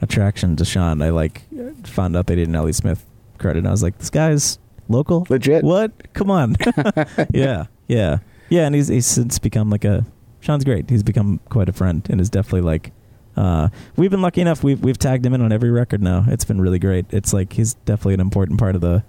attraction 0.00 0.56
to 0.56 0.64
Sean. 0.64 1.02
I 1.02 1.10
like 1.10 1.42
found 1.84 2.16
out 2.16 2.26
they 2.26 2.36
did 2.36 2.48
an 2.48 2.54
Ellie 2.54 2.72
Smith 2.72 3.04
credit. 3.38 3.60
And 3.60 3.68
I 3.68 3.70
was 3.70 3.82
like, 3.82 3.98
this 3.98 4.10
guy's 4.10 4.58
local. 4.88 5.26
Legit. 5.28 5.64
What? 5.64 6.12
Come 6.14 6.30
on. 6.30 6.56
yeah, 7.32 7.66
yeah, 7.88 8.18
yeah. 8.48 8.66
And 8.66 8.74
he's 8.74 8.88
he's 8.88 9.06
since 9.06 9.38
become 9.38 9.70
like 9.70 9.84
a 9.84 10.04
Sean's 10.40 10.64
great. 10.64 10.90
He's 10.90 11.02
become 11.02 11.40
quite 11.48 11.68
a 11.68 11.72
friend 11.72 12.06
and 12.10 12.20
is 12.20 12.30
definitely 12.30 12.62
like. 12.62 12.92
Uh, 13.36 13.68
we've 13.96 14.10
been 14.10 14.22
lucky 14.22 14.40
enough. 14.40 14.62
We've 14.62 14.82
we've 14.82 14.98
tagged 14.98 15.24
him 15.26 15.34
in 15.34 15.40
on 15.40 15.52
every 15.52 15.70
record 15.70 16.02
now. 16.02 16.24
It's 16.28 16.44
been 16.44 16.60
really 16.60 16.78
great. 16.78 17.06
It's 17.10 17.32
like 17.32 17.52
he's 17.54 17.74
definitely 17.74 18.14
an 18.14 18.20
important 18.20 18.58
part 18.58 18.74
of 18.74 18.80
the, 18.80 19.04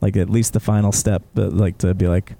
like 0.00 0.16
at 0.16 0.28
least 0.28 0.52
the 0.52 0.60
final 0.60 0.92
step. 0.92 1.22
But 1.34 1.52
like 1.52 1.78
to 1.78 1.94
be 1.94 2.08
like, 2.08 2.34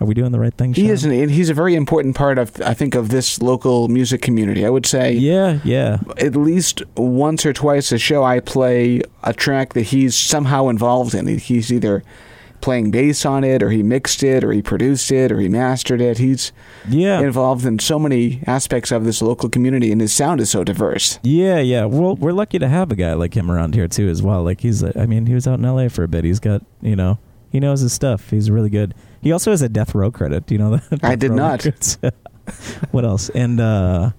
are 0.00 0.06
we 0.06 0.14
doing 0.14 0.32
the 0.32 0.40
right 0.40 0.52
thing? 0.54 0.74
He 0.74 0.88
is, 0.90 1.04
an, 1.04 1.12
and 1.12 1.30
he's 1.30 1.48
a 1.48 1.54
very 1.54 1.74
important 1.74 2.16
part 2.16 2.36
of, 2.38 2.60
I 2.60 2.74
think, 2.74 2.94
of 2.94 3.08
this 3.10 3.40
local 3.40 3.88
music 3.88 4.22
community. 4.22 4.66
I 4.66 4.70
would 4.70 4.86
say, 4.86 5.12
Yeah, 5.12 5.60
yeah, 5.64 5.98
at 6.18 6.34
least 6.36 6.82
once 6.96 7.46
or 7.46 7.52
twice 7.52 7.92
a 7.92 7.98
show, 7.98 8.24
I 8.24 8.40
play 8.40 9.02
a 9.22 9.32
track 9.32 9.72
that 9.74 9.82
he's 9.82 10.14
somehow 10.16 10.68
involved 10.68 11.14
in. 11.14 11.26
He's 11.38 11.72
either 11.72 12.02
playing 12.64 12.90
bass 12.90 13.26
on 13.26 13.44
it, 13.44 13.62
or 13.62 13.68
he 13.68 13.82
mixed 13.82 14.22
it, 14.22 14.42
or 14.42 14.50
he 14.50 14.62
produced 14.62 15.12
it, 15.12 15.30
or 15.30 15.38
he 15.38 15.50
mastered 15.50 16.00
it. 16.00 16.16
He's 16.16 16.50
yeah. 16.88 17.20
involved 17.20 17.66
in 17.66 17.78
so 17.78 17.98
many 17.98 18.42
aspects 18.46 18.90
of 18.90 19.04
this 19.04 19.20
local 19.20 19.50
community, 19.50 19.92
and 19.92 20.00
his 20.00 20.14
sound 20.14 20.40
is 20.40 20.48
so 20.48 20.64
diverse. 20.64 21.20
Yeah, 21.22 21.58
yeah. 21.58 21.84
Well, 21.84 22.16
we're 22.16 22.32
lucky 22.32 22.58
to 22.58 22.66
have 22.66 22.90
a 22.90 22.96
guy 22.96 23.12
like 23.12 23.34
him 23.34 23.50
around 23.50 23.74
here 23.74 23.86
too, 23.86 24.08
as 24.08 24.22
well. 24.22 24.42
Like 24.42 24.62
he's, 24.62 24.82
I 24.82 25.04
mean, 25.04 25.26
he 25.26 25.34
was 25.34 25.46
out 25.46 25.58
in 25.58 25.64
L.A. 25.66 25.90
for 25.90 26.04
a 26.04 26.08
bit. 26.08 26.24
He's 26.24 26.40
got, 26.40 26.62
you 26.80 26.96
know, 26.96 27.18
he 27.50 27.60
knows 27.60 27.82
his 27.82 27.92
stuff. 27.92 28.30
He's 28.30 28.50
really 28.50 28.70
good. 28.70 28.94
He 29.20 29.30
also 29.30 29.50
has 29.50 29.60
a 29.60 29.68
Death 29.68 29.94
Row 29.94 30.10
credit. 30.10 30.46
Do 30.46 30.54
you 30.54 30.58
know 30.58 30.76
that? 30.90 31.04
I 31.04 31.14
did 31.14 31.32
not. 31.32 31.66
What 32.90 33.06
else? 33.06 33.30
And 33.30 33.58
uh 33.58 34.10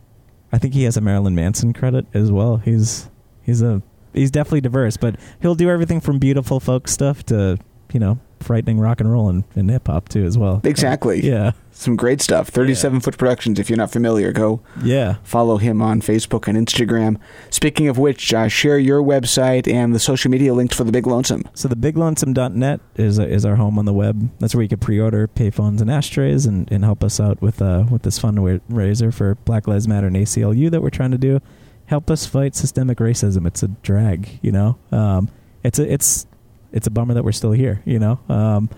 I 0.52 0.58
think 0.58 0.74
he 0.74 0.84
has 0.86 0.98
a 0.98 1.02
Marilyn 1.02 1.36
Manson 1.36 1.74
credit 1.74 2.08
as 2.12 2.32
well. 2.32 2.58
He's 2.58 3.08
he's 3.44 3.62
a 3.62 3.84
he's 4.16 4.32
definitely 4.32 4.62
diverse, 4.62 4.98
but 4.98 5.20
he'll 5.42 5.54
do 5.54 5.70
everything 5.70 6.00
from 6.00 6.18
beautiful 6.18 6.60
folk 6.60 6.88
stuff 6.88 7.24
to 7.28 7.60
you 7.96 8.00
know 8.00 8.20
frightening 8.42 8.78
rock 8.78 9.00
and 9.00 9.10
roll 9.10 9.30
and, 9.30 9.46
and 9.56 9.72
hip 9.72 9.88
hop 9.88 10.10
too 10.10 10.26
as 10.26 10.38
well. 10.38 10.60
Exactly. 10.66 11.26
Yeah, 11.26 11.54
Some 11.72 11.96
great 11.96 12.22
stuff. 12.22 12.50
37 12.50 13.00
Foot 13.00 13.18
Productions. 13.18 13.58
If 13.58 13.70
you're 13.70 13.78
not 13.78 13.90
familiar, 13.90 14.34
go 14.34 14.62
yeah. 14.84 15.16
follow 15.24 15.58
him 15.58 15.82
on 15.82 16.02
Facebook 16.02 16.48
and 16.48 16.58
Instagram. 16.58 17.18
Speaking 17.50 17.88
of 17.88 17.98
which, 17.98 18.34
uh, 18.34 18.50
share 18.50 18.78
your 18.78 19.02
website 19.02 19.72
and 19.72 19.96
the 19.96 20.00
social 20.00 20.30
media 20.30 20.54
links 20.54 20.76
for 20.76 20.84
the 20.84 20.92
Big 20.92 21.08
Lonesome. 21.08 21.44
So 21.54 21.70
the 21.70 21.78
biglonesome.net 21.78 22.82
is 22.98 23.18
is 23.18 23.46
our 23.46 23.56
home 23.56 23.80
on 23.80 23.86
the 23.86 23.94
web. 23.94 24.30
That's 24.40 24.54
where 24.54 24.62
you 24.62 24.70
can 24.70 24.80
pre-order 24.80 25.28
payphones 25.30 25.80
and 25.80 25.90
ashtrays 25.90 26.46
and, 26.46 26.70
and 26.70 26.84
help 26.84 27.02
us 27.02 27.20
out 27.22 27.42
with 27.42 27.62
uh 27.62 27.86
with 27.90 28.04
this 28.04 28.20
fundraiser 28.20 29.14
for 29.14 29.36
Black 29.46 29.70
Lives 29.70 29.88
Matter 29.88 30.08
and 30.08 30.18
ACLU 30.18 30.70
that 30.70 30.82
we're 30.82 30.90
trying 30.90 31.12
to 31.12 31.18
do. 31.18 31.40
Help 31.86 32.12
us 32.12 32.26
fight 32.26 32.56
systemic 32.56 32.98
racism. 32.98 33.48
It's 33.48 33.64
a 33.64 33.70
drag, 33.70 34.40
you 34.42 34.52
know. 34.52 34.78
Um, 34.92 35.30
it's 35.64 35.80
a 35.80 35.92
it's 35.92 36.28
it's 36.72 36.88
a 36.88 36.92
bummer 36.92 37.14
that 37.14 37.24
we're 37.24 37.32
still 37.32 37.52
here, 37.52 37.82
you 37.86 38.00
know. 38.00 38.20
Um, 38.30 38.70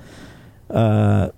uh, 0.70 1.30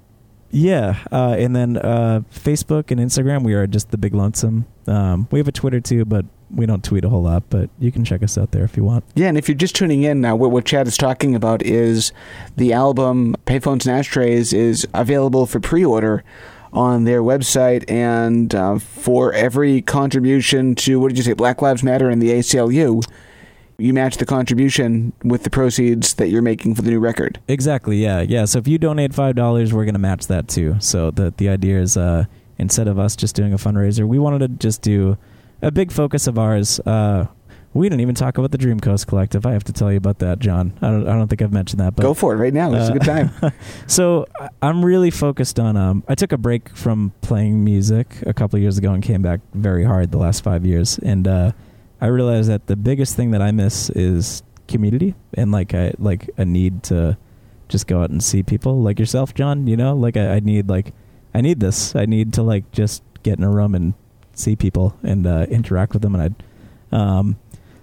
yeah, 0.51 0.97
uh, 1.11 1.35
and 1.37 1.55
then 1.55 1.77
uh, 1.77 2.21
Facebook 2.33 2.89
and 2.89 2.99
Instagram, 2.99 3.43
we 3.43 3.53
are 3.53 3.67
just 3.67 3.91
the 3.91 3.97
Big 3.97 4.15
Lonesome. 4.15 4.65
Um, 4.87 5.27
we 5.31 5.39
have 5.39 5.47
a 5.47 5.51
Twitter 5.51 5.79
too, 5.79 6.05
but 6.05 6.25
we 6.53 6.65
don't 6.65 6.83
tweet 6.83 7.05
a 7.05 7.09
whole 7.09 7.21
lot. 7.21 7.43
But 7.49 7.69
you 7.77 7.91
can 7.91 8.03
check 8.03 8.23
us 8.23 8.37
out 8.37 8.51
there 8.51 8.63
if 8.63 8.75
you 8.75 8.83
want. 8.83 9.03
Yeah, 9.13 9.27
and 9.27 9.37
if 9.37 9.47
you're 9.47 9.57
just 9.57 9.75
tuning 9.75 10.03
in 10.03 10.21
now, 10.21 10.35
what, 10.35 10.49
what 10.49 10.65
Chad 10.65 10.87
is 10.87 10.97
talking 10.97 11.35
about 11.35 11.61
is 11.61 12.11
the 12.57 12.73
album 12.73 13.35
Payphones 13.45 13.85
and 13.85 13.97
Ashtrays 13.97 14.51
is 14.51 14.87
available 14.93 15.45
for 15.45 15.59
pre 15.59 15.85
order 15.85 16.23
on 16.73 17.03
their 17.03 17.21
website. 17.21 17.89
And 17.89 18.53
uh, 18.53 18.79
for 18.79 19.33
every 19.33 19.81
contribution 19.81 20.75
to, 20.75 20.99
what 20.99 21.09
did 21.09 21.17
you 21.17 21.23
say, 21.23 21.33
Black 21.33 21.61
Lives 21.61 21.83
Matter 21.83 22.09
and 22.09 22.21
the 22.21 22.29
ACLU, 22.29 23.03
you 23.79 23.93
match 23.93 24.17
the 24.17 24.25
contribution 24.25 25.13
with 25.23 25.43
the 25.43 25.49
proceeds 25.49 26.15
that 26.15 26.29
you're 26.29 26.41
making 26.41 26.75
for 26.75 26.81
the 26.81 26.91
new 26.91 26.99
record. 26.99 27.39
Exactly. 27.47 27.97
Yeah. 27.97 28.21
Yeah. 28.21 28.45
So 28.45 28.59
if 28.59 28.67
you 28.67 28.77
donate 28.77 29.13
five 29.13 29.35
dollars, 29.35 29.73
we're 29.73 29.85
gonna 29.85 29.99
match 29.99 30.27
that 30.27 30.47
too. 30.47 30.75
So 30.79 31.11
the 31.11 31.33
the 31.37 31.49
idea 31.49 31.79
is, 31.79 31.97
uh, 31.97 32.25
instead 32.57 32.87
of 32.87 32.99
us 32.99 33.15
just 33.15 33.35
doing 33.35 33.53
a 33.53 33.57
fundraiser, 33.57 34.07
we 34.07 34.19
wanted 34.19 34.39
to 34.39 34.47
just 34.49 34.81
do 34.81 35.17
a 35.61 35.71
big 35.71 35.91
focus 35.91 36.27
of 36.27 36.37
ours. 36.37 36.79
Uh, 36.81 37.27
we 37.73 37.87
didn't 37.87 38.01
even 38.01 38.15
talk 38.15 38.37
about 38.37 38.51
the 38.51 38.57
Dream 38.57 38.79
Coast 38.79 39.05
Collective. 39.07 39.45
I 39.45 39.51
have 39.53 39.63
to 39.65 39.73
tell 39.73 39.91
you 39.91 39.97
about 39.97 40.19
that, 40.19 40.39
John. 40.39 40.73
I 40.81 40.89
don't. 40.89 41.07
I 41.07 41.13
don't 41.13 41.27
think 41.27 41.41
I've 41.41 41.53
mentioned 41.53 41.79
that. 41.79 41.95
But 41.95 42.03
Go 42.03 42.13
for 42.13 42.33
it 42.33 42.37
right 42.37 42.53
now. 42.53 42.73
It's 42.73 42.89
a 42.89 42.91
uh, 42.91 42.93
good 42.93 43.03
time. 43.03 43.53
so 43.87 44.25
I'm 44.61 44.83
really 44.83 45.11
focused 45.11 45.59
on. 45.59 45.77
Um, 45.77 46.03
I 46.07 46.15
took 46.15 46.31
a 46.31 46.37
break 46.37 46.75
from 46.75 47.13
playing 47.21 47.63
music 47.63 48.07
a 48.25 48.33
couple 48.33 48.57
of 48.57 48.63
years 48.63 48.77
ago 48.77 48.91
and 48.91 49.03
came 49.03 49.21
back 49.21 49.41
very 49.53 49.83
hard 49.83 50.11
the 50.11 50.17
last 50.17 50.43
five 50.43 50.65
years, 50.65 50.97
and 50.99 51.27
uh, 51.27 51.51
I 52.01 52.07
realize 52.07 52.47
that 52.47 52.67
the 52.67 52.75
biggest 52.75 53.15
thing 53.15 53.31
that 53.31 53.41
I 53.41 53.51
miss 53.51 53.89
is 53.89 54.43
community 54.67 55.15
and 55.33 55.51
like 55.51 55.73
I 55.73 55.93
like 55.97 56.29
a 56.37 56.45
need 56.45 56.83
to 56.83 57.17
just 57.67 57.87
go 57.87 58.01
out 58.01 58.09
and 58.09 58.23
see 58.23 58.43
people 58.43 58.81
like 58.81 58.99
yourself, 58.99 59.33
John. 59.33 59.67
You 59.67 59.77
know, 59.77 59.95
like 59.95 60.17
I, 60.17 60.35
I 60.35 60.39
need 60.39 60.69
like 60.69 60.93
I 61.33 61.41
need 61.41 61.59
this. 61.59 61.95
I 61.95 62.05
need 62.05 62.33
to 62.33 62.43
like 62.43 62.71
just 62.71 63.03
get 63.23 63.37
in 63.37 63.43
a 63.43 63.49
room 63.49 63.75
and 63.75 63.93
see 64.33 64.55
people 64.55 64.97
and 65.03 65.25
uh, 65.25 65.45
interact 65.49 65.93
with 65.93 66.01
them, 66.01 66.15
and 66.15 66.35
I. 66.91 66.95
Um, 66.95 67.37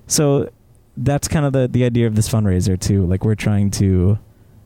so 0.07 0.51
that's 0.97 1.29
kind 1.29 1.47
of 1.47 1.53
the 1.53 1.69
the 1.69 1.85
idea 1.85 2.07
of 2.07 2.17
this 2.17 2.29
fundraiser 2.29 2.79
too. 2.79 3.07
Like 3.07 3.25
we're 3.25 3.35
trying 3.35 3.71
to 3.73 4.19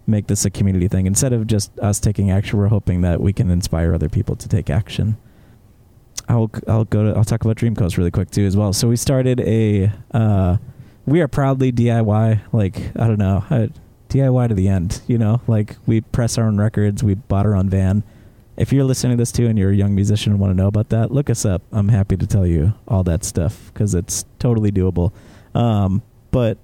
make 0.06 0.26
this 0.26 0.44
a 0.44 0.50
community 0.50 0.88
thing 0.88 1.06
instead 1.06 1.32
of 1.32 1.46
just 1.46 1.78
us 1.78 2.00
taking 2.00 2.30
action. 2.30 2.58
We're 2.58 2.68
hoping 2.68 3.02
that 3.02 3.20
we 3.20 3.32
can 3.32 3.50
inspire 3.50 3.94
other 3.94 4.08
people 4.08 4.36
to 4.36 4.48
take 4.48 4.70
action. 4.70 5.16
I'll 6.30 6.50
I'll 6.68 6.84
go 6.84 7.02
to 7.02 7.18
I'll 7.18 7.24
talk 7.24 7.44
about 7.44 7.56
Dream 7.56 7.74
Coast 7.74 7.98
really 7.98 8.12
quick 8.12 8.30
too 8.30 8.46
as 8.46 8.56
well. 8.56 8.72
So 8.72 8.88
we 8.88 8.96
started 8.96 9.40
a 9.40 9.90
uh, 10.12 10.58
we 11.04 11.20
are 11.20 11.28
proudly 11.28 11.72
DIY. 11.72 12.40
Like 12.52 12.76
I 12.96 13.08
don't 13.08 13.18
know 13.18 13.44
uh, 13.50 13.66
DIY 14.08 14.48
to 14.48 14.54
the 14.54 14.68
end. 14.68 15.02
You 15.08 15.18
know, 15.18 15.42
like 15.48 15.76
we 15.86 16.00
press 16.00 16.38
our 16.38 16.46
own 16.46 16.56
records. 16.58 17.02
We 17.02 17.14
bought 17.14 17.46
our 17.46 17.56
own 17.56 17.68
van. 17.68 18.04
If 18.56 18.72
you're 18.72 18.84
listening 18.84 19.16
to 19.16 19.20
this 19.20 19.32
too 19.32 19.46
and 19.46 19.58
you're 19.58 19.70
a 19.70 19.74
young 19.74 19.94
musician 19.94 20.32
and 20.32 20.40
want 20.40 20.52
to 20.52 20.56
know 20.56 20.68
about 20.68 20.90
that, 20.90 21.10
look 21.10 21.30
us 21.30 21.44
up. 21.44 21.62
I'm 21.72 21.88
happy 21.88 22.16
to 22.16 22.26
tell 22.26 22.46
you 22.46 22.74
all 22.86 23.02
that 23.04 23.24
stuff 23.24 23.70
because 23.72 23.94
it's 23.94 24.24
totally 24.38 24.70
doable. 24.70 25.12
Um, 25.54 26.02
but 26.30 26.58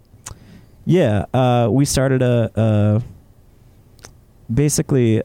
yeah, 0.85 1.25
uh, 1.35 1.69
we 1.73 1.87
started 1.87 2.23
a, 2.23 2.51
a 2.55 3.03
basically 4.53 5.23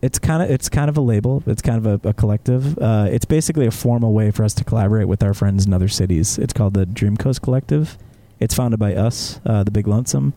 it's 0.00 0.18
kind 0.18 0.42
of 0.42 0.50
it's 0.50 0.68
kind 0.68 0.88
of 0.88 0.96
a 0.96 1.00
label. 1.00 1.42
It's 1.46 1.62
kind 1.62 1.84
of 1.84 2.04
a, 2.04 2.08
a 2.10 2.12
collective. 2.12 2.78
Uh, 2.78 3.08
it's 3.10 3.24
basically 3.24 3.66
a 3.66 3.70
formal 3.70 4.12
way 4.12 4.30
for 4.30 4.44
us 4.44 4.54
to 4.54 4.64
collaborate 4.64 5.08
with 5.08 5.22
our 5.22 5.34
friends 5.34 5.66
in 5.66 5.72
other 5.72 5.88
cities. 5.88 6.38
It's 6.38 6.52
called 6.52 6.74
the 6.74 6.86
Dream 6.86 7.16
Coast 7.16 7.42
Collective. 7.42 7.98
It's 8.40 8.54
founded 8.54 8.78
by 8.78 8.94
us, 8.94 9.40
uh, 9.44 9.64
the 9.64 9.70
Big 9.72 9.88
Lonesome, 9.88 10.32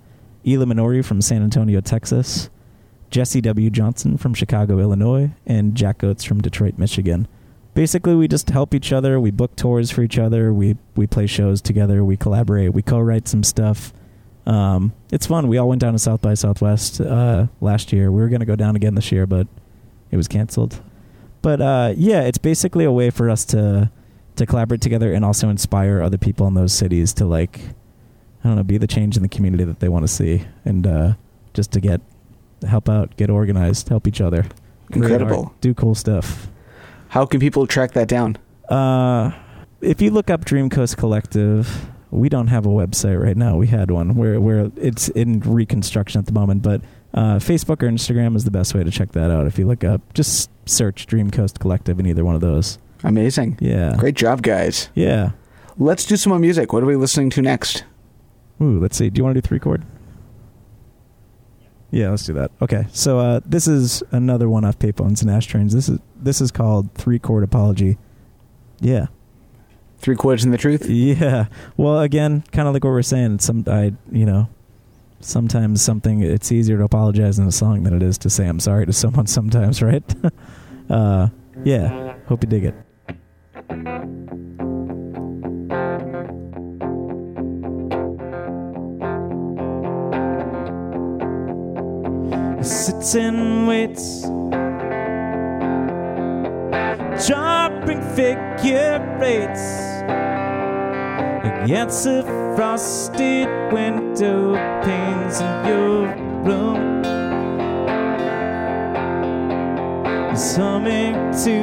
Ela 0.45 0.65
Minori 0.65 1.05
from 1.05 1.21
San 1.21 1.43
Antonio, 1.43 1.81
Texas, 1.81 2.49
Jesse 3.11 3.41
W. 3.41 3.69
Johnson 3.69 4.17
from 4.17 4.33
Chicago, 4.33 4.79
Illinois, 4.79 5.31
and 5.45 5.75
Jack 5.75 6.03
Oates 6.03 6.23
from 6.23 6.41
Detroit, 6.41 6.79
Michigan. 6.79 7.27
Basically, 7.73 8.15
we 8.15 8.27
just 8.27 8.49
help 8.49 8.73
each 8.73 8.91
other. 8.91 9.19
We 9.19 9.31
book 9.31 9.55
tours 9.55 9.91
for 9.91 10.01
each 10.01 10.17
other. 10.17 10.51
We 10.53 10.77
we 10.95 11.07
play 11.07 11.27
shows 11.27 11.61
together. 11.61 12.03
We 12.03 12.17
collaborate. 12.17 12.73
We 12.73 12.81
co-write 12.81 13.27
some 13.27 13.43
stuff. 13.43 13.93
Um, 14.45 14.93
it's 15.11 15.27
fun. 15.27 15.47
We 15.47 15.57
all 15.57 15.69
went 15.69 15.81
down 15.81 15.93
to 15.93 15.99
South 15.99 16.21
by 16.21 16.33
Southwest 16.33 16.99
uh, 16.99 17.47
last 17.59 17.93
year. 17.93 18.11
We 18.11 18.21
were 18.21 18.29
going 18.29 18.39
to 18.39 18.45
go 18.45 18.55
down 18.55 18.75
again 18.75 18.95
this 18.95 19.11
year, 19.11 19.27
but 19.27 19.47
it 20.09 20.17
was 20.17 20.27
canceled. 20.27 20.81
But 21.41 21.61
uh, 21.61 21.93
yeah, 21.95 22.21
it's 22.21 22.37
basically 22.37 22.85
a 22.85 22.91
way 22.91 23.09
for 23.09 23.29
us 23.29 23.45
to 23.45 23.91
to 24.37 24.45
collaborate 24.45 24.81
together 24.81 25.13
and 25.13 25.25
also 25.25 25.49
inspire 25.49 26.01
other 26.01 26.17
people 26.17 26.47
in 26.47 26.53
those 26.53 26.73
cities 26.73 27.13
to 27.13 27.25
like 27.25 27.59
I 28.43 28.47
don't 28.47 28.55
know, 28.55 28.63
be 28.63 28.77
the 28.77 28.87
change 28.87 29.17
in 29.17 29.23
the 29.23 29.29
community 29.29 29.63
that 29.63 29.79
they 29.79 29.89
want 29.89 30.03
to 30.03 30.07
see, 30.07 30.45
and 30.65 30.85
uh, 30.87 31.13
just 31.53 31.71
to 31.73 31.79
get 31.79 32.01
help 32.67 32.89
out, 32.89 33.15
get 33.17 33.29
organized, 33.29 33.89
help 33.89 34.07
each 34.07 34.21
other. 34.21 34.45
Incredible. 34.91 35.45
art, 35.45 35.61
do 35.61 35.73
cool 35.73 35.95
stuff. 35.95 36.49
How 37.09 37.25
can 37.25 37.39
people 37.39 37.67
track 37.67 37.91
that 37.93 38.07
down? 38.07 38.37
Uh, 38.67 39.31
if 39.81 40.01
you 40.01 40.11
look 40.11 40.29
up 40.29 40.45
Dream 40.45 40.69
Coast 40.69 40.97
Collective, 40.97 41.90
we 42.11 42.29
don't 42.29 42.47
have 42.47 42.65
a 42.65 42.69
website 42.69 43.21
right 43.21 43.37
now. 43.37 43.57
We 43.57 43.67
had 43.67 43.89
one 43.89 44.15
where 44.15 44.39
where 44.39 44.71
it's 44.75 45.09
in 45.09 45.39
reconstruction 45.39 46.19
at 46.19 46.25
the 46.25 46.33
moment, 46.33 46.61
but 46.61 46.81
uh, 47.13 47.35
Facebook 47.37 47.81
or 47.81 47.89
Instagram 47.89 48.35
is 48.35 48.43
the 48.43 48.51
best 48.51 48.73
way 48.75 48.83
to 48.83 48.91
check 48.91 49.13
that 49.13 49.31
out. 49.31 49.47
If 49.47 49.57
you 49.57 49.65
look 49.65 49.83
up, 49.83 50.13
just 50.13 50.49
search 50.65 51.07
Dream 51.07 51.31
Coast 51.31 51.59
Collective 51.59 51.99
in 51.99 52.05
either 52.05 52.23
one 52.23 52.35
of 52.35 52.41
those. 52.41 52.77
Amazing. 53.03 53.57
Yeah, 53.59 53.95
Great 53.97 54.15
job, 54.15 54.43
guys. 54.43 54.89
Yeah. 54.93 55.31
Let's 55.77 56.05
do 56.05 56.15
some 56.17 56.29
more 56.31 56.39
music. 56.39 56.71
What 56.73 56.83
are 56.83 56.85
we 56.85 56.95
listening 56.95 57.29
to 57.31 57.41
next? 57.41 57.83
Ooh, 58.61 58.79
let's 58.79 58.95
see. 58.97 59.09
Do 59.09 59.19
you 59.19 59.23
want 59.23 59.35
to 59.35 59.41
do 59.41 59.47
three 59.47 59.59
chord? 59.59 59.83
Yeah, 61.89 62.09
let's 62.09 62.25
do 62.25 62.33
that. 62.33 62.51
Okay, 62.61 62.85
so 62.93 63.19
uh, 63.19 63.39
this 63.45 63.67
is 63.67 64.01
another 64.11 64.47
one 64.47 64.63
off 64.63 64.79
Payphones 64.79 65.21
and 65.21 65.29
Ashtrays. 65.31 65.73
This 65.73 65.89
is 65.89 65.99
this 66.15 66.39
is 66.39 66.51
called 66.51 66.93
three 66.93 67.19
chord 67.19 67.43
apology. 67.43 67.97
Yeah, 68.79 69.07
Three 70.01 70.15
chords 70.15 70.43
and 70.43 70.51
the 70.51 70.57
truth? 70.57 70.89
yeah. 70.89 71.45
Well, 71.77 71.99
again, 71.99 72.43
kind 72.51 72.67
of 72.67 72.73
like 72.73 72.83
what 72.83 72.89
we're 72.89 73.03
saying. 73.03 73.37
Some 73.39 73.63
I, 73.67 73.93
you 74.11 74.25
know, 74.25 74.49
sometimes 75.19 75.81
something 75.83 76.21
it's 76.21 76.51
easier 76.51 76.77
to 76.79 76.83
apologize 76.83 77.37
in 77.37 77.47
a 77.47 77.51
song 77.51 77.83
than 77.83 77.93
it 77.93 78.01
is 78.01 78.17
to 78.19 78.29
say 78.29 78.47
I'm 78.47 78.59
sorry 78.59 78.87
to 78.87 78.93
someone. 78.93 79.27
Sometimes, 79.31 79.81
right? 79.81 80.03
uh, 80.89 81.29
yeah. 81.63 82.15
Hope 82.27 82.43
you 82.43 82.49
dig 82.49 82.65
it. 82.65 82.75
Sits 92.63 93.15
and 93.15 93.67
waits, 93.67 94.25
dropping 97.81 98.01
figure 98.15 99.19
eights 99.23 99.81
against 101.63 102.03
the 102.03 102.23
frosted 102.55 103.47
window 103.71 104.53
panes 104.83 105.41
in 105.41 105.65
your 105.65 106.07
room. 106.43 107.01
Is 110.31 110.55
humming 110.55 111.15
to 111.43 111.55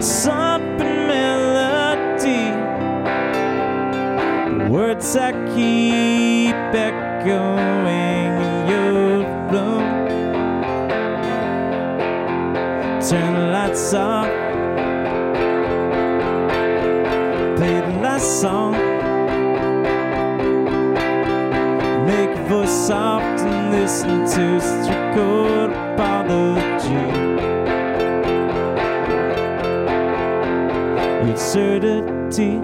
something 0.00 1.06
melody. 1.08 2.50
Words 4.70 5.16
I 5.16 5.32
keep 5.54 6.54
echoing 6.74 8.21
off. 13.94 14.26
Play 17.56 17.80
the 17.80 17.98
last 18.00 18.40
song. 18.40 18.72
Make 22.06 22.36
voice 22.48 22.70
soft 22.70 23.40
and 23.40 23.70
listen 23.72 24.20
to 24.20 24.60
strict 24.60 25.14
chord 25.14 25.70
apology. 25.70 27.06
Absurdity. 31.30 32.60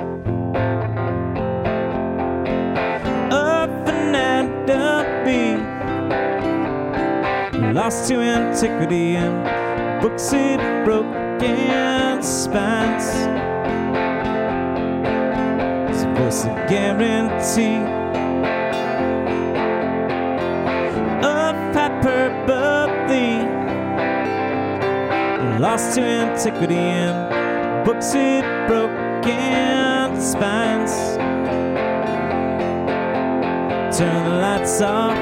Lost 7.74 8.08
to 8.08 8.16
antiquity 8.16 9.16
and 9.16 9.57
books 10.00 10.32
it 10.32 10.60
broken 10.84 12.22
spines. 12.22 13.06
Supposed 15.98 16.42
to 16.44 16.66
guarantee 16.68 17.82
of 21.26 21.56
hyperbole. 21.74 23.46
Lost 25.58 25.96
to 25.96 26.02
antiquity 26.02 26.76
and 26.76 27.84
books 27.84 28.14
it 28.14 28.44
broken 28.68 30.20
spines. 30.20 31.16
Turn 33.96 34.24
the 34.24 34.36
lights 34.36 34.80
off. 34.80 35.16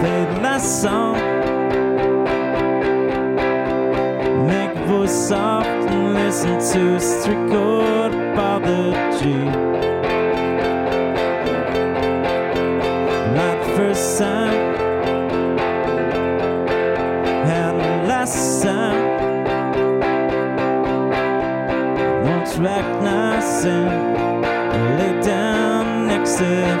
Play 0.00 0.24
the 0.32 0.40
last 0.40 0.82
song. 0.82 1.27
Voice 4.98 5.28
soft 5.28 5.68
and 5.68 6.12
listen 6.12 6.58
to 6.72 6.96
a 6.96 7.48
chord 7.48 8.12
apology. 8.12 9.44
Not 13.38 13.56
the 13.64 13.70
first 13.76 14.18
time, 14.18 14.58
and 17.46 18.08
last 18.08 18.60
time. 18.60 18.98
Won't 22.24 22.50
recognize 22.58 23.62
him, 23.62 23.88
lay 24.98 25.14
down 25.22 26.08
next 26.08 26.38
to 26.38 26.44
him. 26.44 26.77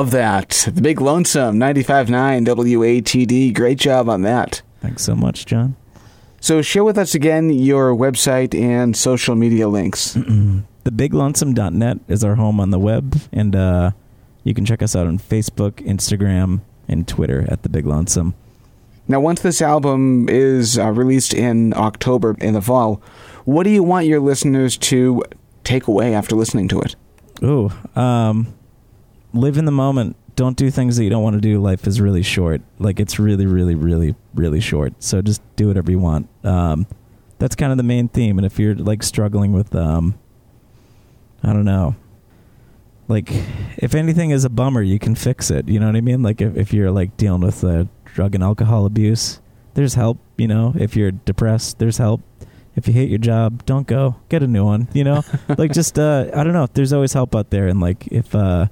Love 0.00 0.12
that. 0.12 0.66
The 0.72 0.80
Big 0.80 0.98
Lonesome, 0.98 1.58
95.9 1.58 2.46
WATD. 2.46 3.54
Great 3.54 3.76
job 3.76 4.08
on 4.08 4.22
that. 4.22 4.62
Thanks 4.80 5.02
so 5.02 5.14
much, 5.14 5.44
John. 5.44 5.76
So 6.40 6.62
share 6.62 6.84
with 6.84 6.96
us 6.96 7.14
again 7.14 7.50
your 7.50 7.94
website 7.94 8.58
and 8.58 8.96
social 8.96 9.34
media 9.34 9.68
links. 9.68 10.14
Thebiglonesome.net 10.84 11.98
is 12.08 12.24
our 12.24 12.36
home 12.36 12.60
on 12.60 12.70
the 12.70 12.78
web, 12.78 13.20
and 13.30 13.54
uh, 13.54 13.90
you 14.42 14.54
can 14.54 14.64
check 14.64 14.82
us 14.82 14.96
out 14.96 15.06
on 15.06 15.18
Facebook, 15.18 15.72
Instagram, 15.86 16.62
and 16.88 17.06
Twitter 17.06 17.44
at 17.50 17.62
The 17.62 17.68
Big 17.68 17.84
Lonesome. 17.84 18.32
Now, 19.06 19.20
once 19.20 19.42
this 19.42 19.60
album 19.60 20.30
is 20.30 20.78
uh, 20.78 20.92
released 20.92 21.34
in 21.34 21.74
October 21.74 22.38
in 22.40 22.54
the 22.54 22.62
fall, 22.62 23.02
what 23.44 23.64
do 23.64 23.70
you 23.70 23.82
want 23.82 24.06
your 24.06 24.20
listeners 24.20 24.78
to 24.78 25.22
take 25.62 25.86
away 25.88 26.14
after 26.14 26.34
listening 26.34 26.68
to 26.68 26.80
it? 26.80 26.96
Ooh, 27.42 27.70
um, 27.94 28.54
live 29.32 29.58
in 29.58 29.64
the 29.64 29.72
moment. 29.72 30.16
Don't 30.36 30.56
do 30.56 30.70
things 30.70 30.96
that 30.96 31.04
you 31.04 31.10
don't 31.10 31.22
want 31.22 31.34
to 31.34 31.40
do. 31.40 31.60
Life 31.60 31.86
is 31.86 32.00
really 32.00 32.22
short. 32.22 32.62
Like 32.78 33.00
it's 33.00 33.18
really, 33.18 33.46
really, 33.46 33.74
really, 33.74 34.14
really 34.34 34.60
short. 34.60 34.94
So 35.02 35.20
just 35.20 35.42
do 35.56 35.68
whatever 35.68 35.90
you 35.90 35.98
want. 35.98 36.28
Um, 36.44 36.86
that's 37.38 37.54
kind 37.54 37.72
of 37.72 37.78
the 37.78 37.84
main 37.84 38.08
theme. 38.08 38.38
And 38.38 38.46
if 38.46 38.58
you're 38.58 38.74
like 38.74 39.02
struggling 39.02 39.52
with, 39.52 39.74
um, 39.74 40.18
I 41.42 41.52
don't 41.52 41.64
know, 41.64 41.96
like 43.08 43.28
if 43.76 43.94
anything 43.94 44.30
is 44.30 44.44
a 44.44 44.50
bummer, 44.50 44.82
you 44.82 44.98
can 44.98 45.14
fix 45.14 45.50
it. 45.50 45.68
You 45.68 45.80
know 45.80 45.86
what 45.86 45.96
I 45.96 46.00
mean? 46.00 46.22
Like 46.22 46.40
if, 46.40 46.56
if 46.56 46.72
you're 46.72 46.92
like 46.92 47.16
dealing 47.16 47.40
with 47.40 47.64
uh, 47.64 47.84
drug 48.04 48.34
and 48.34 48.44
alcohol 48.44 48.86
abuse, 48.86 49.40
there's 49.74 49.94
help. 49.94 50.18
You 50.36 50.48
know, 50.48 50.72
if 50.78 50.96
you're 50.96 51.10
depressed, 51.10 51.78
there's 51.78 51.98
help. 51.98 52.22
If 52.76 52.86
you 52.86 52.94
hate 52.94 53.10
your 53.10 53.18
job, 53.18 53.66
don't 53.66 53.86
go. 53.86 54.16
Get 54.28 54.42
a 54.42 54.46
new 54.46 54.64
one. 54.64 54.88
You 54.92 55.04
know, 55.04 55.22
like 55.58 55.72
just 55.72 55.98
uh, 55.98 56.30
I 56.34 56.44
don't 56.44 56.52
know. 56.52 56.68
There's 56.72 56.92
always 56.92 57.12
help 57.12 57.34
out 57.34 57.50
there. 57.50 57.66
And 57.66 57.80
like 57.80 58.06
if 58.08 58.34
uh, 58.34 58.68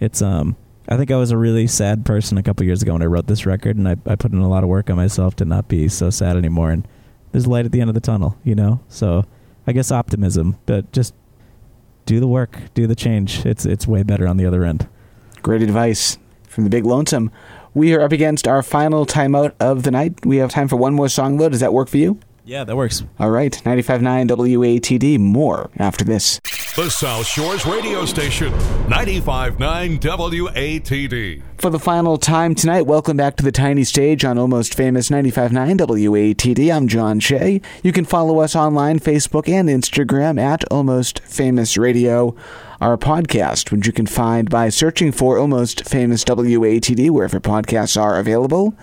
it's 0.00 0.22
um, 0.22 0.56
I 0.88 0.96
think 0.96 1.10
I 1.10 1.16
was 1.16 1.30
a 1.30 1.36
really 1.36 1.66
sad 1.66 2.04
person 2.04 2.38
a 2.38 2.42
couple 2.42 2.66
years 2.66 2.82
ago 2.82 2.92
when 2.92 3.02
I 3.02 3.06
wrote 3.06 3.26
this 3.26 3.46
record, 3.46 3.76
and 3.76 3.88
I 3.88 3.96
I 4.06 4.16
put 4.16 4.32
in 4.32 4.38
a 4.38 4.48
lot 4.48 4.62
of 4.62 4.68
work 4.68 4.90
on 4.90 4.96
myself 4.96 5.36
to 5.36 5.44
not 5.44 5.68
be 5.68 5.88
so 5.88 6.10
sad 6.10 6.36
anymore. 6.36 6.70
And 6.70 6.86
there's 7.32 7.46
light 7.46 7.64
at 7.64 7.72
the 7.72 7.80
end 7.80 7.90
of 7.90 7.94
the 7.94 8.00
tunnel. 8.00 8.36
You 8.44 8.54
know, 8.54 8.80
so 8.88 9.24
I 9.66 9.72
guess 9.72 9.90
optimism, 9.90 10.56
but 10.66 10.92
just 10.92 11.14
do 12.06 12.20
the 12.20 12.26
work, 12.28 12.58
do 12.74 12.86
the 12.86 12.94
change. 12.94 13.44
It's 13.46 13.64
it's 13.64 13.86
way 13.86 14.02
better 14.02 14.26
on 14.26 14.36
the 14.36 14.46
other 14.46 14.64
end. 14.64 14.88
Great 15.42 15.62
advice 15.62 16.18
from 16.48 16.64
the 16.64 16.70
Big 16.70 16.84
Lonesome. 16.84 17.30
We 17.74 17.92
are 17.94 18.00
up 18.00 18.12
against 18.12 18.46
our 18.46 18.62
final 18.62 19.04
timeout 19.04 19.52
of 19.58 19.82
the 19.82 19.90
night. 19.90 20.24
We 20.24 20.36
have 20.36 20.50
time 20.50 20.68
for 20.68 20.76
one 20.76 20.94
more 20.94 21.08
song, 21.08 21.38
though. 21.38 21.48
Does 21.48 21.60
that 21.60 21.72
work 21.72 21.88
for 21.88 21.96
you? 21.96 22.20
Yeah, 22.46 22.64
that 22.64 22.76
works. 22.76 23.02
All 23.18 23.30
right, 23.30 23.52
95.9 23.64 24.28
WATD. 24.28 25.18
More 25.18 25.70
after 25.78 26.04
this. 26.04 26.40
The 26.76 26.90
South 26.90 27.26
Shores 27.26 27.64
radio 27.64 28.04
station, 28.04 28.52
95.9 28.88 29.98
WATD. 29.98 31.42
For 31.56 31.70
the 31.70 31.78
final 31.78 32.18
time 32.18 32.54
tonight, 32.54 32.82
welcome 32.82 33.16
back 33.16 33.36
to 33.36 33.44
the 33.44 33.52
tiny 33.52 33.84
stage 33.84 34.26
on 34.26 34.36
Almost 34.36 34.74
Famous 34.74 35.08
95.9 35.08 35.78
WATD. 35.78 36.74
I'm 36.74 36.86
John 36.86 37.18
Shea. 37.18 37.62
You 37.82 37.92
can 37.92 38.04
follow 38.04 38.40
us 38.40 38.54
online, 38.54 38.98
Facebook, 38.98 39.48
and 39.48 39.70
Instagram 39.70 40.38
at 40.38 40.64
Almost 40.70 41.20
Famous 41.20 41.78
Radio. 41.78 42.36
Our 42.80 42.98
podcast, 42.98 43.70
which 43.70 43.86
you 43.86 43.92
can 43.92 44.06
find 44.06 44.50
by 44.50 44.68
searching 44.68 45.12
for 45.12 45.38
Almost 45.38 45.88
Famous 45.88 46.24
WATD 46.24 47.08
wherever 47.08 47.40
podcasts 47.40 47.98
are 47.98 48.18
available. 48.18 48.76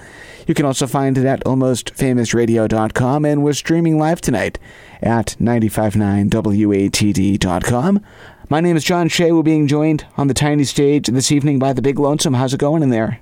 You 0.51 0.53
can 0.53 0.65
also 0.65 0.85
find 0.85 1.17
it 1.17 1.25
at 1.25 1.41
almostfamousradio.com, 1.45 3.23
and 3.23 3.41
we're 3.41 3.53
streaming 3.53 3.97
live 3.97 4.19
tonight 4.19 4.59
at 5.01 5.37
959watd.com. 5.39 8.01
My 8.49 8.59
name 8.59 8.75
is 8.75 8.83
John 8.83 9.07
Shea. 9.07 9.31
We're 9.31 9.43
being 9.43 9.65
joined 9.65 10.05
on 10.17 10.27
the 10.27 10.33
tiny 10.33 10.65
stage 10.65 11.07
this 11.07 11.31
evening 11.31 11.57
by 11.57 11.71
the 11.71 11.81
Big 11.81 11.97
Lonesome. 11.97 12.33
How's 12.33 12.53
it 12.53 12.59
going 12.59 12.83
in 12.83 12.89
there? 12.89 13.21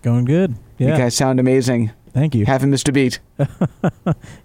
Going 0.00 0.24
good. 0.24 0.54
Yeah. 0.78 0.92
You 0.92 0.96
guys 0.96 1.14
sound 1.14 1.38
amazing. 1.38 1.90
Thank 2.14 2.34
you. 2.34 2.46
Haven't 2.46 2.70
missed 2.70 2.88
a 2.88 2.92
beat. 2.92 3.20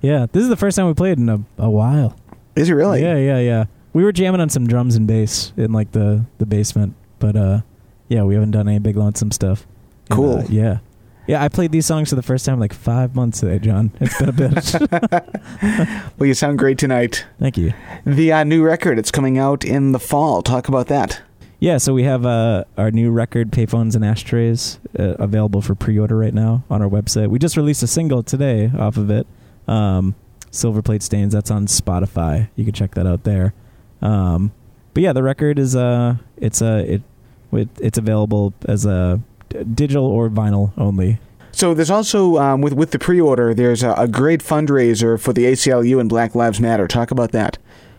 yeah, 0.01 0.25
this 0.33 0.43
is 0.43 0.49
the 0.49 0.57
first 0.57 0.75
time 0.75 0.87
we 0.87 0.93
played 0.93 1.19
in 1.19 1.29
a, 1.29 1.39
a 1.57 1.69
while. 1.69 2.19
Is 2.57 2.69
it 2.69 2.73
really? 2.73 3.01
Yeah, 3.01 3.15
yeah, 3.15 3.39
yeah. 3.39 3.63
We 3.93 4.03
were 4.03 4.11
jamming 4.11 4.41
on 4.41 4.49
some 4.49 4.67
drums 4.67 4.97
and 4.97 5.07
bass 5.07 5.53
in 5.55 5.71
like 5.71 5.93
the 5.93 6.25
the 6.37 6.45
basement, 6.45 6.95
but 7.19 7.37
uh, 7.37 7.61
yeah, 8.09 8.23
we 8.23 8.33
haven't 8.33 8.51
done 8.51 8.67
any 8.67 8.79
big 8.79 8.97
lonesome 8.97 9.31
stuff. 9.31 9.65
And, 10.09 10.17
Cool. 10.17 10.39
uh, 10.39 10.43
yeah. 10.49 10.79
Yeah, 11.25 11.41
I 11.41 11.47
played 11.47 11.71
these 11.71 11.85
songs 11.85 12.09
for 12.09 12.15
the 12.15 12.21
first 12.21 12.45
time 12.45 12.59
like 12.59 12.73
five 12.73 13.15
months 13.15 13.39
today, 13.39 13.59
John. 13.59 13.91
It's 14.01 14.17
been 14.19 14.29
a 14.29 14.33
bit. 14.33 16.13
Well, 16.17 16.27
you 16.27 16.33
sound 16.33 16.59
great 16.59 16.77
tonight. 16.77 17.25
Thank 17.39 17.57
you. 17.57 17.73
The 18.05 18.31
uh, 18.33 18.43
new 18.43 18.63
record, 18.63 18.99
it's 18.99 19.11
coming 19.11 19.37
out 19.37 19.63
in 19.63 19.93
the 19.93 19.99
fall. 19.99 20.41
Talk 20.41 20.67
about 20.67 20.87
that. 20.87 21.21
Yeah, 21.59 21.77
so 21.77 21.93
we 21.93 22.03
have 22.03 22.25
uh, 22.25 22.65
our 22.77 22.91
new 22.91 23.09
record, 23.09 23.51
Payphones 23.51 23.95
and 23.95 24.03
Ashtrays, 24.03 24.79
uh, 24.99 25.15
available 25.17 25.61
for 25.61 25.75
pre-order 25.75 26.17
right 26.17 26.33
now 26.33 26.65
on 26.69 26.81
our 26.81 26.89
website. 26.89 27.29
We 27.29 27.39
just 27.39 27.55
released 27.55 27.81
a 27.83 27.87
single 27.87 28.21
today 28.21 28.69
off 28.77 28.97
of 28.97 29.09
it, 29.09 29.25
um, 29.65 30.15
Silver 30.51 30.81
Plate 30.81 31.01
Stains. 31.03 31.31
That's 31.33 31.49
on 31.49 31.67
Spotify. 31.67 32.49
You 32.57 32.65
can 32.65 32.73
check 32.73 32.95
that 32.95 33.07
out 33.07 33.23
there. 33.23 33.53
Um, 34.01 34.51
but 34.93 35.03
yeah, 35.03 35.13
the 35.13 35.23
record 35.23 35.57
is 35.57 35.73
uh, 35.73 36.17
it's 36.35 36.61
uh, 36.61 36.83
it, 36.85 37.01
it 37.53 37.69
it's 37.79 37.97
available 37.97 38.53
as 38.65 38.85
a 38.85 39.21
digital 39.73 40.05
or 40.05 40.29
vinyl 40.29 40.71
only. 40.77 41.19
So 41.51 41.73
there's 41.73 41.91
also 41.91 42.37
um, 42.37 42.61
with 42.61 42.73
with 42.73 42.91
the 42.91 42.99
pre-order, 42.99 43.53
there's 43.53 43.83
a, 43.83 43.93
a 43.93 44.07
great 44.07 44.41
fundraiser 44.41 45.19
for 45.19 45.33
the 45.33 45.45
ACLU 45.45 45.99
and 45.99 46.09
Black 46.09 46.33
Lives 46.33 46.59
Matter. 46.59 46.87
Talk 46.87 47.11
about 47.11 47.31
that. 47.31 47.57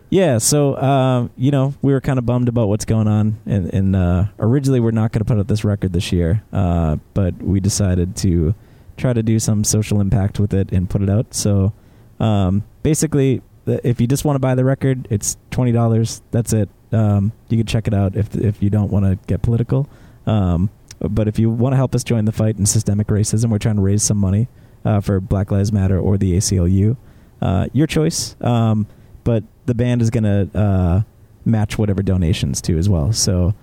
Yeah, 0.09 0.37
so 0.37 0.73
uh, 0.75 1.29
you 1.35 1.51
know 1.51 1.73
we 1.81 1.93
were 1.93 2.01
kind 2.01 2.19
of 2.19 2.25
bummed 2.25 2.47
about 2.49 2.67
what's 2.67 2.85
going 2.85 3.07
on, 3.07 3.37
and, 3.45 3.73
and 3.73 3.95
uh, 3.95 4.25
originally 4.39 4.79
we're 4.79 4.91
not 4.91 5.11
going 5.11 5.19
to 5.19 5.25
put 5.25 5.39
out 5.39 5.47
this 5.47 5.63
record 5.63 5.93
this 5.93 6.11
year, 6.11 6.43
uh, 6.53 6.97
but 7.13 7.35
we 7.41 7.59
decided 7.59 8.15
to 8.17 8.53
try 8.97 9.13
to 9.13 9.23
do 9.23 9.39
some 9.39 9.63
social 9.63 9.99
impact 9.99 10.39
with 10.39 10.53
it 10.53 10.71
and 10.71 10.89
put 10.89 11.01
it 11.01 11.09
out. 11.09 11.33
So 11.33 11.73
um, 12.19 12.63
basically, 12.83 13.41
if 13.65 13.99
you 13.99 14.07
just 14.07 14.25
want 14.25 14.35
to 14.35 14.39
buy 14.39 14.55
the 14.55 14.63
record, 14.65 15.07
it's 15.09 15.37
twenty 15.49 15.71
dollars. 15.71 16.21
That's 16.31 16.53
it. 16.53 16.69
Um, 16.91 17.31
you 17.49 17.57
can 17.57 17.65
check 17.65 17.87
it 17.87 17.93
out 17.93 18.15
if 18.15 18.35
if 18.35 18.61
you 18.61 18.69
don't 18.69 18.91
want 18.91 19.05
to 19.05 19.17
get 19.27 19.41
political. 19.41 19.89
Um, 20.27 20.69
but 21.09 21.27
if 21.27 21.39
you 21.39 21.49
want 21.49 21.73
to 21.73 21.77
help 21.77 21.95
us 21.95 22.03
join 22.03 22.25
the 22.25 22.31
fight 22.31 22.57
in 22.57 22.65
systemic 22.65 23.07
racism, 23.07 23.49
we're 23.49 23.57
trying 23.57 23.75
to 23.75 23.81
raise 23.81 24.03
some 24.03 24.17
money 24.17 24.47
uh, 24.83 25.01
for 25.01 25.19
Black 25.19 25.51
Lives 25.51 25.71
Matter 25.71 25.99
or 25.99 26.17
the 26.17 26.37
ACLU. 26.37 26.97
Uh, 27.41 27.67
your 27.73 27.87
choice. 27.87 28.35
Um, 28.41 28.87
but 29.23 29.43
the 29.65 29.75
band 29.75 30.01
is 30.01 30.09
going 30.09 30.23
to 30.23 30.57
uh, 30.57 31.01
match 31.43 31.77
whatever 31.77 32.01
donations 32.01 32.61
too 32.61 32.77
as 32.77 32.87
well. 32.87 33.11
So 33.11 33.53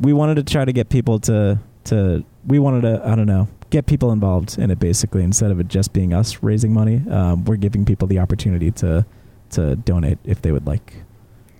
we 0.00 0.12
wanted 0.12 0.36
to 0.36 0.44
try 0.44 0.64
to 0.64 0.72
get 0.72 0.88
people 0.88 1.18
to 1.20 1.58
to 1.84 2.24
we 2.46 2.58
wanted 2.58 2.82
to 2.82 3.06
I 3.06 3.14
don't 3.14 3.26
know 3.26 3.48
get 3.70 3.86
people 3.86 4.12
involved 4.12 4.58
in 4.58 4.70
it 4.70 4.78
basically 4.78 5.22
instead 5.22 5.50
of 5.50 5.60
it 5.60 5.68
just 5.68 5.92
being 5.92 6.14
us 6.14 6.42
raising 6.42 6.72
money. 6.72 7.02
Um, 7.10 7.44
we're 7.44 7.56
giving 7.56 7.84
people 7.84 8.08
the 8.08 8.18
opportunity 8.18 8.70
to 8.72 9.04
to 9.50 9.76
donate 9.76 10.18
if 10.24 10.42
they 10.42 10.52
would 10.52 10.66
like, 10.66 10.94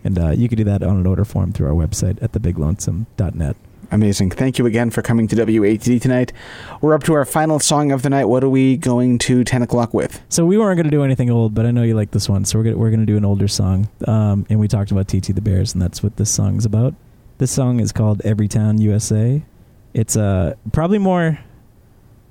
and 0.02 0.18
uh, 0.18 0.30
you 0.30 0.48
can 0.48 0.56
do 0.56 0.64
that 0.64 0.82
on 0.82 0.96
an 0.96 1.06
order 1.06 1.24
form 1.24 1.52
through 1.52 1.68
our 1.68 1.74
website 1.74 2.22
at 2.22 2.32
thebiglonesome.net. 2.32 3.56
Amazing. 3.94 4.30
Thank 4.30 4.58
you 4.58 4.66
again 4.66 4.90
for 4.90 5.02
coming 5.02 5.28
to 5.28 5.36
WATD 5.36 6.02
tonight. 6.02 6.32
We're 6.80 6.94
up 6.94 7.04
to 7.04 7.12
our 7.14 7.24
final 7.24 7.60
song 7.60 7.92
of 7.92 8.02
the 8.02 8.10
night. 8.10 8.24
What 8.24 8.42
are 8.42 8.48
we 8.48 8.76
going 8.76 9.18
to 9.18 9.44
10 9.44 9.62
o'clock 9.62 9.94
with? 9.94 10.20
So 10.28 10.44
we 10.44 10.58
weren't 10.58 10.76
going 10.76 10.86
to 10.86 10.90
do 10.90 11.04
anything 11.04 11.30
old, 11.30 11.54
but 11.54 11.64
I 11.64 11.70
know 11.70 11.84
you 11.84 11.94
like 11.94 12.10
this 12.10 12.28
one, 12.28 12.44
so 12.44 12.58
we're 12.58 12.64
gonna, 12.64 12.76
we're 12.76 12.90
going 12.90 13.06
to 13.06 13.06
do 13.06 13.16
an 13.16 13.24
older 13.24 13.46
song. 13.46 13.88
Um, 14.08 14.46
and 14.50 14.58
we 14.58 14.66
talked 14.66 14.90
about 14.90 15.06
TT 15.06 15.26
the 15.26 15.40
Bear's, 15.40 15.74
and 15.74 15.80
that's 15.80 16.02
what 16.02 16.16
this 16.16 16.28
song's 16.28 16.64
about. 16.64 16.94
This 17.38 17.52
song 17.52 17.78
is 17.78 17.92
called 17.92 18.20
"Every 18.24 18.48
Town 18.48 18.78
USA." 18.80 19.44
It's 19.92 20.16
uh, 20.16 20.54
probably 20.72 20.98
more 20.98 21.38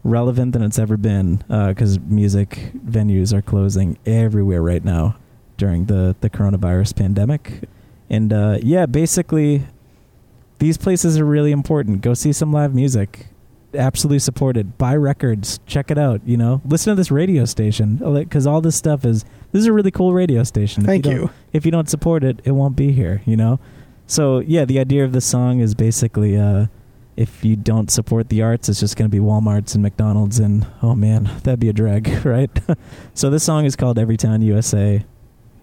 relevant 0.03 0.51
than 0.51 0.63
it's 0.63 0.77
ever 0.77 0.97
been 0.97 1.45
because 1.47 1.97
music 1.97 2.73
venues 2.85 3.31
are 3.31 3.41
closing 3.41 3.97
everywhere 4.05 4.61
right 4.61 4.83
now 4.83 5.15
during 5.55 5.85
the 5.85 6.13
the 6.19 6.29
coronavirus 6.29 6.97
pandemic. 6.97 7.61
And 8.09 8.33
uh, 8.33 8.57
yeah, 8.61 8.85
basically, 8.85 9.63
these 10.63 10.77
places 10.77 11.19
are 11.19 11.25
really 11.25 11.51
important. 11.51 11.99
Go 12.01 12.13
see 12.13 12.31
some 12.31 12.53
live 12.53 12.73
music. 12.73 13.27
Absolutely 13.75 14.19
supported. 14.19 14.77
Buy 14.77 14.95
records. 14.95 15.59
Check 15.65 15.91
it 15.91 15.97
out. 15.97 16.21
You 16.25 16.37
know, 16.37 16.61
listen 16.63 16.91
to 16.91 16.95
this 16.95 17.11
radio 17.11 17.43
station 17.43 17.97
because 17.97 18.47
all 18.47 18.61
this 18.61 18.75
stuff 18.77 19.03
is. 19.03 19.25
This 19.51 19.59
is 19.59 19.65
a 19.65 19.73
really 19.73 19.91
cool 19.91 20.13
radio 20.13 20.43
station. 20.43 20.83
If 20.83 20.87
Thank 20.87 21.03
don't- 21.03 21.15
you. 21.15 21.29
If 21.51 21.65
you 21.65 21.71
don't 21.71 21.89
support 21.89 22.23
it, 22.23 22.39
it 22.45 22.51
won't 22.51 22.75
be 22.77 22.93
here. 22.93 23.21
You 23.25 23.35
know. 23.35 23.59
So 24.07 24.39
yeah, 24.39 24.63
the 24.63 24.79
idea 24.79 25.03
of 25.03 25.11
the 25.11 25.21
song 25.21 25.59
is 25.59 25.75
basically, 25.75 26.37
uh, 26.37 26.67
if 27.17 27.43
you 27.43 27.55
don't 27.55 27.91
support 27.91 28.29
the 28.29 28.41
arts, 28.41 28.69
it's 28.69 28.79
just 28.79 28.95
going 28.95 29.09
to 29.09 29.15
be 29.15 29.21
WalMarts 29.21 29.73
and 29.75 29.83
McDonald's, 29.83 30.39
and 30.39 30.65
oh 30.81 30.95
man, 30.95 31.29
that'd 31.43 31.59
be 31.59 31.69
a 31.69 31.73
drag, 31.73 32.25
right? 32.25 32.49
so 33.13 33.29
this 33.29 33.43
song 33.43 33.65
is 33.65 33.75
called 33.75 33.99
"Every 33.99 34.17
Town 34.17 34.41
USA." 34.41 35.03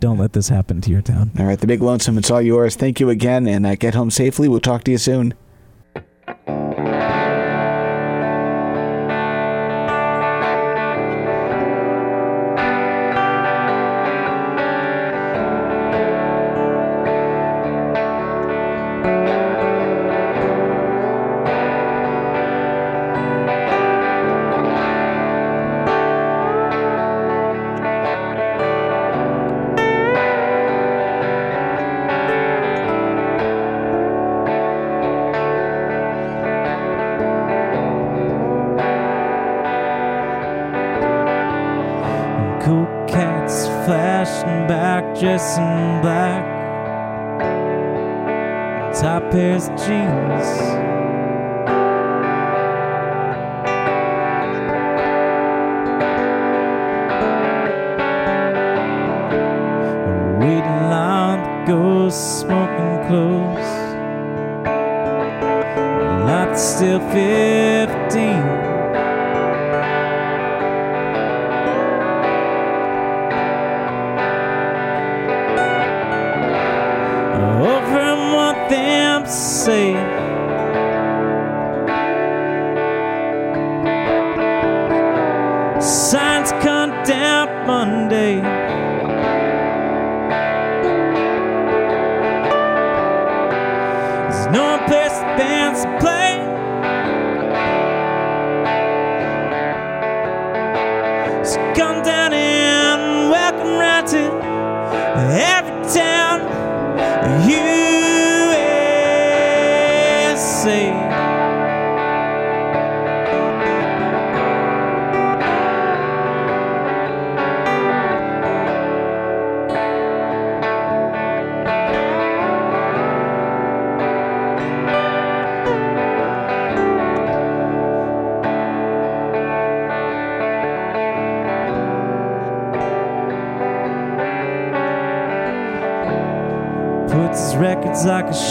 Don't 0.00 0.18
let 0.18 0.32
this 0.32 0.48
happen 0.48 0.80
to 0.80 0.90
your 0.90 1.02
town. 1.02 1.30
All 1.38 1.44
right, 1.44 1.60
the 1.60 1.66
Big 1.66 1.82
Lonesome, 1.82 2.16
it's 2.16 2.30
all 2.30 2.40
yours. 2.40 2.74
Thank 2.74 3.00
you 3.00 3.10
again, 3.10 3.46
and 3.46 3.66
uh, 3.66 3.74
get 3.74 3.94
home 3.94 4.10
safely. 4.10 4.48
We'll 4.48 4.60
talk 4.60 4.82
to 4.84 4.90
you 4.90 4.98
soon. 4.98 5.34
Back, 44.70 45.18
dressed 45.18 45.58
in 45.58 46.00
black. 46.00 46.44
Top 48.94 49.22
pairs 49.32 49.66
of 49.66 49.76
jeans. 49.76 50.48
Waiting 60.38 60.92
on 60.92 61.36
the 61.42 61.72
ghost, 61.72 62.40
smoking 62.42 62.96
close. 63.08 63.70
Not 66.28 66.56
still 66.56 67.00
15. 67.10 68.69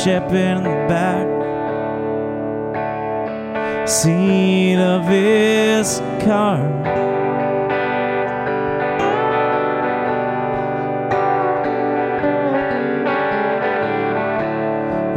Shepherd 0.04 0.34
in 0.36 0.64
the 0.64 0.70
back 0.88 1.28
seat 3.88 4.78
of 4.78 5.06
his 5.06 6.00
car. 6.24 6.60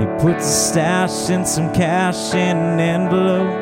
He 0.00 0.06
puts 0.20 0.44
a 0.44 0.50
stash 0.50 1.30
and 1.30 1.46
some 1.46 1.72
cash 1.72 2.34
in 2.34 2.56
an 2.56 2.80
envelope 2.80 3.52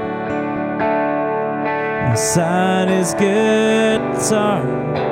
inside 2.10 2.88
his 2.88 3.12
guitar. 3.14 5.09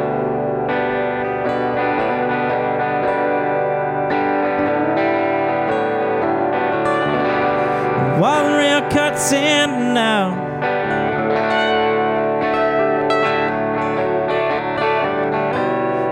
Cuts 9.19 9.33
in 9.33 9.95
now. 9.95 10.47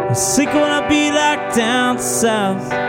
The 0.09 0.15
sequel 0.15 0.61
will 0.61 0.89
be 0.89 1.11
like 1.13 1.55
down 1.55 1.99
south. 1.99 2.86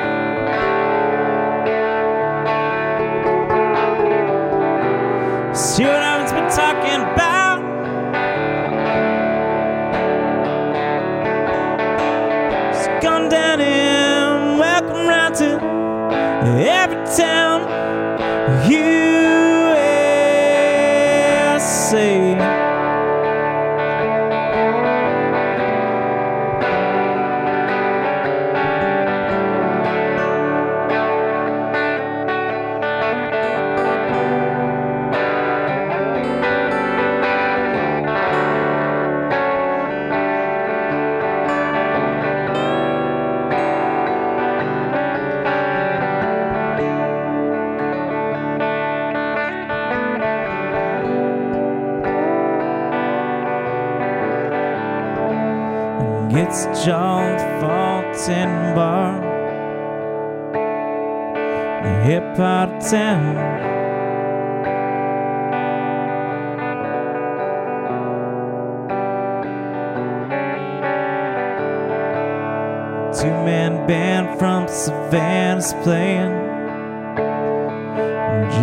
Two 73.28 73.34
man 73.44 73.86
band 73.88 74.40
from 74.40 74.70
Savannah's 74.70 75.74
playing 75.84 76.32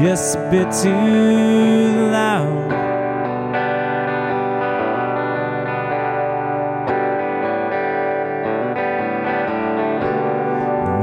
just 0.03 0.37
a 0.37 0.51
bit 0.51 0.73
too 0.73 2.11
loud. 2.11 2.73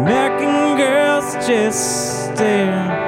American 0.01 0.77
girls 0.77 1.35
just 1.45 2.33
stare. 2.33 3.00